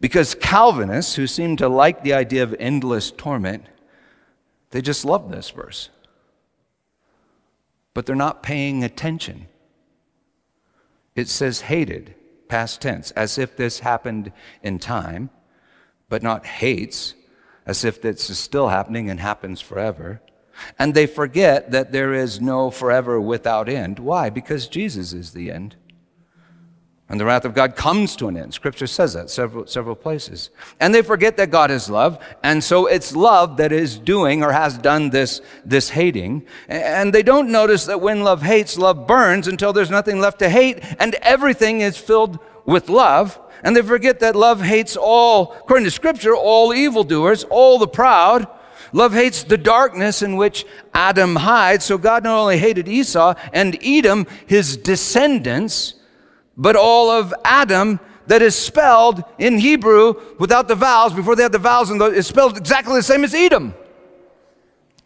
because 0.00 0.34
Calvinists, 0.34 1.14
who 1.14 1.26
seem 1.26 1.58
to 1.58 1.68
like 1.68 2.02
the 2.02 2.14
idea 2.14 2.42
of 2.42 2.56
endless 2.58 3.10
torment, 3.10 3.66
they 4.70 4.80
just 4.80 5.04
love 5.04 5.30
this 5.30 5.50
verse. 5.50 5.90
But 7.96 8.04
they're 8.04 8.14
not 8.14 8.42
paying 8.42 8.84
attention. 8.84 9.46
It 11.14 11.30
says 11.30 11.62
hated, 11.62 12.14
past 12.46 12.82
tense, 12.82 13.10
as 13.12 13.38
if 13.38 13.56
this 13.56 13.78
happened 13.78 14.32
in 14.62 14.78
time, 14.78 15.30
but 16.10 16.22
not 16.22 16.44
hates, 16.44 17.14
as 17.64 17.86
if 17.86 18.02
this 18.02 18.28
is 18.28 18.38
still 18.38 18.68
happening 18.68 19.08
and 19.08 19.18
happens 19.18 19.62
forever. 19.62 20.20
And 20.78 20.92
they 20.92 21.06
forget 21.06 21.70
that 21.70 21.90
there 21.90 22.12
is 22.12 22.38
no 22.38 22.70
forever 22.70 23.18
without 23.18 23.66
end. 23.66 23.98
Why? 23.98 24.28
Because 24.28 24.68
Jesus 24.68 25.14
is 25.14 25.30
the 25.30 25.50
end. 25.50 25.76
And 27.08 27.20
the 27.20 27.24
wrath 27.24 27.44
of 27.44 27.54
God 27.54 27.76
comes 27.76 28.16
to 28.16 28.26
an 28.26 28.36
end. 28.36 28.52
Scripture 28.52 28.88
says 28.88 29.12
that 29.12 29.30
several, 29.30 29.66
several 29.68 29.94
places. 29.94 30.50
And 30.80 30.92
they 30.92 31.02
forget 31.02 31.36
that 31.36 31.52
God 31.52 31.70
is 31.70 31.88
love. 31.88 32.18
And 32.42 32.62
so 32.64 32.86
it's 32.86 33.14
love 33.14 33.58
that 33.58 33.70
is 33.70 33.96
doing 33.96 34.42
or 34.42 34.50
has 34.50 34.76
done 34.76 35.10
this, 35.10 35.40
this 35.64 35.90
hating. 35.90 36.46
And 36.68 37.12
they 37.12 37.22
don't 37.22 37.52
notice 37.52 37.86
that 37.86 38.00
when 38.00 38.24
love 38.24 38.42
hates, 38.42 38.76
love 38.76 39.06
burns 39.06 39.46
until 39.46 39.72
there's 39.72 39.90
nothing 39.90 40.18
left 40.18 40.40
to 40.40 40.48
hate 40.48 40.80
and 40.98 41.14
everything 41.16 41.80
is 41.80 41.96
filled 41.96 42.40
with 42.64 42.88
love. 42.88 43.38
And 43.62 43.76
they 43.76 43.82
forget 43.82 44.18
that 44.20 44.34
love 44.34 44.60
hates 44.60 44.96
all, 44.96 45.52
according 45.52 45.84
to 45.84 45.92
Scripture, 45.92 46.34
all 46.34 46.74
evildoers, 46.74 47.44
all 47.44 47.78
the 47.78 47.86
proud. 47.86 48.48
Love 48.92 49.12
hates 49.12 49.44
the 49.44 49.58
darkness 49.58 50.22
in 50.22 50.36
which 50.36 50.66
Adam 50.92 51.36
hides. 51.36 51.84
So 51.84 51.98
God 51.98 52.24
not 52.24 52.36
only 52.36 52.58
hated 52.58 52.88
Esau 52.88 53.34
and 53.52 53.78
Edom, 53.80 54.26
his 54.46 54.76
descendants, 54.76 55.94
but 56.56 56.76
all 56.76 57.10
of 57.10 57.34
Adam 57.44 58.00
that 58.26 58.42
is 58.42 58.56
spelled 58.56 59.22
in 59.38 59.58
Hebrew 59.58 60.14
without 60.38 60.68
the 60.68 60.74
vowels, 60.74 61.12
before 61.12 61.36
they 61.36 61.42
had 61.42 61.52
the 61.52 61.58
vowels, 61.58 61.90
and 61.90 62.00
it's 62.02 62.28
spelled 62.28 62.56
exactly 62.56 62.94
the 62.96 63.02
same 63.02 63.24
as 63.24 63.34
Edom. 63.34 63.74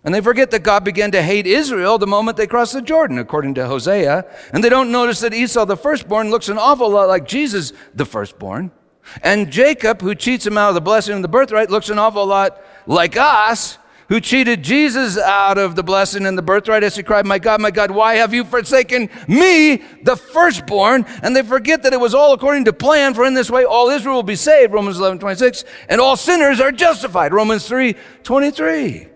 And 0.03 0.15
they 0.15 0.23
forget 0.23 0.51
that 0.53 0.63
God 0.63 0.85
began 0.85 1.11
to 1.11 1.23
hate 1.23 1.47
Israel 1.47 1.99
the 1.99 2.07
moment 2.07 2.39
they 2.39 2.47
crossed 2.47 2.73
the 2.73 2.81
Jordan, 2.81 3.19
according 3.19 3.55
to 3.55 3.67
Hosea. 3.67 4.25
And 4.53 4.65
they 4.65 4.71
don't 4.71 4.91
notice 4.91 5.21
that 5.21 5.35
Esau, 5.35 5.67
the 5.67 5.77
firstborn, 5.77 6.31
looks 6.31 6.49
an 6.49 6.57
awful 6.57 6.89
lot 6.89 7.09
like 7.09 7.27
Jesus, 7.27 7.75
the 7.95 8.07
firstborn. 8.07 8.71
And 9.23 9.51
Jacob, 9.51 10.01
who 10.01 10.15
cheats 10.15 10.47
him 10.47 10.57
out 10.57 10.71
of 10.71 10.75
the 10.75 10.81
blessing 10.81 11.15
and 11.15 11.25
the 11.25 11.29
birthright, 11.29 11.71
looks 11.71 11.91
an 11.91 11.99
awful 11.99 12.25
lot 12.25 12.63
like 12.87 13.17
us, 13.19 13.77
who 14.11 14.21
cheated 14.21 14.65
Jesus 14.65 15.17
out 15.17 15.57
of 15.57 15.77
the 15.77 15.85
blessing 15.85 16.27
and 16.27 16.37
the 16.37 16.43
birthright 16.43 16.83
as 16.83 16.97
he 16.97 17.03
cried, 17.03 17.25
My 17.25 17.39
God, 17.39 17.61
my 17.61 17.71
God, 17.71 17.93
why 17.93 18.17
have 18.17 18.35
you 18.35 18.43
forsaken 18.43 19.09
me, 19.29 19.77
the 20.03 20.17
firstborn? 20.17 21.07
And 21.23 21.35
they 21.35 21.45
forget 21.45 21.85
that 21.85 21.93
it 21.93 22.01
was 22.01 22.13
all 22.13 22.33
according 22.33 22.65
to 22.65 22.73
plan, 22.73 23.15
for 23.15 23.25
in 23.25 23.35
this 23.35 23.51
way 23.51 23.65
all 23.65 23.89
Israel 23.89 24.17
will 24.17 24.23
be 24.25 24.35
saved, 24.35 24.73
Romans 24.73 24.99
11, 24.99 25.21
26, 25.21 25.65
and 25.89 26.01
all 26.01 26.17
sinners 26.17 26.59
are 26.59 26.73
justified, 26.73 27.33
Romans 27.33 27.69
3, 27.69 27.95
23. 28.25 29.07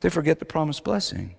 They 0.00 0.08
forget 0.08 0.40
the 0.40 0.44
promised 0.44 0.82
blessing. 0.82 1.36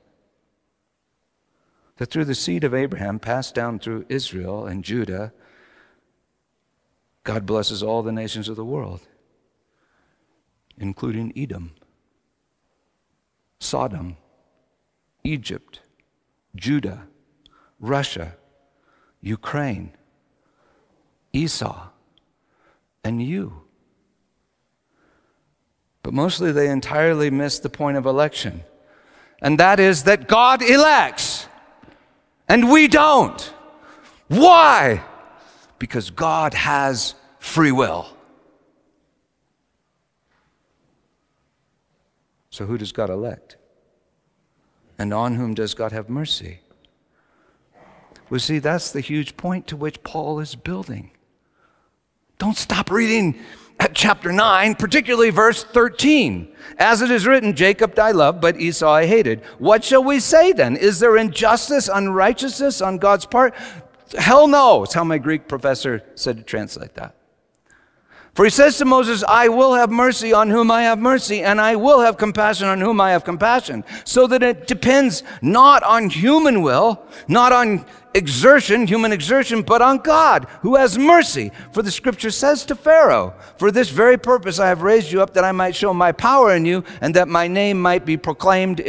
That 1.98 2.12
through 2.12 2.26
the 2.26 2.34
seed 2.34 2.64
of 2.64 2.74
Abraham, 2.74 3.20
passed 3.20 3.54
down 3.54 3.78
through 3.78 4.06
Israel 4.08 4.66
and 4.66 4.86
Judah, 4.86 5.34
God 7.26 7.46
blesses 7.46 7.84
all 7.84 8.02
the 8.04 8.14
nations 8.14 8.48
of 8.48 8.56
the 8.56 8.64
world, 8.64 9.02
including 10.78 11.34
Edom. 11.36 11.74
Sodom, 13.62 14.18
Egypt, 15.24 15.82
Judah, 16.55 17.03
Russia, 17.80 18.34
Ukraine, 19.22 19.91
Esau, 21.32 21.89
and 23.03 23.22
you. 23.22 23.62
But 26.01 26.16
mostly 26.16 26.51
they 26.51 26.70
entirely 26.70 27.30
miss 27.30 27.59
the 27.59 27.70
point 27.70 27.97
of 27.97 28.07
election, 28.07 28.64
and 29.43 29.59
that 29.59 29.80
is 29.80 30.05
that 30.05 30.28
God 30.28 30.64
elects, 30.64 31.45
and 32.47 32.72
we 32.72 32.88
don't. 32.88 33.41
Why? 34.28 35.03
Because 35.78 36.09
God 36.09 36.55
has 36.55 37.14
free 37.38 37.72
will. 37.72 38.07
So, 42.52 42.66
who 42.66 42.78
does 42.78 42.91
God 42.91 43.10
elect? 43.10 43.56
And 44.99 45.14
on 45.14 45.36
whom 45.36 45.56
does 45.56 45.74
God 45.74 45.93
have 45.93 46.10
mercy? 46.10 46.60
Well, 48.30 48.39
see, 48.39 48.60
that's 48.60 48.91
the 48.91 49.02
huge 49.02 49.36
point 49.36 49.68
to 49.68 49.76
which 49.76 50.04
Paul 50.04 50.39
is 50.39 50.54
building. 50.56 51.12
Don't 52.38 52.58
stop 52.58 52.91
reading 52.91 53.39
at 53.80 53.95
chapter 53.95 54.32
9, 54.32 54.76
particularly 54.76 55.32
verse 55.32 55.64
13. 55.64 56.54
As 56.78 57.02
it 57.02 57.10
is 57.10 57.26
written, 57.26 57.56
Jacob 57.56 57.97
I 57.97 58.12
loved, 58.12 58.41
but 58.41 58.60
Esau 58.60 58.91
I 58.91 59.06
hated. 59.06 59.41
What 59.58 59.84
shall 59.84 60.04
we 60.04 60.20
say 60.20 60.52
then? 60.52 60.76
Is 60.76 60.99
there 60.99 61.18
injustice, 61.18 61.88
unrighteousness 61.88 62.82
on 62.82 62.97
God's 62.97 63.26
part? 63.26 63.56
Hell 64.18 64.47
no. 64.47 64.84
It's 64.84 64.93
how 64.93 65.04
my 65.04 65.18
Greek 65.18 65.47
professor 65.47 66.04
said 66.16 66.38
to 66.38 66.43
translate 66.43 66.95
that. 66.95 67.16
For 68.34 68.46
he 68.46 68.52
says 68.52 68.78
to 68.78 68.86
Moses, 68.86 69.26
I 69.28 69.50
will 69.50 69.74
have 69.74 69.92
mercy 69.92 70.32
on 70.32 70.50
whom 70.50 70.72
I 70.72 70.84
have 70.84 71.00
mercy, 71.00 71.42
and 71.42 71.60
I 71.60 71.76
will 71.76 72.00
have 72.00 72.18
compassion 72.18 72.68
on 72.68 72.80
whom 72.80 73.02
I 73.02 73.12
have 73.12 73.26
compassion. 73.26 73.84
So 74.06 74.26
that 74.28 74.42
it 74.42 74.68
depends 74.68 75.24
not 75.42 75.84
on 75.84 76.10
human 76.10 76.62
will, 76.62 77.06
not 77.28 77.52
on 77.52 77.86
exertion, 78.14 78.88
human 78.88 79.12
exertion, 79.12 79.64
but 79.64 79.82
on 79.82 79.98
God, 79.98 80.48
who 80.62 80.78
has 80.78 80.98
mercy. 80.98 81.52
For 81.74 81.82
the 81.82 81.92
scripture 81.92 82.32
says 82.32 82.64
to 82.66 82.76
Pharaoh, 82.76 83.34
For 83.58 83.70
this 83.70 83.90
very 83.90 84.18
purpose 84.18 84.60
I 84.60 84.68
have 84.70 84.82
raised 84.82 85.12
you 85.12 85.22
up, 85.22 85.34
that 85.34 85.44
I 85.44 85.52
might 85.52 85.76
show 85.76 85.94
my 85.94 86.14
power 86.14 86.56
in 86.56 86.64
you, 86.64 86.86
and 87.02 87.14
that 87.16 87.28
my 87.28 87.50
name 87.50 87.82
might 87.82 88.06
be 88.06 88.16
proclaimed 88.16 88.80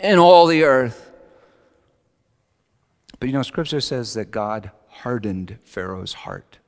in 0.00 0.18
all 0.18 0.46
the 0.46 0.62
earth. 0.62 1.10
But 3.18 3.26
you 3.26 3.32
know, 3.32 3.42
scripture 3.42 3.80
says 3.80 4.14
that 4.14 4.30
God 4.30 4.70
hardened 4.88 5.58
Pharaoh's 5.64 6.12
heart. 6.12 6.58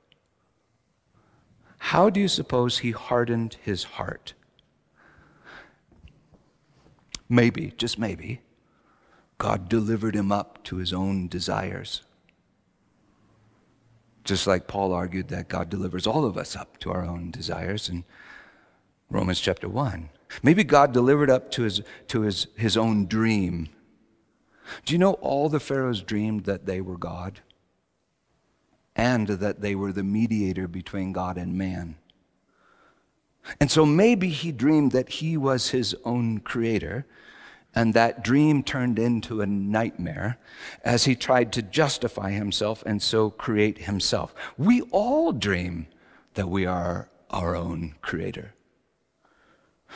How 1.91 2.11
do 2.11 2.19
you 2.19 2.27
suppose 2.27 2.79
he 2.79 2.91
hardened 2.91 3.59
his 3.63 3.85
heart? 3.85 4.35
Maybe, 7.29 7.75
just 7.77 7.97
maybe, 7.97 8.41
God 9.39 9.69
delivered 9.69 10.17
him 10.17 10.33
up 10.33 10.65
to 10.65 10.79
his 10.79 10.93
own 10.93 11.29
desires. 11.29 12.03
Just 14.25 14.49
like 14.49 14.67
Paul 14.67 14.93
argued 14.93 15.29
that 15.29 15.47
God 15.47 15.71
delivers 15.71 16.09
all 16.09 16.25
of 16.25 16.37
us 16.37 16.57
up 16.57 16.77
to 16.79 16.91
our 16.91 17.05
own 17.05 17.31
desires 17.31 17.89
in 17.89 18.03
Romans 19.09 19.41
chapter 19.41 19.69
1. 19.69 20.09
Maybe 20.43 20.65
God 20.65 20.91
delivered 20.91 21.31
up 21.31 21.53
to 21.53 21.63
his, 21.63 21.83
to 22.09 22.23
his, 22.23 22.49
his 22.57 22.77
own 22.77 23.07
dream. 23.07 23.69
Do 24.85 24.93
you 24.93 24.99
know 24.99 25.13
all 25.13 25.49
the 25.49 25.61
Pharaohs 25.61 26.03
dreamed 26.03 26.47
that 26.47 26.67
they 26.67 26.81
were 26.81 26.99
God? 26.99 27.43
And 28.97 29.29
that 29.29 29.61
they 29.61 29.75
were 29.75 29.93
the 29.93 30.03
mediator 30.03 30.67
between 30.67 31.13
God 31.13 31.37
and 31.37 31.57
man. 31.57 31.97
And 33.61 33.71
so 33.71 33.87
maybe 33.87 34.31
he 34.31 34.51
dreamed 34.51 34.93
that 34.93 35.09
he 35.09 35.37
was 35.37 35.69
his 35.69 35.95
own 36.05 36.41
creator, 36.41 37.07
and 37.75 37.95
that 37.95 38.25
dream 38.25 38.63
turned 38.63 38.99
into 38.99 39.41
a 39.41 39.47
nightmare 39.47 40.39
as 40.83 41.05
he 41.05 41.15
tried 41.15 41.53
to 41.53 41.63
justify 41.63 42.31
himself 42.31 42.83
and 42.87 43.01
so 43.01 43.31
create 43.31 43.79
himself. 43.79 44.35
We 44.57 44.81
all 44.91 45.33
dream 45.33 45.87
that 46.35 46.49
we 46.49 46.67
are 46.67 47.09
our 47.31 47.55
own 47.55 47.95
creator 48.01 48.56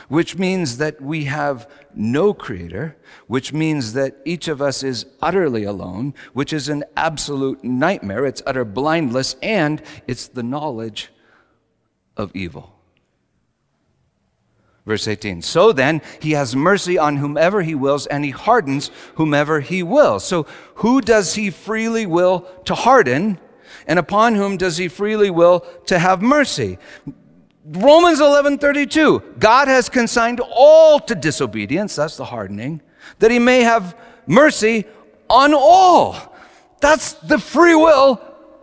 which 0.08 0.36
means 0.38 0.78
that 0.78 1.00
we 1.00 1.24
have 1.24 1.68
no 1.94 2.32
creator, 2.34 2.96
which 3.26 3.52
means 3.52 3.92
that 3.94 4.16
each 4.24 4.48
of 4.48 4.62
us 4.62 4.82
is 4.82 5.06
utterly 5.20 5.64
alone, 5.64 6.14
which 6.32 6.52
is 6.52 6.68
an 6.68 6.84
absolute 6.96 7.62
nightmare. 7.64 8.26
It's 8.26 8.42
utter 8.46 8.64
blindness, 8.64 9.36
and 9.42 9.82
it's 10.06 10.28
the 10.28 10.42
knowledge 10.42 11.10
of 12.16 12.34
evil. 12.34 12.74
Verse 14.86 15.06
18. 15.06 15.42
So 15.42 15.72
then, 15.72 16.00
he 16.20 16.32
has 16.32 16.56
mercy 16.56 16.98
on 16.98 17.16
whomever 17.16 17.62
he 17.62 17.74
wills, 17.74 18.06
and 18.06 18.24
he 18.24 18.30
hardens 18.30 18.90
whomever 19.14 19.60
he 19.60 19.82
wills. 19.82 20.24
So, 20.24 20.46
who 20.76 21.00
does 21.00 21.34
he 21.34 21.50
freely 21.50 22.06
will 22.06 22.40
to 22.64 22.74
harden? 22.74 23.38
And 23.86 23.98
upon 23.98 24.34
whom 24.34 24.56
does 24.56 24.78
he 24.78 24.88
freely 24.88 25.30
will 25.30 25.60
to 25.86 25.98
have 25.98 26.22
mercy? 26.22 26.78
Romans 27.64 28.20
11:32 28.20 29.38
God 29.38 29.68
has 29.68 29.88
consigned 29.88 30.40
all 30.40 30.98
to 31.00 31.14
disobedience 31.14 31.96
that's 31.96 32.16
the 32.16 32.24
hardening 32.24 32.80
that 33.18 33.30
he 33.30 33.38
may 33.38 33.62
have 33.62 33.96
mercy 34.26 34.86
on 35.28 35.54
all. 35.54 36.16
That's 36.80 37.12
the 37.14 37.38
free 37.38 37.74
will 37.74 38.20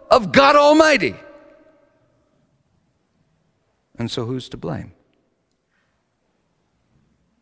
of 0.09 0.31
God 0.31 0.55
almighty. 0.55 1.15
And 3.99 4.11
so 4.11 4.25
who's 4.25 4.49
to 4.49 4.57
blame? 4.57 4.93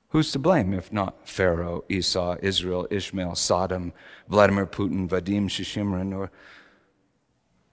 Who's 0.10 0.32
to 0.32 0.40
blame 0.40 0.74
if 0.74 0.94
not 0.94 1.28
Pharaoh, 1.28 1.84
Esau, 1.90 2.38
Israel, 2.42 2.88
Ishmael, 2.90 3.36
Sodom, 3.36 3.92
Vladimir 4.30 4.66
Putin, 4.66 5.10
Vadim 5.10 5.50
Shishimarin, 5.50 6.16
or, 6.16 6.32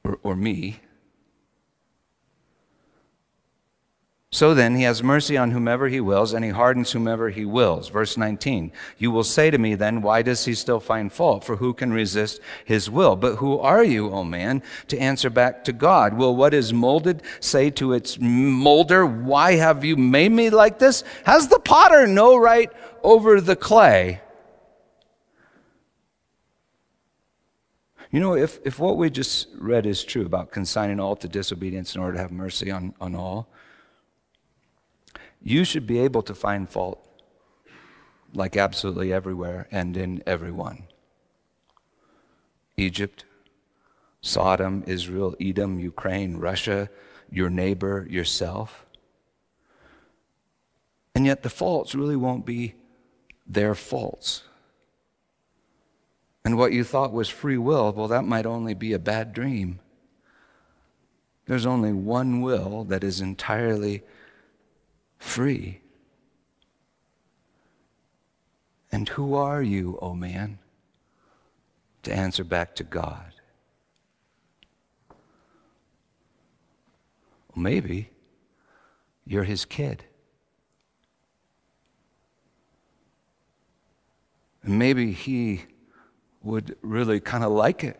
or, 0.02 0.18
or 0.24 0.34
me? 0.34 0.80
So 4.34 4.54
then, 4.54 4.76
he 4.76 4.84
has 4.84 5.02
mercy 5.02 5.36
on 5.36 5.50
whomever 5.50 5.88
he 5.88 6.00
wills, 6.00 6.32
and 6.32 6.42
he 6.42 6.50
hardens 6.50 6.90
whomever 6.90 7.28
he 7.28 7.44
wills. 7.44 7.90
Verse 7.90 8.16
19. 8.16 8.72
You 8.96 9.10
will 9.10 9.24
say 9.24 9.50
to 9.50 9.58
me 9.58 9.74
then, 9.74 10.00
why 10.00 10.22
does 10.22 10.42
he 10.46 10.54
still 10.54 10.80
find 10.80 11.12
fault? 11.12 11.44
For 11.44 11.56
who 11.56 11.74
can 11.74 11.92
resist 11.92 12.40
his 12.64 12.88
will? 12.88 13.14
But 13.14 13.36
who 13.36 13.58
are 13.58 13.84
you, 13.84 14.10
O 14.10 14.24
man, 14.24 14.62
to 14.88 14.98
answer 14.98 15.28
back 15.28 15.64
to 15.64 15.72
God? 15.74 16.14
Will 16.14 16.34
what 16.34 16.54
is 16.54 16.72
molded 16.72 17.22
say 17.40 17.68
to 17.72 17.92
its 17.92 18.18
molder, 18.18 19.04
why 19.04 19.56
have 19.56 19.84
you 19.84 19.98
made 19.98 20.32
me 20.32 20.48
like 20.48 20.78
this? 20.78 21.04
Has 21.24 21.48
the 21.48 21.58
potter 21.58 22.06
no 22.06 22.38
right 22.38 22.72
over 23.02 23.38
the 23.38 23.54
clay? 23.54 24.22
You 28.10 28.20
know, 28.20 28.34
if, 28.34 28.60
if 28.64 28.78
what 28.78 28.96
we 28.96 29.10
just 29.10 29.48
read 29.58 29.84
is 29.84 30.02
true 30.02 30.24
about 30.24 30.50
consigning 30.50 31.00
all 31.00 31.16
to 31.16 31.28
disobedience 31.28 31.94
in 31.94 32.00
order 32.00 32.14
to 32.14 32.22
have 32.22 32.32
mercy 32.32 32.70
on, 32.70 32.94
on 32.98 33.14
all, 33.14 33.48
you 35.42 35.64
should 35.64 35.86
be 35.86 35.98
able 35.98 36.22
to 36.22 36.34
find 36.34 36.68
fault 36.68 37.06
like 38.34 38.56
absolutely 38.56 39.12
everywhere 39.12 39.68
and 39.70 39.96
in 39.96 40.22
everyone. 40.26 40.84
Egypt, 42.76 43.24
Sodom, 44.20 44.84
Israel, 44.86 45.34
Edom, 45.40 45.78
Ukraine, 45.78 46.36
Russia, 46.36 46.88
your 47.30 47.50
neighbor, 47.50 48.06
yourself. 48.08 48.86
And 51.14 51.26
yet 51.26 51.42
the 51.42 51.50
faults 51.50 51.94
really 51.94 52.16
won't 52.16 52.46
be 52.46 52.74
their 53.46 53.74
faults. 53.74 54.44
And 56.44 56.56
what 56.56 56.72
you 56.72 56.84
thought 56.84 57.12
was 57.12 57.28
free 57.28 57.58
will, 57.58 57.92
well, 57.92 58.08
that 58.08 58.24
might 58.24 58.46
only 58.46 58.74
be 58.74 58.92
a 58.92 58.98
bad 58.98 59.32
dream. 59.32 59.80
There's 61.46 61.66
only 61.66 61.92
one 61.92 62.40
will 62.40 62.84
that 62.84 63.04
is 63.04 63.20
entirely 63.20 64.02
free. 65.22 65.80
And 68.90 69.08
who 69.08 69.34
are 69.34 69.62
you, 69.62 69.98
O 70.02 70.08
oh 70.08 70.14
man, 70.14 70.58
to 72.02 72.12
answer 72.12 72.44
back 72.44 72.74
to 72.76 72.84
God? 72.84 73.32
Well, 77.48 77.62
maybe 77.62 78.10
you're 79.24 79.44
his 79.44 79.64
kid. 79.64 80.04
And 84.64 84.78
maybe 84.78 85.12
he 85.12 85.62
would 86.42 86.76
really 86.82 87.20
kind 87.20 87.44
of 87.44 87.52
like 87.52 87.84
it 87.84 87.98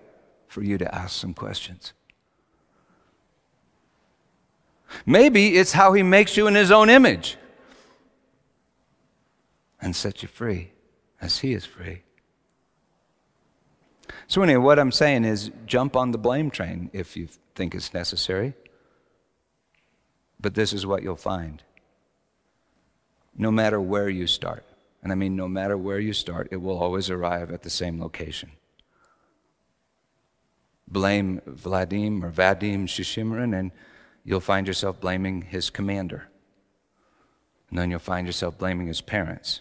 for 0.48 0.62
you 0.62 0.76
to 0.76 0.94
ask 0.94 1.18
some 1.18 1.32
questions. 1.32 1.94
Maybe 5.06 5.56
it's 5.56 5.72
how 5.72 5.92
he 5.92 6.02
makes 6.02 6.36
you 6.36 6.46
in 6.46 6.54
his 6.54 6.70
own 6.70 6.90
image 6.90 7.36
and 9.80 9.94
sets 9.94 10.22
you 10.22 10.28
free 10.28 10.70
as 11.20 11.38
he 11.38 11.52
is 11.52 11.64
free. 11.64 12.02
So, 14.26 14.42
anyway, 14.42 14.62
what 14.62 14.78
I'm 14.78 14.92
saying 14.92 15.24
is 15.24 15.50
jump 15.66 15.96
on 15.96 16.10
the 16.10 16.18
blame 16.18 16.50
train 16.50 16.90
if 16.92 17.16
you 17.16 17.28
think 17.54 17.74
it's 17.74 17.92
necessary. 17.92 18.54
But 20.40 20.54
this 20.54 20.72
is 20.72 20.84
what 20.84 21.02
you'll 21.02 21.16
find. 21.16 21.62
No 23.36 23.50
matter 23.50 23.80
where 23.80 24.08
you 24.08 24.26
start, 24.26 24.64
and 25.02 25.12
I 25.12 25.14
mean 25.14 25.36
no 25.36 25.48
matter 25.48 25.76
where 25.76 26.00
you 26.00 26.12
start, 26.12 26.48
it 26.50 26.56
will 26.56 26.78
always 26.78 27.10
arrive 27.10 27.50
at 27.50 27.62
the 27.62 27.70
same 27.70 28.00
location. 28.00 28.50
Blame 30.88 31.40
Vladim 31.48 32.22
or 32.22 32.30
Vadim 32.30 32.84
Shishimarin 32.84 33.58
and 33.58 33.70
you'll 34.24 34.40
find 34.40 34.66
yourself 34.66 35.00
blaming 35.00 35.42
his 35.42 35.70
commander. 35.70 36.28
And 37.70 37.78
then 37.78 37.90
you'll 37.90 38.00
find 38.00 38.26
yourself 38.26 38.58
blaming 38.58 38.86
his 38.86 39.00
parents. 39.00 39.60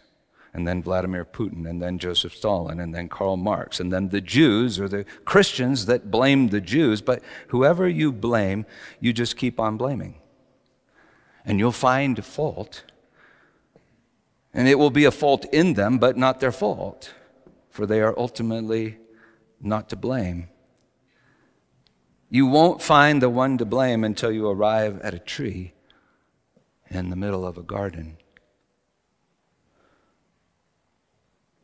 And 0.53 0.67
then 0.67 0.83
Vladimir 0.83 1.23
Putin, 1.23 1.69
and 1.69 1.81
then 1.81 1.97
Joseph 1.97 2.35
Stalin, 2.35 2.81
and 2.81 2.93
then 2.93 3.07
Karl 3.07 3.37
Marx, 3.37 3.79
and 3.79 3.91
then 3.91 4.09
the 4.09 4.19
Jews 4.19 4.81
or 4.81 4.89
the 4.89 5.05
Christians 5.23 5.85
that 5.85 6.11
blame 6.11 6.49
the 6.49 6.59
Jews. 6.59 7.01
But 7.01 7.23
whoever 7.47 7.87
you 7.87 8.11
blame, 8.11 8.65
you 8.99 9.13
just 9.13 9.37
keep 9.37 9.61
on 9.61 9.77
blaming. 9.77 10.15
And 11.45 11.57
you'll 11.57 11.71
find 11.71 12.23
fault. 12.23 12.83
And 14.53 14.67
it 14.67 14.77
will 14.77 14.89
be 14.89 15.05
a 15.05 15.11
fault 15.11 15.45
in 15.53 15.75
them, 15.75 15.97
but 15.97 16.17
not 16.17 16.41
their 16.41 16.51
fault, 16.51 17.13
for 17.69 17.85
they 17.85 18.01
are 18.01 18.13
ultimately 18.19 18.97
not 19.61 19.87
to 19.89 19.95
blame. 19.95 20.49
You 22.33 22.45
won't 22.45 22.81
find 22.81 23.21
the 23.21 23.29
one 23.29 23.57
to 23.57 23.65
blame 23.65 24.05
until 24.05 24.31
you 24.31 24.47
arrive 24.47 25.01
at 25.01 25.13
a 25.13 25.19
tree 25.19 25.73
in 26.89 27.09
the 27.09 27.17
middle 27.17 27.45
of 27.45 27.57
a 27.57 27.61
garden. 27.61 28.15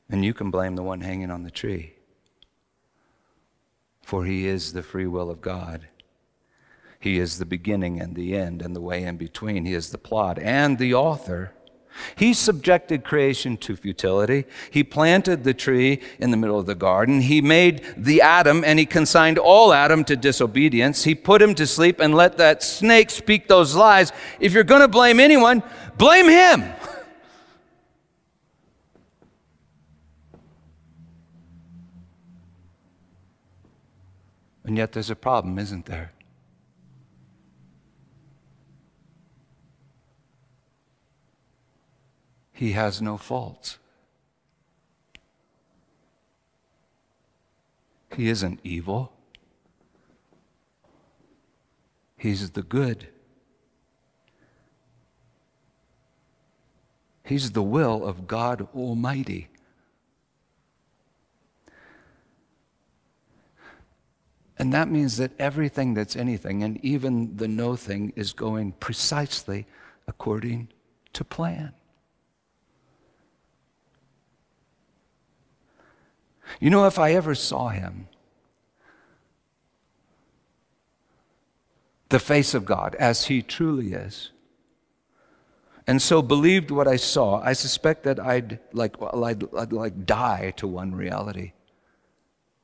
And 0.10 0.26
you 0.26 0.34
can 0.34 0.52
blame 0.52 0.76
the 0.76 0.84
one 0.84 1.00
hanging 1.00 1.32
on 1.32 1.44
the 1.44 1.52
tree, 1.52 1.94
for 4.04 4.26
he 4.26 4.46
is 4.46 4.74
the 4.74 4.84
free 4.84 5.08
will 5.08 5.30
of 5.30 5.40
God. 5.40 5.88
He 7.00 7.18
is 7.18 7.40
the 7.40 7.46
beginning 7.46 8.02
and 8.02 8.14
the 8.14 8.36
end 8.36 8.62
and 8.62 8.76
the 8.76 8.82
way 8.82 9.04
in 9.04 9.16
between. 9.16 9.64
He 9.64 9.74
is 9.74 9.92
the 9.92 9.98
plot 9.98 10.38
and 10.38 10.78
the 10.78 10.94
author. 10.94 11.54
He 12.16 12.34
subjected 12.34 13.04
creation 13.04 13.58
to 13.58 13.76
futility. 13.76 14.46
He 14.72 14.84
planted 14.84 15.44
the 15.44 15.54
tree 15.54 16.02
in 16.20 16.32
the 16.32 16.38
middle 16.38 16.60
of 16.60 16.66
the 16.66 16.76
garden. 16.76 17.22
He 17.22 17.42
made 17.42 17.84
the 17.98 18.22
Adam 18.22 18.64
and 18.64 18.80
he 18.80 18.86
consigned 18.86 19.38
all 19.38 19.74
Adam 19.74 20.04
to 20.06 20.16
disobedience. 20.16 21.04
He 21.04 21.16
put 21.16 21.42
him 21.42 21.56
to 21.56 21.68
sleep 21.68 22.00
and 22.00 22.16
let 22.16 22.38
that 22.38 22.64
snake 22.64 23.10
speak 23.10 23.48
those 23.48 23.76
lies. 23.76 24.12
If 24.40 24.54
you're 24.54 24.64
going 24.64 24.82
to 24.82 24.88
blame 24.88 25.20
anyone, 25.20 25.64
blame 25.98 26.28
him. 26.28 26.64
And 34.68 34.78
yet 34.78 34.92
there's 34.92 35.10
a 35.10 35.16
problem, 35.16 35.58
isn't 35.58 35.86
there? 35.86 36.12
He 42.58 42.72
has 42.72 43.04
no 43.04 43.18
faults. 43.18 43.78
He 48.16 48.30
isn't 48.30 48.60
evil. 48.64 49.14
He's 52.18 52.50
the 52.50 52.64
good. 52.64 53.10
He's 57.24 57.52
the 57.52 57.62
will 57.62 58.04
of 58.04 58.26
God 58.26 58.68
Almighty. 58.76 59.50
And 64.58 64.74
that 64.74 64.90
means 64.90 65.18
that 65.18 65.30
everything 65.38 65.94
that's 65.94 66.16
anything, 66.16 66.64
and 66.64 66.84
even 66.84 67.38
the 67.38 67.48
no 67.48 67.76
thing, 67.76 68.14
is 68.16 68.34
going 68.34 68.72
precisely 68.80 69.68
according 70.08 70.70
to 71.14 71.24
plan. 71.24 71.74
You 76.60 76.70
know, 76.70 76.86
if 76.86 76.98
I 77.00 77.14
ever 77.14 77.36
saw 77.36 77.70
him, 77.70 78.08
the 82.10 82.20
face 82.20 82.54
of 82.54 82.66
God 82.66 82.96
as 82.96 83.26
he 83.26 83.42
truly 83.42 83.94
is, 83.94 84.32
and 85.88 86.02
so 86.02 86.22
believed 86.22 86.70
what 86.70 86.88
I 86.88 86.98
saw, 86.98 87.42
I 87.42 87.54
suspect 87.54 88.04
that 88.04 88.20
I'd 88.20 88.60
like, 88.74 89.00
well, 89.00 89.24
I'd, 89.24 89.44
I'd 89.56 89.72
like 89.72 90.06
die 90.06 90.54
to 90.58 90.68
one 90.68 90.94
reality 90.94 91.54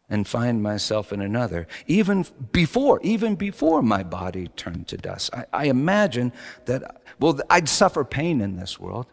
and 0.09 0.27
find 0.27 0.61
myself 0.61 1.13
in 1.13 1.21
another, 1.21 1.65
even 1.87 2.25
before, 2.51 2.99
even 3.01 3.35
before 3.35 3.81
my 3.81 4.03
body 4.03 4.49
turned 4.49 4.87
to 4.89 4.97
dust. 4.97 5.33
I, 5.33 5.45
I 5.53 5.65
imagine 5.65 6.33
that, 6.65 7.01
well, 7.19 7.39
I'd 7.49 7.69
suffer 7.69 8.03
pain 8.03 8.41
in 8.41 8.57
this 8.57 8.77
world. 8.79 9.07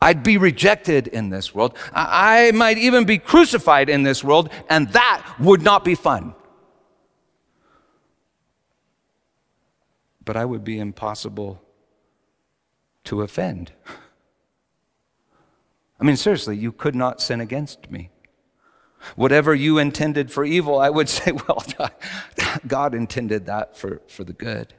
I'd 0.00 0.22
be 0.22 0.36
rejected 0.36 1.06
in 1.06 1.30
this 1.30 1.54
world. 1.54 1.76
I 1.92 2.50
might 2.52 2.78
even 2.78 3.04
be 3.04 3.18
crucified 3.18 3.88
in 3.88 4.02
this 4.02 4.22
world, 4.22 4.50
and 4.68 4.88
that 4.90 5.34
would 5.38 5.62
not 5.62 5.84
be 5.84 5.94
fun. 5.94 6.34
But 10.24 10.36
I 10.36 10.44
would 10.44 10.64
be 10.64 10.78
impossible 10.78 11.62
to 13.04 13.22
offend. 13.22 13.72
I 16.00 16.04
mean, 16.04 16.16
seriously, 16.16 16.56
you 16.56 16.72
could 16.72 16.94
not 16.94 17.20
sin 17.20 17.40
against 17.40 17.90
me. 17.90 18.10
Whatever 19.16 19.54
you 19.54 19.78
intended 19.78 20.30
for 20.30 20.44
evil, 20.44 20.78
I 20.78 20.90
would 20.90 21.08
say, 21.18 21.32
well, 21.32 21.64
God 22.66 22.94
intended 22.94 23.46
that 23.46 23.76
for, 23.76 24.00
for 24.08 24.24
the 24.24 24.32
good. 24.32 24.74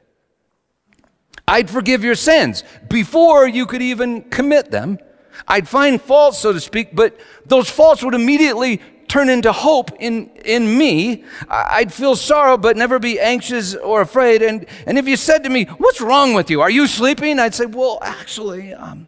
I'd 1.48 1.70
forgive 1.70 2.04
your 2.04 2.16
sins 2.16 2.64
before 2.90 3.48
you 3.48 3.66
could 3.66 3.82
even 3.82 4.24
commit 4.24 4.72
them. 4.72 5.00
I'd 5.48 5.68
find 5.68 6.02
faults, 6.02 6.40
so 6.40 6.54
to 6.54 6.60
speak, 6.60 6.96
but 6.96 7.18
those 7.46 7.70
faults 7.70 8.04
would 8.04 8.14
immediately 8.14 8.82
turn 9.08 9.30
into 9.30 9.52
hope 9.52 9.92
in, 10.00 10.30
in 10.44 10.78
me. 10.78 11.24
I'd 11.50 11.94
feel 11.94 12.16
sorrow, 12.16 12.58
but 12.58 12.78
never 12.78 13.00
be 13.00 13.20
anxious 13.20 13.76
or 13.76 14.02
afraid. 14.02 14.42
And, 14.42 14.66
and 14.86 14.98
if 14.98 15.08
you 15.08 15.16
said 15.16 15.44
to 15.44 15.50
me, 15.50 15.66
What's 15.66 16.02
wrong 16.02 16.34
with 16.34 16.50
you? 16.50 16.62
Are 16.62 16.70
you 16.70 16.88
sleeping? 16.88 17.40
I'd 17.40 17.54
say, 17.54 17.66
Well, 17.66 18.00
actually, 18.02 18.74
um, 18.74 19.08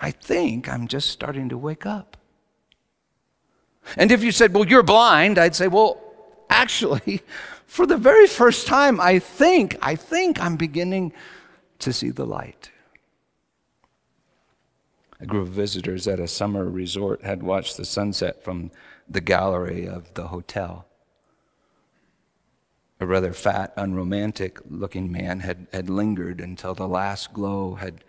I 0.00 0.10
think 0.10 0.68
I'm 0.68 0.88
just 0.88 1.10
starting 1.10 1.48
to 1.50 1.58
wake 1.58 1.86
up. 1.86 2.16
And 3.96 4.12
if 4.12 4.22
you 4.22 4.32
said, 4.32 4.52
Well, 4.54 4.66
you're 4.66 4.82
blind, 4.82 5.38
I'd 5.38 5.56
say, 5.56 5.68
Well, 5.68 6.00
actually, 6.48 7.22
for 7.70 7.86
the 7.86 7.96
very 7.96 8.26
first 8.26 8.66
time, 8.66 9.00
I 9.00 9.20
think, 9.20 9.78
I 9.80 9.94
think 9.94 10.42
I'm 10.42 10.56
beginning 10.56 11.12
to 11.78 11.92
see 11.92 12.10
the 12.10 12.26
light. 12.26 12.72
A 15.20 15.24
group 15.24 15.46
of 15.46 15.54
visitors 15.54 16.08
at 16.08 16.18
a 16.18 16.26
summer 16.26 16.64
resort 16.64 17.22
had 17.22 17.44
watched 17.44 17.76
the 17.76 17.84
sunset 17.84 18.42
from 18.42 18.72
the 19.08 19.20
gallery 19.20 19.86
of 19.86 20.12
the 20.14 20.26
hotel. 20.26 20.84
A 22.98 23.06
rather 23.06 23.32
fat, 23.32 23.72
unromantic 23.76 24.58
looking 24.68 25.12
man 25.12 25.38
had, 25.38 25.68
had 25.72 25.88
lingered 25.88 26.40
until 26.40 26.74
the 26.74 26.88
last 26.88 27.32
glow 27.32 27.76
had, 27.76 28.02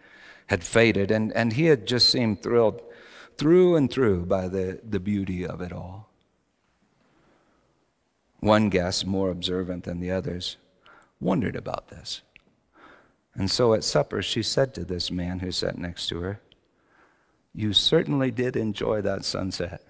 had 0.47 0.63
faded, 0.63 1.11
and, 1.11 1.31
and 1.33 1.53
he 1.53 1.65
had 1.65 1.85
just 1.85 2.09
seemed 2.09 2.41
thrilled 2.41 2.81
through 3.37 3.75
and 3.75 3.91
through 3.91 4.25
by 4.25 4.47
the, 4.47 4.79
the 4.83 4.99
beauty 4.99 5.45
of 5.45 5.61
it 5.61 5.71
all. 5.71 6.10
One 8.41 8.69
guest, 8.69 9.05
more 9.05 9.29
observant 9.29 9.83
than 9.83 9.99
the 9.99 10.11
others, 10.11 10.57
wondered 11.19 11.55
about 11.55 11.87
this. 11.89 12.23
And 13.35 13.49
so 13.49 13.73
at 13.73 13.83
supper, 13.83 14.21
she 14.21 14.43
said 14.43 14.73
to 14.73 14.83
this 14.83 15.09
man 15.09 15.39
who 15.39 15.51
sat 15.51 15.77
next 15.77 16.07
to 16.07 16.19
her, 16.21 16.41
you 17.53 17.71
certainly 17.71 18.31
did 18.31 18.55
enjoy 18.55 19.01
that 19.01 19.23
sunset. 19.25 19.83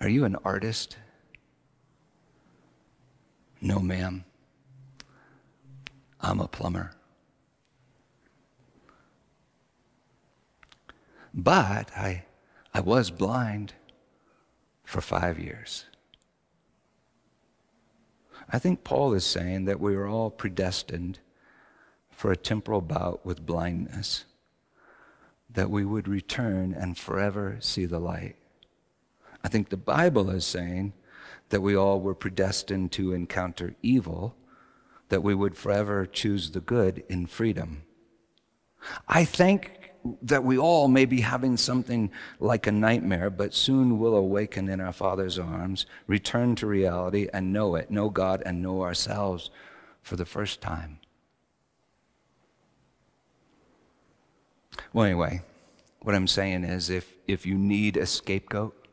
Are 0.00 0.08
you 0.08 0.24
an 0.24 0.36
artist? 0.44 0.96
No, 3.60 3.80
ma'am. 3.80 4.24
I'm 6.20 6.40
a 6.40 6.46
plumber. 6.46 6.92
But 11.34 11.90
I, 11.96 12.24
I 12.72 12.80
was 12.80 13.10
blind 13.10 13.74
for 14.84 15.00
five 15.00 15.38
years. 15.38 15.86
I 18.48 18.58
think 18.58 18.84
Paul 18.84 19.12
is 19.14 19.24
saying 19.24 19.64
that 19.64 19.80
we 19.80 19.94
are 19.96 20.06
all 20.06 20.30
predestined 20.30 21.18
for 22.10 22.30
a 22.30 22.36
temporal 22.36 22.80
bout 22.80 23.26
with 23.26 23.44
blindness 23.44 24.24
that 25.50 25.70
we 25.70 25.84
would 25.84 26.06
return 26.06 26.72
and 26.72 26.98
forever 26.98 27.56
see 27.60 27.86
the 27.86 27.98
light. 27.98 28.36
I 29.42 29.48
think 29.48 29.68
the 29.68 29.76
Bible 29.76 30.30
is 30.30 30.44
saying 30.44 30.92
that 31.48 31.62
we 31.62 31.74
all 31.76 32.00
were 32.00 32.14
predestined 32.14 32.92
to 32.92 33.12
encounter 33.12 33.74
evil, 33.82 34.34
that 35.08 35.22
we 35.22 35.34
would 35.34 35.56
forever 35.56 36.04
choose 36.04 36.50
the 36.50 36.60
good 36.60 37.04
in 37.08 37.26
freedom. 37.26 37.82
I 39.08 39.24
think 39.24 39.85
that 40.22 40.44
we 40.44 40.58
all 40.58 40.88
may 40.88 41.04
be 41.04 41.20
having 41.20 41.56
something 41.56 42.10
like 42.40 42.66
a 42.66 42.72
nightmare, 42.72 43.30
but 43.30 43.54
soon 43.54 43.98
will 43.98 44.14
awaken 44.14 44.68
in 44.68 44.80
our 44.80 44.92
Father's 44.92 45.38
arms, 45.38 45.86
return 46.06 46.54
to 46.56 46.66
reality, 46.66 47.28
and 47.32 47.52
know 47.52 47.74
it, 47.76 47.90
know 47.90 48.10
God, 48.10 48.42
and 48.44 48.62
know 48.62 48.82
ourselves 48.82 49.50
for 50.02 50.16
the 50.16 50.26
first 50.26 50.60
time. 50.60 50.98
Well, 54.92 55.06
anyway, 55.06 55.42
what 56.02 56.14
I'm 56.14 56.28
saying 56.28 56.64
is 56.64 56.90
if, 56.90 57.12
if 57.26 57.44
you 57.44 57.56
need 57.56 57.96
a 57.96 58.06
scapegoat, 58.06 58.86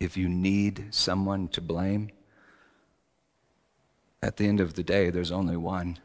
if 0.00 0.16
you 0.16 0.28
need 0.28 0.88
someone 0.90 1.48
to 1.48 1.60
blame, 1.60 2.10
at 4.22 4.36
the 4.36 4.46
end 4.46 4.60
of 4.60 4.74
the 4.74 4.82
day, 4.82 5.10
there's 5.10 5.30
only 5.30 5.56
one. 5.56 5.98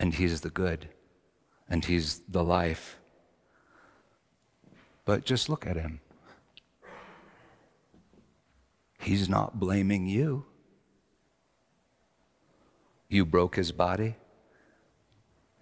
And 0.00 0.12
he's 0.14 0.40
the 0.40 0.50
good, 0.50 0.88
and 1.68 1.84
he's 1.84 2.22
the 2.28 2.42
life. 2.42 2.98
But 5.04 5.24
just 5.24 5.48
look 5.48 5.64
at 5.64 5.76
him. 5.76 6.00
He's 8.98 9.28
not 9.28 9.60
blaming 9.60 10.06
you. 10.06 10.46
You 13.08 13.24
broke 13.24 13.56
his 13.56 13.72
body 13.72 14.16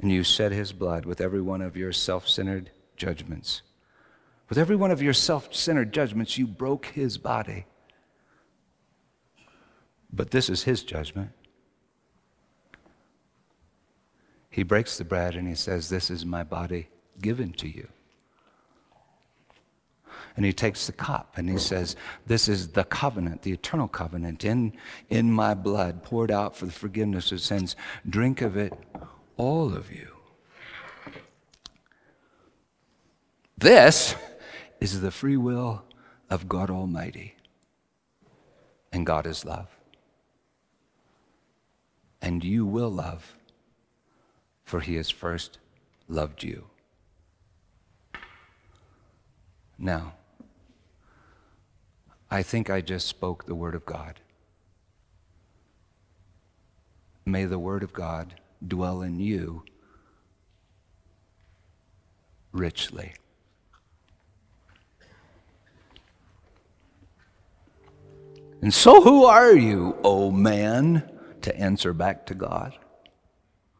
and 0.00 0.12
you 0.12 0.22
shed 0.22 0.52
his 0.52 0.72
blood 0.72 1.04
with 1.04 1.20
every 1.20 1.40
one 1.40 1.62
of 1.62 1.76
your 1.76 1.92
self 1.92 2.28
centered 2.28 2.70
judgments. 2.96 3.62
With 4.48 4.58
every 4.58 4.76
one 4.76 4.90
of 4.90 5.02
your 5.02 5.12
self 5.12 5.54
centered 5.54 5.92
judgments, 5.92 6.38
you 6.38 6.46
broke 6.46 6.86
his 6.86 7.18
body. 7.18 7.66
But 10.12 10.30
this 10.30 10.48
is 10.48 10.62
his 10.64 10.82
judgment. 10.82 11.30
He 14.50 14.62
breaks 14.62 14.98
the 14.98 15.04
bread 15.04 15.34
and 15.34 15.46
he 15.46 15.54
says, 15.54 15.88
This 15.88 16.10
is 16.10 16.24
my 16.24 16.42
body 16.42 16.88
given 17.20 17.52
to 17.54 17.68
you. 17.68 17.88
And 20.36 20.44
he 20.44 20.52
takes 20.52 20.86
the 20.86 20.92
cup 20.92 21.34
and 21.36 21.50
he 21.50 21.58
says, 21.58 21.96
This 22.26 22.48
is 22.48 22.68
the 22.68 22.84
covenant, 22.84 23.42
the 23.42 23.52
eternal 23.52 23.88
covenant 23.88 24.44
in, 24.44 24.72
in 25.10 25.32
my 25.32 25.54
blood, 25.54 26.02
poured 26.02 26.30
out 26.30 26.56
for 26.56 26.66
the 26.66 26.72
forgiveness 26.72 27.32
of 27.32 27.40
sins. 27.40 27.74
Drink 28.08 28.40
of 28.40 28.56
it, 28.56 28.72
all 29.36 29.74
of 29.74 29.90
you. 29.90 30.08
This 33.58 34.14
is 34.80 35.00
the 35.00 35.10
free 35.10 35.36
will 35.36 35.82
of 36.30 36.48
God 36.48 36.70
Almighty. 36.70 37.34
And 38.92 39.04
God 39.04 39.26
is 39.26 39.44
love. 39.44 39.68
And 42.22 42.44
you 42.44 42.64
will 42.64 42.90
love, 42.90 43.36
for 44.68 44.80
he 44.80 44.96
has 44.96 45.08
first 45.08 45.56
loved 46.08 46.42
you. 46.42 46.66
Now, 49.78 50.12
I 52.30 52.42
think 52.42 52.68
I 52.68 52.82
just 52.82 53.06
spoke 53.06 53.46
the 53.46 53.54
Word 53.54 53.74
of 53.74 53.86
God. 53.86 54.20
May 57.24 57.46
the 57.46 57.58
Word 57.58 57.82
of 57.82 57.94
God 57.94 58.34
dwell 58.66 59.00
in 59.00 59.18
you 59.18 59.62
richly. 62.52 63.14
And 68.60 68.74
so, 68.74 69.00
who 69.00 69.24
are 69.24 69.56
you, 69.56 69.96
O 70.04 70.26
oh 70.26 70.30
man, 70.30 71.10
to 71.40 71.56
answer 71.56 71.94
back 71.94 72.26
to 72.26 72.34
God? 72.34 72.76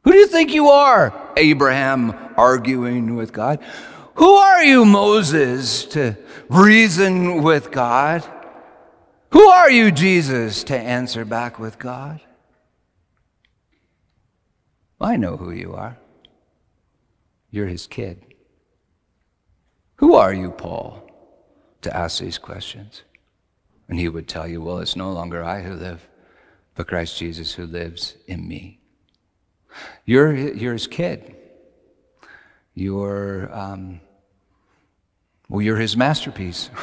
Who 0.09 0.13
do 0.13 0.21
you 0.21 0.27
think 0.27 0.55
you 0.55 0.71
are? 0.71 1.13
Abraham 1.37 2.17
arguing 2.39 3.15
with 3.15 3.31
God. 3.31 3.63
Who 4.15 4.37
are 4.37 4.65
you, 4.65 4.87
Moses, 4.87 5.85
to 5.89 6.17
reason 6.49 7.43
with 7.43 7.71
God? 7.71 8.25
Who 9.33 9.47
are 9.51 9.71
you, 9.71 9.91
Jesus, 9.91 10.65
to 10.65 10.79
answer 10.79 11.27
back 11.27 11.59
with 11.59 11.79
God? 11.79 12.23
I 14.99 15.19
know 15.19 15.37
who 15.37 15.51
you 15.51 15.75
are. 15.75 15.99
You're 17.51 17.67
his 17.67 17.87
kid. 17.87 18.25
Who 19.97 20.15
are 20.15 20.33
you, 20.33 20.53
Paul, 20.53 21.07
to 21.83 21.95
ask 21.95 22.19
these 22.19 22.39
questions? 22.39 23.03
And 23.91 24.01
he 24.01 24.09
would 24.09 24.27
tell 24.27 24.49
you, 24.49 24.63
well, 24.63 24.79
it's 24.79 24.97
no 24.97 25.13
longer 25.13 25.45
I 25.45 25.61
who 25.61 25.75
live, 25.75 26.09
but 26.75 26.89
Christ 26.89 27.19
Jesus 27.19 27.53
who 27.53 27.67
lives 27.67 28.15
in 28.27 28.49
me. 28.49 28.78
You're, 30.05 30.35
you're 30.35 30.73
his 30.73 30.87
kid. 30.87 31.35
You're, 32.75 33.53
um, 33.55 34.01
well, 35.49 35.63
you're 35.63 35.79
his 35.79 35.97
masterpiece. 35.97 36.71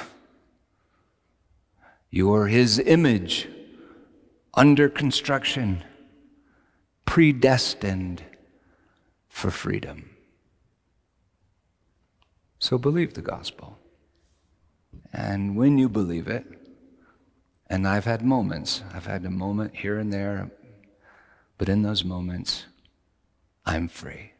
you're 2.10 2.48
his 2.48 2.80
image 2.80 3.48
under 4.54 4.89
construction, 4.89 5.84
predestined 7.06 8.24
for 9.28 9.52
freedom. 9.52 10.10
So 12.60 12.78
believe 12.78 13.14
the 13.14 13.22
gospel. 13.22 13.78
And 15.14 15.56
when 15.56 15.78
you 15.78 15.89
believe 15.89 16.28
it, 16.28 16.46
and 17.68 17.88
I've 17.88 18.06
had 18.06 18.22
moments, 18.22 18.84
I've 18.93 19.06
had 19.06 19.26
a 19.26 19.30
moment 19.30 19.76
here 19.76 19.98
and 19.98 20.12
there, 20.12 20.52
but 21.58 21.70
in 21.70 21.82
those 21.82 22.04
moments, 22.04 22.66
I'm 23.66 23.88
free. 23.88 24.32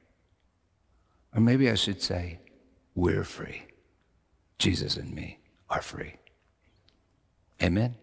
Or 1.34 1.42
maybe 1.42 1.70
I 1.70 1.76
should 1.76 2.02
say, 2.02 2.40
we're 2.94 3.24
free. 3.24 3.64
Jesus 4.58 4.96
and 4.96 5.14
me 5.14 5.40
are 5.70 5.82
free. 5.82 6.16
Amen. 7.62 7.96